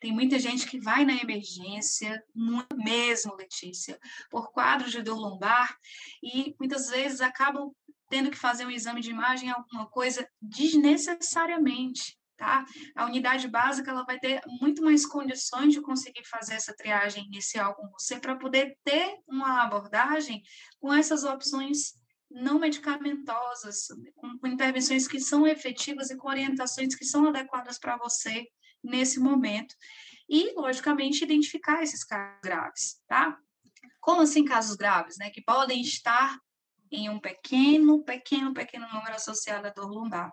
Tem 0.00 0.12
muita 0.12 0.38
gente 0.38 0.66
que 0.66 0.80
vai 0.80 1.04
na 1.04 1.14
emergência, 1.14 2.24
muito 2.34 2.74
mesmo, 2.76 3.36
Letícia, 3.36 3.98
por 4.30 4.50
quadros 4.50 4.90
de 4.90 5.02
dor 5.02 5.18
lombar 5.18 5.76
e 6.22 6.54
muitas 6.58 6.88
vezes 6.88 7.20
acabam 7.20 7.70
tendo 8.08 8.30
que 8.30 8.36
fazer 8.36 8.66
um 8.66 8.70
exame 8.70 9.00
de 9.00 9.10
imagem, 9.10 9.50
alguma 9.50 9.86
coisa 9.88 10.28
desnecessariamente, 10.40 12.18
tá? 12.36 12.64
A 12.96 13.04
unidade 13.04 13.46
básica 13.46 13.90
ela 13.90 14.04
vai 14.04 14.18
ter 14.18 14.40
muito 14.60 14.82
mais 14.82 15.06
condições 15.06 15.74
de 15.74 15.82
conseguir 15.82 16.24
fazer 16.24 16.54
essa 16.54 16.74
triagem 16.74 17.26
inicial 17.26 17.74
com 17.74 17.88
você 17.90 18.18
para 18.18 18.36
poder 18.36 18.76
ter 18.82 19.18
uma 19.28 19.62
abordagem 19.62 20.42
com 20.80 20.92
essas 20.92 21.24
opções 21.24 21.94
não 22.30 22.58
medicamentosas, 22.58 23.88
com 24.16 24.46
intervenções 24.46 25.06
que 25.06 25.20
são 25.20 25.46
efetivas 25.46 26.10
e 26.10 26.16
com 26.16 26.28
orientações 26.28 26.94
que 26.94 27.04
são 27.04 27.26
adequadas 27.28 27.78
para 27.78 27.96
você 27.96 28.46
nesse 28.82 29.20
momento. 29.20 29.74
E, 30.28 30.54
logicamente, 30.54 31.24
identificar 31.24 31.82
esses 31.82 32.04
casos 32.04 32.40
graves, 32.42 33.00
tá? 33.08 33.36
Como 34.00 34.22
assim 34.22 34.44
casos 34.44 34.76
graves, 34.76 35.16
né? 35.18 35.30
Que 35.30 35.42
podem 35.42 35.80
estar 35.80 36.38
em 36.90 37.08
um 37.08 37.20
pequeno, 37.20 38.02
pequeno, 38.02 38.52
pequeno 38.52 38.86
número 38.92 39.14
associado 39.14 39.66
à 39.66 39.70
dor 39.70 39.88
lombar. 39.88 40.32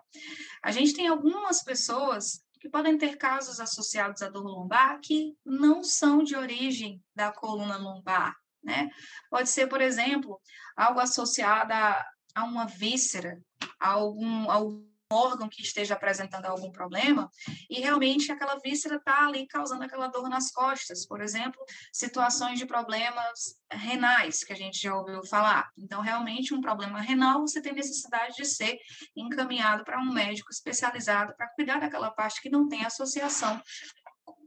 A 0.62 0.72
gente 0.72 0.94
tem 0.94 1.06
algumas 1.06 1.62
pessoas 1.62 2.42
que 2.60 2.68
podem 2.68 2.98
ter 2.98 3.16
casos 3.16 3.60
associados 3.60 4.22
à 4.22 4.28
dor 4.28 4.44
lombar 4.44 4.98
que 5.00 5.36
não 5.44 5.84
são 5.84 6.22
de 6.22 6.34
origem 6.34 7.02
da 7.14 7.30
coluna 7.30 7.76
lombar, 7.76 8.36
né? 8.62 8.90
Pode 9.30 9.48
ser, 9.48 9.68
por 9.68 9.80
exemplo, 9.80 10.40
algo 10.76 10.98
associado 11.00 11.72
a, 11.72 12.44
uma 12.44 12.66
víscera, 12.66 13.40
a 13.78 13.90
algum, 13.90 14.50
algum 14.50 14.87
órgão 15.10 15.48
que 15.48 15.62
esteja 15.62 15.94
apresentando 15.94 16.46
algum 16.46 16.70
problema 16.70 17.30
e 17.70 17.80
realmente 17.80 18.30
aquela 18.30 18.58
víscera 18.58 18.96
está 18.96 19.26
ali 19.26 19.46
causando 19.46 19.84
aquela 19.84 20.08
dor 20.08 20.28
nas 20.28 20.50
costas, 20.50 21.06
por 21.06 21.20
exemplo, 21.20 21.60
situações 21.92 22.58
de 22.58 22.66
problemas 22.66 23.58
renais 23.70 24.44
que 24.44 24.52
a 24.52 24.56
gente 24.56 24.80
já 24.80 24.94
ouviu 24.94 25.24
falar. 25.24 25.70
Então, 25.78 26.00
realmente, 26.00 26.54
um 26.54 26.60
problema 26.60 27.00
renal, 27.00 27.40
você 27.40 27.60
tem 27.60 27.72
necessidade 27.72 28.36
de 28.36 28.44
ser 28.44 28.78
encaminhado 29.16 29.84
para 29.84 30.00
um 30.00 30.12
médico 30.12 30.50
especializado 30.50 31.34
para 31.36 31.48
cuidar 31.54 31.80
daquela 31.80 32.10
parte 32.10 32.42
que 32.42 32.50
não 32.50 32.68
tem 32.68 32.84
associação 32.84 33.60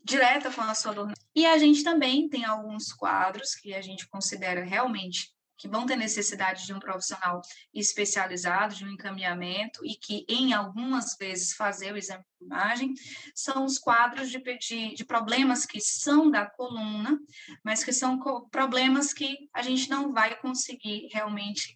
direta 0.03 0.51
com 0.51 0.61
a 0.61 0.75
sua 0.75 0.93
dor. 0.93 1.11
E 1.35 1.45
a 1.45 1.57
gente 1.57 1.83
também 1.83 2.27
tem 2.27 2.43
alguns 2.45 2.91
quadros 2.91 3.55
que 3.55 3.73
a 3.73 3.81
gente 3.81 4.07
considera 4.07 4.63
realmente 4.63 5.31
que 5.61 5.67
vão 5.67 5.85
ter 5.85 5.95
necessidade 5.95 6.65
de 6.65 6.73
um 6.73 6.79
profissional 6.79 7.39
especializado, 7.71 8.73
de 8.73 8.83
um 8.83 8.89
encaminhamento 8.89 9.85
e 9.85 9.95
que, 9.95 10.25
em 10.27 10.53
algumas 10.53 11.15
vezes, 11.15 11.53
fazer 11.53 11.93
o 11.93 11.97
exame 11.97 12.23
de 12.39 12.47
imagem, 12.47 12.93
são 13.35 13.63
os 13.63 13.77
quadros 13.77 14.31
de, 14.31 14.39
de, 14.39 14.95
de 14.95 15.05
problemas 15.05 15.63
que 15.63 15.79
são 15.79 16.31
da 16.31 16.49
coluna, 16.49 17.15
mas 17.63 17.83
que 17.83 17.93
são 17.93 18.19
problemas 18.49 19.13
que 19.13 19.37
a 19.53 19.61
gente 19.61 19.87
não 19.87 20.11
vai 20.11 20.35
conseguir 20.41 21.07
realmente 21.13 21.75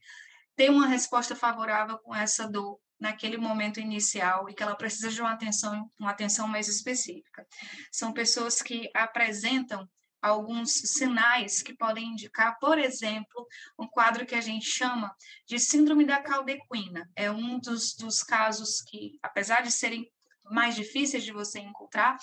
ter 0.55 0.71
uma 0.71 0.87
resposta 0.87 1.35
favorável 1.35 1.99
com 1.99 2.15
essa 2.15 2.49
dor 2.49 2.79
naquele 2.99 3.37
momento 3.37 3.79
inicial 3.79 4.49
e 4.49 4.55
que 4.55 4.63
ela 4.63 4.75
precisa 4.75 5.11
de 5.11 5.21
uma 5.21 5.33
atenção, 5.33 5.91
uma 5.99 6.09
atenção 6.09 6.47
mais 6.47 6.67
específica. 6.67 7.45
São 7.91 8.11
pessoas 8.11 8.63
que 8.63 8.89
apresentam 8.95 9.87
alguns 10.25 10.71
sinais 10.71 11.61
que 11.61 11.73
podem 11.73 12.09
indicar, 12.09 12.57
por 12.59 12.79
exemplo, 12.79 13.47
um 13.77 13.87
quadro 13.87 14.25
que 14.25 14.33
a 14.33 14.41
gente 14.41 14.65
chama 14.65 15.15
de 15.45 15.59
síndrome 15.59 16.03
da 16.03 16.21
caldequina. 16.21 17.09
É 17.15 17.29
um 17.29 17.59
dos, 17.59 17.95
dos 17.95 18.23
casos 18.23 18.81
que, 18.81 19.19
apesar 19.21 19.61
de 19.61 19.71
serem 19.71 20.11
mais 20.51 20.75
difíceis 20.75 21.23
de 21.23 21.31
você 21.31 21.59
encontrar, 21.59 22.17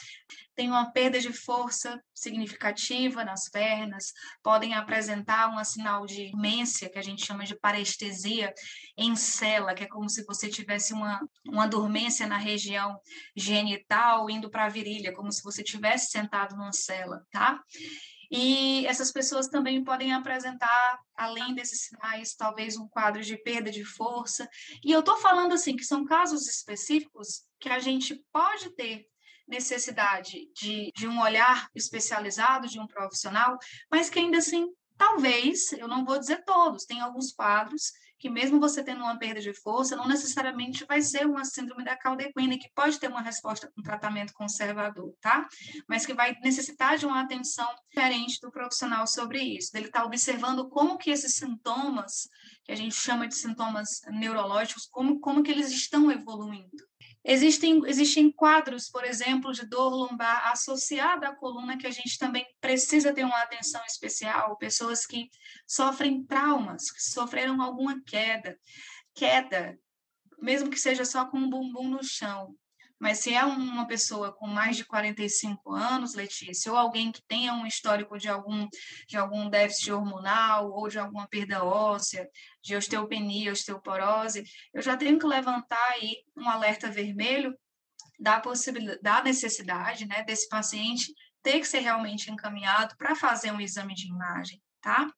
tem 0.54 0.68
uma 0.68 0.92
perda 0.92 1.18
de 1.20 1.32
força 1.32 2.02
significativa 2.14 3.24
nas 3.24 3.48
pernas, 3.48 4.12
podem 4.42 4.74
apresentar 4.74 5.48
um 5.48 5.64
sinal 5.64 6.06
de 6.06 6.30
demência, 6.30 6.90
que 6.90 6.98
a 6.98 7.02
gente 7.02 7.24
chama 7.24 7.44
de 7.44 7.58
parestesia 7.58 8.52
em 8.96 9.16
cela, 9.16 9.74
que 9.74 9.84
é 9.84 9.88
como 9.88 10.08
se 10.08 10.24
você 10.24 10.48
tivesse 10.48 10.92
uma, 10.92 11.20
uma 11.46 11.66
dormência 11.66 12.26
na 12.26 12.36
região 12.36 12.98
genital 13.36 14.28
indo 14.28 14.50
para 14.50 14.66
a 14.66 14.68
virilha, 14.68 15.14
como 15.14 15.32
se 15.32 15.42
você 15.42 15.62
tivesse 15.62 16.10
sentado 16.10 16.56
numa 16.56 16.72
cela, 16.72 17.24
tá? 17.30 17.60
E 18.34 18.86
essas 18.86 19.12
pessoas 19.12 19.46
também 19.46 19.84
podem 19.84 20.14
apresentar, 20.14 20.98
além 21.14 21.54
desses 21.54 21.82
sinais, 21.82 22.34
talvez 22.34 22.78
um 22.78 22.88
quadro 22.88 23.22
de 23.22 23.36
perda 23.36 23.70
de 23.70 23.84
força. 23.84 24.48
E 24.82 24.90
eu 24.90 25.00
estou 25.00 25.18
falando 25.18 25.52
assim 25.52 25.76
que 25.76 25.84
são 25.84 26.02
casos 26.06 26.48
específicos 26.48 27.44
que 27.62 27.68
a 27.68 27.78
gente 27.78 28.20
pode 28.32 28.70
ter 28.74 29.06
necessidade 29.46 30.50
de, 30.52 30.90
de 30.96 31.06
um 31.06 31.20
olhar 31.20 31.68
especializado 31.74 32.66
de 32.66 32.80
um 32.80 32.86
profissional, 32.88 33.56
mas 33.90 34.10
que 34.10 34.18
ainda 34.18 34.38
assim, 34.38 34.66
talvez, 34.98 35.72
eu 35.72 35.86
não 35.86 36.04
vou 36.04 36.18
dizer 36.18 36.44
todos, 36.44 36.84
tem 36.84 37.00
alguns 37.00 37.32
quadros 37.32 37.92
que 38.18 38.30
mesmo 38.30 38.60
você 38.60 38.84
tendo 38.84 39.02
uma 39.02 39.18
perda 39.18 39.40
de 39.40 39.52
força, 39.52 39.96
não 39.96 40.06
necessariamente 40.06 40.84
vai 40.86 41.02
ser 41.02 41.26
uma 41.26 41.44
síndrome 41.44 41.82
da 41.82 41.96
caldequina, 41.96 42.56
que 42.56 42.70
pode 42.72 43.00
ter 43.00 43.08
uma 43.08 43.20
resposta 43.20 43.68
com 43.74 43.82
tratamento 43.82 44.32
conservador, 44.32 45.12
tá? 45.20 45.48
Mas 45.88 46.06
que 46.06 46.14
vai 46.14 46.38
necessitar 46.40 46.96
de 46.96 47.04
uma 47.04 47.20
atenção 47.20 47.68
diferente 47.88 48.38
do 48.40 48.52
profissional 48.52 49.08
sobre 49.08 49.42
isso, 49.42 49.72
dele 49.72 49.86
estar 49.86 50.02
tá 50.02 50.06
observando 50.06 50.68
como 50.68 50.98
que 50.98 51.10
esses 51.10 51.34
sintomas, 51.34 52.28
que 52.64 52.70
a 52.70 52.76
gente 52.76 52.94
chama 52.94 53.26
de 53.26 53.34
sintomas 53.34 54.00
neurológicos, 54.12 54.86
como, 54.86 55.18
como 55.18 55.42
que 55.42 55.50
eles 55.50 55.72
estão 55.72 56.08
evoluindo. 56.08 56.91
Existem, 57.24 57.80
existem 57.86 58.32
quadros, 58.32 58.88
por 58.88 59.04
exemplo, 59.04 59.52
de 59.52 59.64
dor 59.64 59.90
lombar 59.90 60.48
associada 60.48 61.28
à 61.28 61.34
coluna 61.34 61.78
que 61.78 61.86
a 61.86 61.90
gente 61.90 62.18
também 62.18 62.44
precisa 62.60 63.12
ter 63.12 63.24
uma 63.24 63.40
atenção 63.42 63.80
especial, 63.86 64.56
pessoas 64.56 65.06
que 65.06 65.30
sofrem 65.66 66.24
traumas, 66.24 66.90
que 66.90 67.00
sofreram 67.00 67.62
alguma 67.62 68.02
queda, 68.04 68.58
queda, 69.14 69.78
mesmo 70.40 70.68
que 70.68 70.80
seja 70.80 71.04
só 71.04 71.24
com 71.26 71.38
o 71.38 71.48
bumbum 71.48 71.88
no 71.88 72.02
chão, 72.02 72.56
mas 73.02 73.18
se 73.18 73.34
é 73.34 73.44
uma 73.44 73.84
pessoa 73.84 74.32
com 74.32 74.46
mais 74.46 74.76
de 74.76 74.84
45 74.84 75.72
anos, 75.72 76.14
Letícia, 76.14 76.70
ou 76.70 76.78
alguém 76.78 77.10
que 77.10 77.20
tenha 77.26 77.52
um 77.52 77.66
histórico 77.66 78.16
de 78.16 78.28
algum, 78.28 78.68
de 79.08 79.16
algum 79.16 79.50
déficit 79.50 79.90
hormonal 79.90 80.70
ou 80.70 80.88
de 80.88 81.00
alguma 81.00 81.26
perda 81.26 81.64
óssea, 81.64 82.30
de 82.62 82.76
osteopenia, 82.76 83.50
osteoporose, 83.50 84.44
eu 84.72 84.80
já 84.80 84.96
tenho 84.96 85.18
que 85.18 85.26
levantar 85.26 85.84
aí 85.94 86.18
um 86.36 86.48
alerta 86.48 86.88
vermelho 86.88 87.52
da 88.20 88.38
possibilidade, 88.38 89.02
da 89.02 89.20
necessidade, 89.20 90.06
né, 90.06 90.22
desse 90.22 90.48
paciente 90.48 91.12
ter 91.42 91.58
que 91.58 91.66
ser 91.66 91.80
realmente 91.80 92.30
encaminhado 92.30 92.96
para 92.96 93.16
fazer 93.16 93.50
um 93.50 93.60
exame 93.60 93.94
de 93.94 94.06
imagem, 94.06 94.62
tá? 94.80 95.12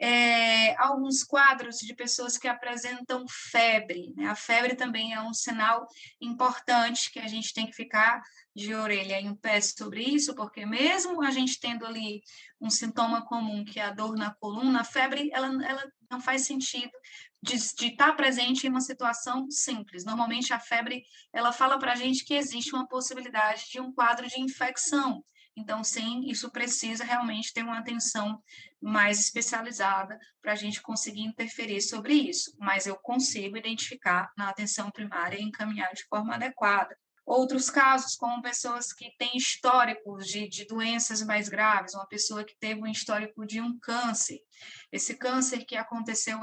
É, 0.00 0.74
alguns 0.76 1.22
quadros 1.22 1.78
de 1.78 1.94
pessoas 1.94 2.36
que 2.36 2.48
apresentam 2.48 3.24
febre. 3.28 4.12
Né? 4.16 4.26
A 4.26 4.34
febre 4.34 4.74
também 4.74 5.12
é 5.12 5.20
um 5.20 5.32
sinal 5.32 5.86
importante 6.20 7.10
que 7.10 7.18
a 7.18 7.28
gente 7.28 7.52
tem 7.52 7.66
que 7.66 7.72
ficar 7.72 8.22
de 8.54 8.74
orelha 8.74 9.20
em 9.20 9.34
pé 9.34 9.60
sobre 9.60 10.02
isso, 10.02 10.34
porque 10.34 10.64
mesmo 10.64 11.22
a 11.22 11.30
gente 11.30 11.58
tendo 11.58 11.84
ali 11.84 12.22
um 12.60 12.70
sintoma 12.70 13.24
comum, 13.26 13.64
que 13.64 13.80
é 13.80 13.84
a 13.84 13.90
dor 13.90 14.16
na 14.16 14.32
coluna, 14.34 14.80
a 14.80 14.84
febre 14.84 15.28
ela, 15.32 15.46
ela 15.64 15.84
não 16.10 16.20
faz 16.20 16.42
sentido 16.42 16.92
de, 17.42 17.56
de 17.74 17.86
estar 17.88 18.12
presente 18.14 18.66
em 18.66 18.70
uma 18.70 18.80
situação 18.80 19.50
simples. 19.50 20.04
Normalmente 20.04 20.52
a 20.52 20.60
febre 20.60 21.02
ela 21.32 21.52
fala 21.52 21.78
para 21.78 21.92
a 21.92 21.96
gente 21.96 22.24
que 22.24 22.34
existe 22.34 22.74
uma 22.74 22.86
possibilidade 22.86 23.66
de 23.70 23.80
um 23.80 23.92
quadro 23.92 24.26
de 24.26 24.40
infecção. 24.40 25.24
Então, 25.56 25.84
sim, 25.84 26.22
isso 26.26 26.50
precisa 26.50 27.04
realmente 27.04 27.52
ter 27.52 27.62
uma 27.62 27.78
atenção 27.78 28.42
mais 28.80 29.20
especializada 29.20 30.18
para 30.42 30.52
a 30.52 30.56
gente 30.56 30.82
conseguir 30.82 31.22
interferir 31.22 31.80
sobre 31.80 32.14
isso, 32.14 32.54
mas 32.58 32.86
eu 32.86 32.96
consigo 32.96 33.56
identificar 33.56 34.32
na 34.36 34.48
atenção 34.48 34.90
primária 34.90 35.38
e 35.38 35.44
encaminhar 35.44 35.92
de 35.94 36.04
forma 36.04 36.34
adequada. 36.34 36.96
Outros 37.24 37.70
casos, 37.70 38.16
como 38.16 38.42
pessoas 38.42 38.92
que 38.92 39.16
têm 39.16 39.36
históricos 39.36 40.26
de, 40.26 40.46
de 40.46 40.66
doenças 40.66 41.22
mais 41.22 41.48
graves, 41.48 41.94
uma 41.94 42.06
pessoa 42.06 42.44
que 42.44 42.54
teve 42.58 42.82
um 42.82 42.86
histórico 42.86 43.46
de 43.46 43.62
um 43.62 43.78
câncer. 43.78 44.40
Esse 44.92 45.16
câncer 45.16 45.64
que 45.64 45.74
aconteceu, 45.74 46.38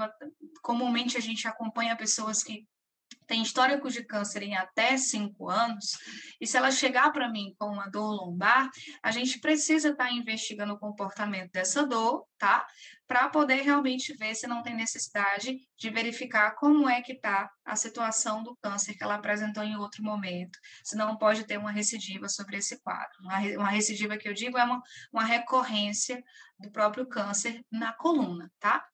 comumente 0.64 1.18
a 1.18 1.22
gente 1.22 1.48
acompanha 1.48 1.96
pessoas 1.96 2.42
que 2.42 2.66
tem 3.28 3.42
histórico 3.42 3.90
de 3.90 4.04
câncer 4.04 4.44
em 4.44 4.56
até 4.56 4.98
cinco 4.98 5.50
anos, 5.50 5.98
e 6.40 6.46
se 6.46 6.58
ela 6.58 6.72
chegar 6.72 7.12
para 7.12 7.30
mim 7.30 7.56
com 7.58 7.68
uma 7.68 7.88
dor 7.88 8.12
lombar, 8.12 8.70
a 9.02 9.12
gente 9.12 9.40
precisa 9.40 9.90
estar 9.90 10.08
tá 10.08 10.12
investigando 10.12 10.74
o 10.74 10.80
comportamento 10.80 11.52
dessa 11.52 11.86
dor, 11.86 12.26
tá? 12.38 12.66
Para 13.08 13.30
poder 13.30 13.62
realmente 13.62 14.14
ver 14.18 14.36
se 14.36 14.48
não 14.48 14.62
tem 14.62 14.76
necessidade 14.76 15.58
de 15.78 15.90
verificar 15.90 16.56
como 16.56 16.90
é 16.90 17.02
que 17.02 17.14
está 17.14 17.50
a 17.66 17.76
situação 17.76 18.44
do 18.44 18.56
câncer 18.62 18.96
que 18.96 19.04
ela 19.04 19.16
apresentou 19.16 19.64
em 19.64 19.76
outro 19.76 20.04
momento, 20.04 20.58
se 20.84 20.96
não 20.96 21.18
pode 21.18 21.46
ter 21.46 21.58
uma 21.58 21.72
recidiva 21.72 22.28
sobre 22.28 22.58
esse 22.58 22.82
quadro. 22.82 23.18
Uma, 23.22 23.70
recidiva 23.70 24.18
que 24.18 24.28
eu 24.28 24.34
digo 24.34 24.58
é 24.58 24.64
uma, 24.64 24.82
uma 25.12 25.24
recorrência 25.24 26.24
do 26.60 26.72
próprio 26.72 27.06
câncer 27.06 27.64
na 27.72 27.94
coluna, 27.94 28.52
tá? 28.60 28.86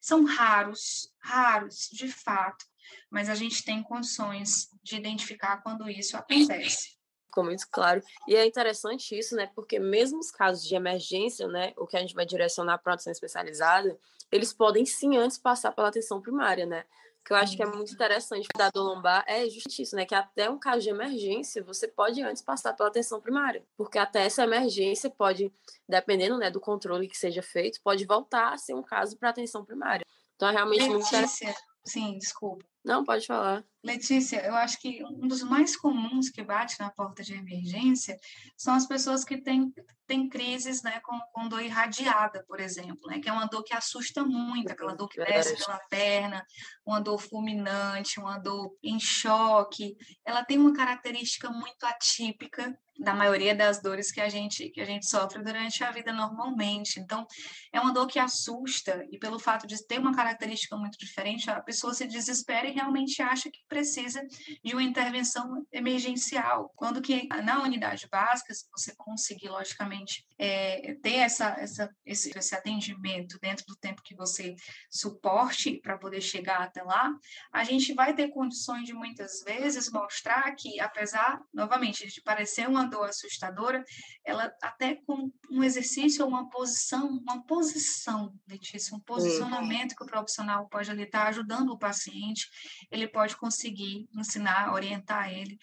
São 0.00 0.24
raros, 0.24 1.10
raros, 1.22 1.88
de 1.92 2.08
fato, 2.08 2.64
mas 3.10 3.28
a 3.28 3.34
gente 3.34 3.64
tem 3.64 3.82
condições 3.82 4.68
de 4.82 4.96
identificar 4.96 5.58
quando 5.62 5.88
isso 5.88 6.16
acontece. 6.16 6.96
Ficou 7.26 7.44
muito 7.44 7.66
claro. 7.70 8.02
E 8.28 8.36
é 8.36 8.46
interessante 8.46 9.18
isso, 9.18 9.34
né? 9.34 9.50
Porque 9.54 9.78
mesmo 9.78 10.18
os 10.18 10.30
casos 10.30 10.64
de 10.66 10.74
emergência, 10.74 11.48
né? 11.48 11.72
O 11.76 11.86
que 11.86 11.96
a 11.96 12.00
gente 12.00 12.14
vai 12.14 12.24
direcionar 12.24 12.78
para 12.78 12.92
a 12.92 12.94
atenção 12.94 13.12
especializada, 13.12 13.98
eles 14.30 14.52
podem 14.52 14.86
sim 14.86 15.16
antes 15.16 15.36
passar 15.36 15.72
pela 15.72 15.88
atenção 15.88 16.20
primária, 16.20 16.64
né? 16.64 16.84
que 17.24 17.32
eu 17.32 17.36
acho 17.38 17.56
que 17.56 17.62
é 17.62 17.66
muito 17.66 17.92
interessante 17.92 18.46
da 18.54 18.68
dor 18.68 18.82
lombar 18.82 19.24
é 19.26 19.48
justamente 19.48 19.82
isso, 19.82 19.96
né? 19.96 20.04
Que 20.04 20.14
até 20.14 20.50
um 20.50 20.58
caso 20.58 20.82
de 20.82 20.90
emergência, 20.90 21.62
você 21.62 21.88
pode 21.88 22.22
antes 22.22 22.42
passar 22.42 22.74
pela 22.74 22.90
atenção 22.90 23.20
primária. 23.20 23.64
Porque 23.78 23.98
até 23.98 24.26
essa 24.26 24.44
emergência 24.44 25.08
pode, 25.08 25.50
dependendo 25.88 26.36
né, 26.36 26.50
do 26.50 26.60
controle 26.60 27.08
que 27.08 27.16
seja 27.16 27.42
feito, 27.42 27.80
pode 27.82 28.04
voltar 28.04 28.52
a 28.52 28.58
ser 28.58 28.74
um 28.74 28.82
caso 28.82 29.16
para 29.16 29.30
atenção 29.30 29.64
primária. 29.64 30.04
Então 30.36 30.48
é 30.48 30.52
realmente 30.52 30.86
muito 30.86 31.06
interessante. 31.06 31.58
Sim, 31.86 32.16
desculpa. 32.18 32.64
Não, 32.82 33.04
pode 33.04 33.26
falar. 33.26 33.64
Letícia, 33.82 34.44
eu 34.44 34.54
acho 34.54 34.78
que 34.80 35.02
um 35.04 35.26
dos 35.26 35.42
mais 35.42 35.76
comuns 35.76 36.30
que 36.30 36.42
bate 36.42 36.78
na 36.78 36.90
porta 36.90 37.22
de 37.22 37.34
emergência 37.34 38.18
são 38.56 38.74
as 38.74 38.86
pessoas 38.86 39.24
que 39.24 39.38
têm, 39.38 39.72
têm 40.06 40.28
crises 40.28 40.82
né, 40.82 41.00
com, 41.00 41.18
com 41.32 41.48
dor 41.48 41.62
irradiada, 41.62 42.44
por 42.46 42.60
exemplo, 42.60 43.08
né, 43.08 43.20
que 43.20 43.28
é 43.28 43.32
uma 43.32 43.46
dor 43.46 43.62
que 43.64 43.74
assusta 43.74 44.22
muito, 44.24 44.70
aquela 44.70 44.94
dor 44.94 45.08
que 45.08 45.22
desce 45.22 45.56
pela 45.56 45.78
perna, 45.90 46.44
uma 46.86 47.00
dor 47.00 47.18
fulminante, 47.18 48.20
uma 48.20 48.38
dor 48.38 48.74
em 48.82 48.98
choque. 48.98 49.96
Ela 50.24 50.44
tem 50.44 50.58
uma 50.58 50.72
característica 50.74 51.50
muito 51.50 51.84
atípica 51.84 52.78
da 52.98 53.14
maioria 53.14 53.54
das 53.54 53.80
dores 53.80 54.10
que 54.10 54.20
a 54.20 54.28
gente 54.28 54.70
que 54.70 54.80
a 54.80 54.84
gente 54.84 55.06
sofre 55.06 55.42
durante 55.42 55.82
a 55.82 55.90
vida 55.90 56.12
normalmente. 56.12 57.00
Então, 57.00 57.26
é 57.72 57.80
uma 57.80 57.92
dor 57.92 58.06
que 58.06 58.18
assusta 58.18 59.04
e 59.10 59.18
pelo 59.18 59.38
fato 59.38 59.66
de 59.66 59.84
ter 59.86 59.98
uma 59.98 60.14
característica 60.14 60.76
muito 60.76 60.98
diferente, 60.98 61.50
a 61.50 61.60
pessoa 61.60 61.92
se 61.94 62.06
desespera 62.06 62.68
e 62.68 62.72
realmente 62.72 63.20
acha 63.20 63.50
que 63.50 63.60
precisa 63.68 64.24
de 64.62 64.72
uma 64.72 64.82
intervenção 64.82 65.66
emergencial. 65.72 66.72
Quando 66.76 67.02
que 67.02 67.26
na 67.42 67.62
unidade 67.62 68.08
básica, 68.10 68.54
se 68.54 68.66
você 68.70 68.94
conseguir 68.96 69.48
logicamente 69.48 70.24
é, 70.38 70.94
ter 71.02 71.16
essa, 71.16 71.50
essa 71.58 71.94
esse, 72.04 72.36
esse 72.36 72.54
atendimento 72.54 73.38
dentro 73.40 73.64
do 73.66 73.76
tempo 73.76 74.02
que 74.02 74.14
você 74.14 74.54
suporte 74.90 75.80
para 75.80 75.98
poder 75.98 76.20
chegar 76.20 76.62
até 76.62 76.82
lá, 76.82 77.12
a 77.52 77.64
gente 77.64 77.94
vai 77.94 78.14
ter 78.14 78.28
condições 78.28 78.84
de 78.84 78.92
muitas 78.92 79.42
vezes 79.44 79.90
mostrar 79.90 80.54
que 80.56 80.80
apesar 80.80 81.40
novamente 81.52 82.06
de 82.06 82.20
parecer 82.22 82.68
uma 82.68 82.84
dor 82.84 83.08
assustadora, 83.08 83.84
ela 84.24 84.52
até 84.62 84.96
com 85.06 85.30
um 85.50 85.62
exercício 85.62 86.24
ou 86.24 86.28
uma 86.28 86.48
posição, 86.48 87.08
uma 87.08 87.44
posição, 87.44 88.34
Letícia, 88.48 88.96
um 88.96 89.00
posicionamento 89.00 89.94
que 89.94 90.02
o 90.02 90.06
profissional 90.06 90.68
pode 90.68 90.90
ali 90.90 91.02
estar 91.04 91.28
ajudando 91.28 91.70
o 91.70 91.78
paciente, 91.78 92.48
ele 92.90 93.06
pode 93.06 93.36
conseguir 93.36 94.08
ensinar, 94.14 94.72
orientar 94.72 95.32
ele 95.32 95.58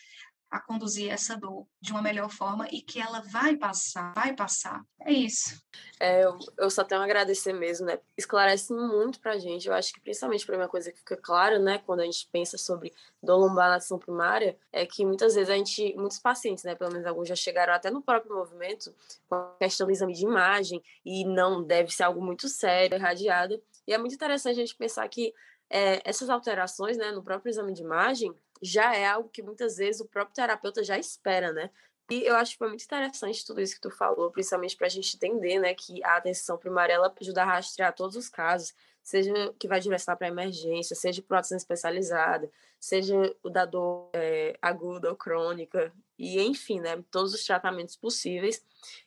a 0.51 0.59
conduzir 0.59 1.09
essa 1.09 1.37
dor 1.37 1.65
de 1.79 1.93
uma 1.93 2.01
melhor 2.01 2.29
forma 2.29 2.67
e 2.69 2.81
que 2.81 2.99
ela 2.99 3.21
vai 3.21 3.55
passar, 3.55 4.13
vai 4.13 4.35
passar. 4.35 4.83
É 4.99 5.11
isso. 5.11 5.63
É, 5.97 6.25
eu, 6.25 6.37
eu 6.57 6.69
só 6.69 6.83
tenho 6.83 6.99
a 6.99 7.05
agradecer 7.05 7.53
mesmo, 7.53 7.85
né? 7.85 7.97
Esclarece 8.17 8.73
muito 8.73 9.21
pra 9.21 9.39
gente. 9.39 9.69
Eu 9.69 9.73
acho 9.73 9.93
que 9.93 10.01
principalmente 10.01 10.45
para 10.45 10.57
uma 10.57 10.67
coisa 10.67 10.91
que 10.91 10.99
fica 10.99 11.15
clara, 11.15 11.57
né, 11.57 11.77
quando 11.85 12.01
a 12.01 12.03
gente 12.03 12.27
pensa 12.31 12.57
sobre 12.57 12.93
dor 13.23 13.37
lombar 13.37 13.69
na 13.69 13.75
ação 13.75 13.97
primária, 13.97 14.57
é 14.73 14.85
que 14.85 15.05
muitas 15.05 15.35
vezes 15.35 15.49
a 15.49 15.55
gente, 15.55 15.95
muitos 15.95 16.19
pacientes, 16.19 16.65
né, 16.65 16.75
pelo 16.75 16.91
menos 16.91 17.07
alguns 17.07 17.29
já 17.29 17.35
chegaram 17.35 17.73
até 17.73 17.89
no 17.89 18.01
próprio 18.01 18.35
movimento 18.35 18.93
com 19.29 19.35
a 19.35 19.55
questão 19.57 19.87
do 19.87 19.93
exame 19.93 20.13
de 20.13 20.25
imagem 20.25 20.83
e 21.05 21.23
não 21.23 21.63
deve 21.63 21.93
ser 21.93 22.03
algo 22.03 22.21
muito 22.21 22.49
sério, 22.49 22.97
irradiado. 22.97 23.61
E 23.87 23.93
é 23.93 23.97
muito 23.97 24.15
interessante 24.15 24.57
a 24.57 24.65
gente 24.65 24.75
pensar 24.75 25.07
que 25.07 25.33
é, 25.69 26.01
essas 26.03 26.29
alterações, 26.29 26.97
né, 26.97 27.11
no 27.11 27.23
próprio 27.23 27.49
exame 27.49 27.73
de 27.73 27.81
imagem, 27.81 28.35
já 28.61 28.95
é 28.95 29.07
algo 29.07 29.29
que 29.29 29.41
muitas 29.41 29.77
vezes 29.77 30.01
o 30.01 30.07
próprio 30.07 30.35
terapeuta 30.35 30.83
já 30.83 30.97
espera, 30.97 31.51
né? 31.51 31.69
E 32.09 32.25
eu 32.25 32.35
acho 32.35 32.51
que 32.51 32.57
foi 32.57 32.67
muito 32.67 32.83
interessante 32.83 33.45
tudo 33.45 33.61
isso 33.61 33.75
que 33.75 33.81
tu 33.81 33.89
falou, 33.89 34.29
principalmente 34.31 34.75
para 34.75 34.87
a 34.87 34.89
gente 34.89 35.15
entender, 35.15 35.59
né, 35.59 35.73
que 35.73 36.03
a 36.03 36.17
atenção 36.17 36.57
primária 36.57 36.91
ela 36.91 37.13
ajuda 37.21 37.41
a 37.41 37.45
rastrear 37.45 37.95
todos 37.95 38.17
os 38.17 38.27
casos, 38.27 38.73
seja 39.01 39.33
que 39.57 39.65
vai 39.65 39.79
direcionar 39.79 40.17
para 40.17 40.27
emergência, 40.27 40.93
seja 40.93 41.21
para 41.21 41.39
atenção 41.39 41.55
especializada, 41.55 42.51
seja 42.77 43.15
o 43.41 43.49
da 43.49 43.65
dor 43.65 44.09
é, 44.13 44.57
aguda 44.61 45.09
ou 45.09 45.15
crônica, 45.15 45.93
e 46.19 46.41
enfim, 46.41 46.81
né, 46.81 47.01
todos 47.09 47.33
os 47.33 47.45
tratamentos 47.45 47.95
possíveis. 47.95 48.61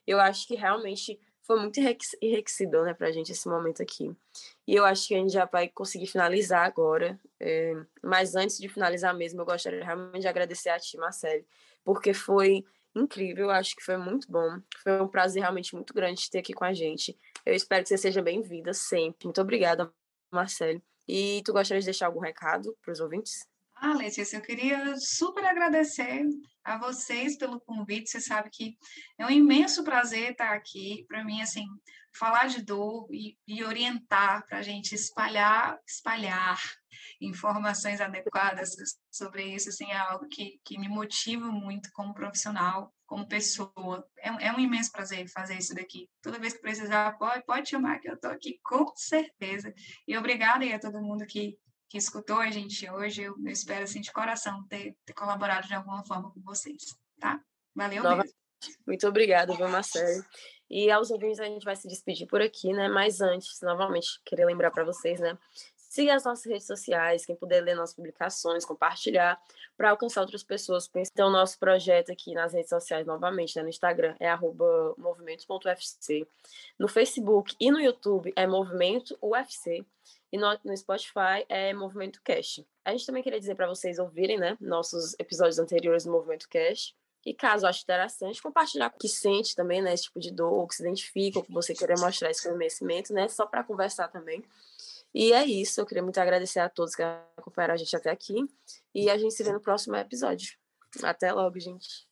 Eu 0.07 0.19
acho 0.19 0.47
que 0.49 0.55
realmente 0.55 1.21
foi 1.47 1.61
muito 1.61 1.79
enriquecedor, 1.79 2.85
né, 2.85 2.97
a 2.99 3.13
gente 3.13 3.31
esse 3.31 3.49
momento 3.49 3.83
aqui. 3.83 4.11
E 4.67 4.75
eu 4.75 4.85
acho 4.85 5.07
que 5.07 5.15
a 5.15 5.19
gente 5.19 5.33
já 5.33 5.45
vai 5.45 5.69
conseguir 5.69 6.07
finalizar 6.07 6.65
agora. 6.67 7.21
É, 7.39 7.75
mas 8.03 8.35
antes 8.35 8.59
de 8.59 8.69
finalizar 8.69 9.15
mesmo, 9.15 9.41
eu 9.43 9.45
gostaria 9.45 9.85
realmente 9.85 10.23
de 10.23 10.29
agradecer 10.29 10.71
a 10.71 10.79
ti, 10.79 10.97
Marcelo, 10.97 11.45
porque 11.85 12.15
foi 12.15 12.65
incrível, 12.95 13.51
acho 13.51 13.77
que 13.77 13.85
foi 13.85 13.97
muito 13.97 14.31
bom. 14.31 14.59
Foi 14.83 15.01
um 15.01 15.09
prazer 15.09 15.43
realmente 15.43 15.75
muito 15.75 15.93
grande 15.93 16.31
ter 16.31 16.39
aqui 16.39 16.55
com 16.55 16.65
a 16.65 16.73
gente. 16.73 17.17
Eu 17.45 17.55
espero 17.55 17.83
que 17.83 17.89
você 17.89 17.99
seja 17.99 18.23
bem-vinda 18.23 18.73
sempre. 18.73 19.27
Muito 19.27 19.41
obrigada, 19.41 19.93
Marcelo. 20.33 20.81
E 21.07 21.43
tu 21.45 21.53
gostaria 21.53 21.81
de 21.81 21.87
deixar 21.87 22.07
algum 22.07 22.21
recado 22.21 22.75
para 22.83 22.93
os 22.93 23.01
ouvintes? 23.01 23.47
Ah, 23.87 23.93
Letícia, 23.93 24.39
eu 24.39 24.41
queria 24.41 24.97
super 24.97 25.45
agradecer 25.45 26.25
a 26.65 26.79
vocês 26.79 27.37
pelo 27.37 27.61
convite. 27.61 28.09
Você 28.09 28.19
sabe 28.19 28.49
que 28.51 28.79
é 29.19 29.27
um 29.27 29.31
imenso 29.31 29.85
prazer 29.85 30.31
estar 30.31 30.55
aqui. 30.55 31.05
Para 31.07 31.23
mim, 31.23 31.43
assim, 31.43 31.67
falar 32.17 32.47
de 32.47 32.63
dor 32.63 33.07
e, 33.13 33.37
e 33.47 33.63
orientar 33.63 34.47
para 34.47 34.57
a 34.57 34.63
gente 34.63 34.95
espalhar, 34.95 35.79
espalhar 35.87 36.59
informações 37.21 38.01
adequadas 38.01 38.75
sobre 39.11 39.55
isso, 39.55 39.69
assim, 39.69 39.91
é 39.91 39.99
algo 39.99 40.27
que, 40.29 40.59
que 40.65 40.79
me 40.79 40.89
motiva 40.89 41.49
muito 41.49 41.91
como 41.93 42.15
profissional, 42.15 42.91
como 43.05 43.29
pessoa. 43.29 44.03
É, 44.17 44.47
é 44.47 44.53
um 44.55 44.61
imenso 44.61 44.93
prazer 44.93 45.29
fazer 45.29 45.59
isso 45.59 45.75
daqui. 45.75 46.09
Toda 46.23 46.39
vez 46.39 46.55
que 46.55 46.63
precisar, 46.63 47.19
pode, 47.19 47.45
pode 47.45 47.69
chamar 47.69 47.99
que 47.99 48.09
eu 48.09 48.15
estou 48.15 48.31
aqui, 48.31 48.59
com 48.63 48.91
certeza. 48.97 49.75
E 50.09 50.17
obrigada 50.17 50.65
aí 50.65 50.73
a 50.73 50.81
todo 50.81 51.03
mundo 51.03 51.27
que 51.27 51.59
que 51.89 51.99
escutou 51.99 52.39
a 52.39 52.51
gente 52.51 52.89
hoje. 52.91 53.23
Eu, 53.23 53.35
eu 53.45 53.53
espero, 53.53 53.85
assim, 53.85 54.01
de 54.01 54.13
coração, 54.13 54.65
ter, 54.69 54.97
ter, 55.05 55.13
colaborado 55.13 55.67
de 55.67 55.75
alguma 55.75 56.05
forma 56.05 56.31
com 56.31 56.41
vocês, 56.41 56.97
tá? 57.19 57.41
Valeu 57.75 58.03
Nova... 58.03 58.23
mesmo. 58.23 58.37
Muito 58.87 59.07
obrigada, 59.07 59.55
viu, 59.55 59.69
Marcelo? 59.69 60.25
E 60.71 60.91
aos 60.91 61.11
ouvintes 61.11 61.39
a 61.39 61.45
gente 61.45 61.65
vai 61.65 61.77
se 61.77 61.87
despedir 61.87 62.27
por 62.27 62.41
aqui, 62.41 62.73
né? 62.73 62.89
Mas 62.89 63.21
antes, 63.21 63.61
novamente, 63.61 64.21
queria 64.25 64.47
lembrar 64.47 64.71
para 64.71 64.85
vocês, 64.85 65.21
né? 65.21 65.39
Siga 65.95 66.17
as 66.17 66.25
nossas 66.25 66.47
redes 66.47 66.67
sociais, 66.67 67.25
quem 67.25 67.37
puder 67.37 67.63
ler 67.63 67.77
nossas 67.77 67.95
publicações, 67.95 68.65
compartilhar, 68.65 69.41
para 69.77 69.91
alcançar 69.91 70.23
outras 70.23 70.43
pessoas. 70.43 70.91
Então, 70.93 71.31
nosso 71.31 71.57
projeto 71.57 72.11
aqui 72.11 72.35
nas 72.35 72.53
redes 72.53 72.71
sociais, 72.71 73.07
novamente, 73.07 73.55
né, 73.55 73.63
no 73.63 73.69
Instagram, 73.69 74.17
é 74.19 74.35
movimentos.ufc. 74.99 76.27
No 76.77 76.89
Facebook 76.89 77.55
e 77.61 77.71
no 77.71 77.81
YouTube 77.81 78.33
é 78.35 78.45
Movimento 78.45 79.17
UFC. 79.23 79.87
E 80.35 80.37
no, 80.37 80.49
no 80.65 80.77
Spotify 80.77 81.47
é 81.49 81.73
Movimento 81.73 82.21
Cast. 82.21 82.67
A 82.85 82.91
gente 82.91 83.07
também 83.07 83.23
queria 83.23 83.39
dizer 83.39 83.55
para 83.55 83.69
vocês 83.69 84.01
ouvirem 84.01 84.37
né, 84.37 84.59
nossos 84.61 85.15
episódios 85.17 85.61
anteriores 85.61 86.03
do 86.03 86.11
Movimento 86.11 86.49
Cast. 86.49 86.93
E 87.25 87.33
caso 87.33 87.65
ache 87.65 87.85
interessante, 87.85 88.43
compartilhar 88.43 88.91
com 88.91 88.97
o 88.97 88.99
que 88.99 89.09
sente 89.09 89.55
também, 89.55 89.81
né? 89.81 89.95
Esse 89.95 90.03
tipo 90.03 90.19
de 90.19 90.33
dor, 90.33 90.53
ou 90.53 90.67
que 90.67 90.75
se 90.75 90.83
identifica, 90.83 91.39
ou 91.39 91.45
que 91.45 91.53
você 91.53 91.73
queira 91.73 91.95
mostrar 92.01 92.33
esse 92.33 92.51
conhecimento, 92.51 93.15
né? 93.15 93.29
Só 93.29 93.47
para 93.47 93.63
conversar 93.63 94.09
também. 94.09 94.45
E 95.15 95.33
é 95.33 95.45
isso. 95.45 95.81
Eu 95.81 95.87
queria 95.87 96.03
muito 96.03 96.19
agradecer 96.19 96.59
a 96.59 96.69
todos 96.69 96.97
que 96.97 97.03
acompanharam 97.37 97.75
a 97.75 97.77
gente 97.77 97.95
até 97.95 98.11
aqui. 98.11 98.45
E 98.93 99.09
a 99.09 99.17
gente 99.17 99.35
se 99.35 99.45
vê 99.45 99.53
no 99.53 99.61
próximo 99.61 99.95
episódio. 99.95 100.59
Até 101.05 101.33
logo, 101.33 101.61
gente. 101.61 102.09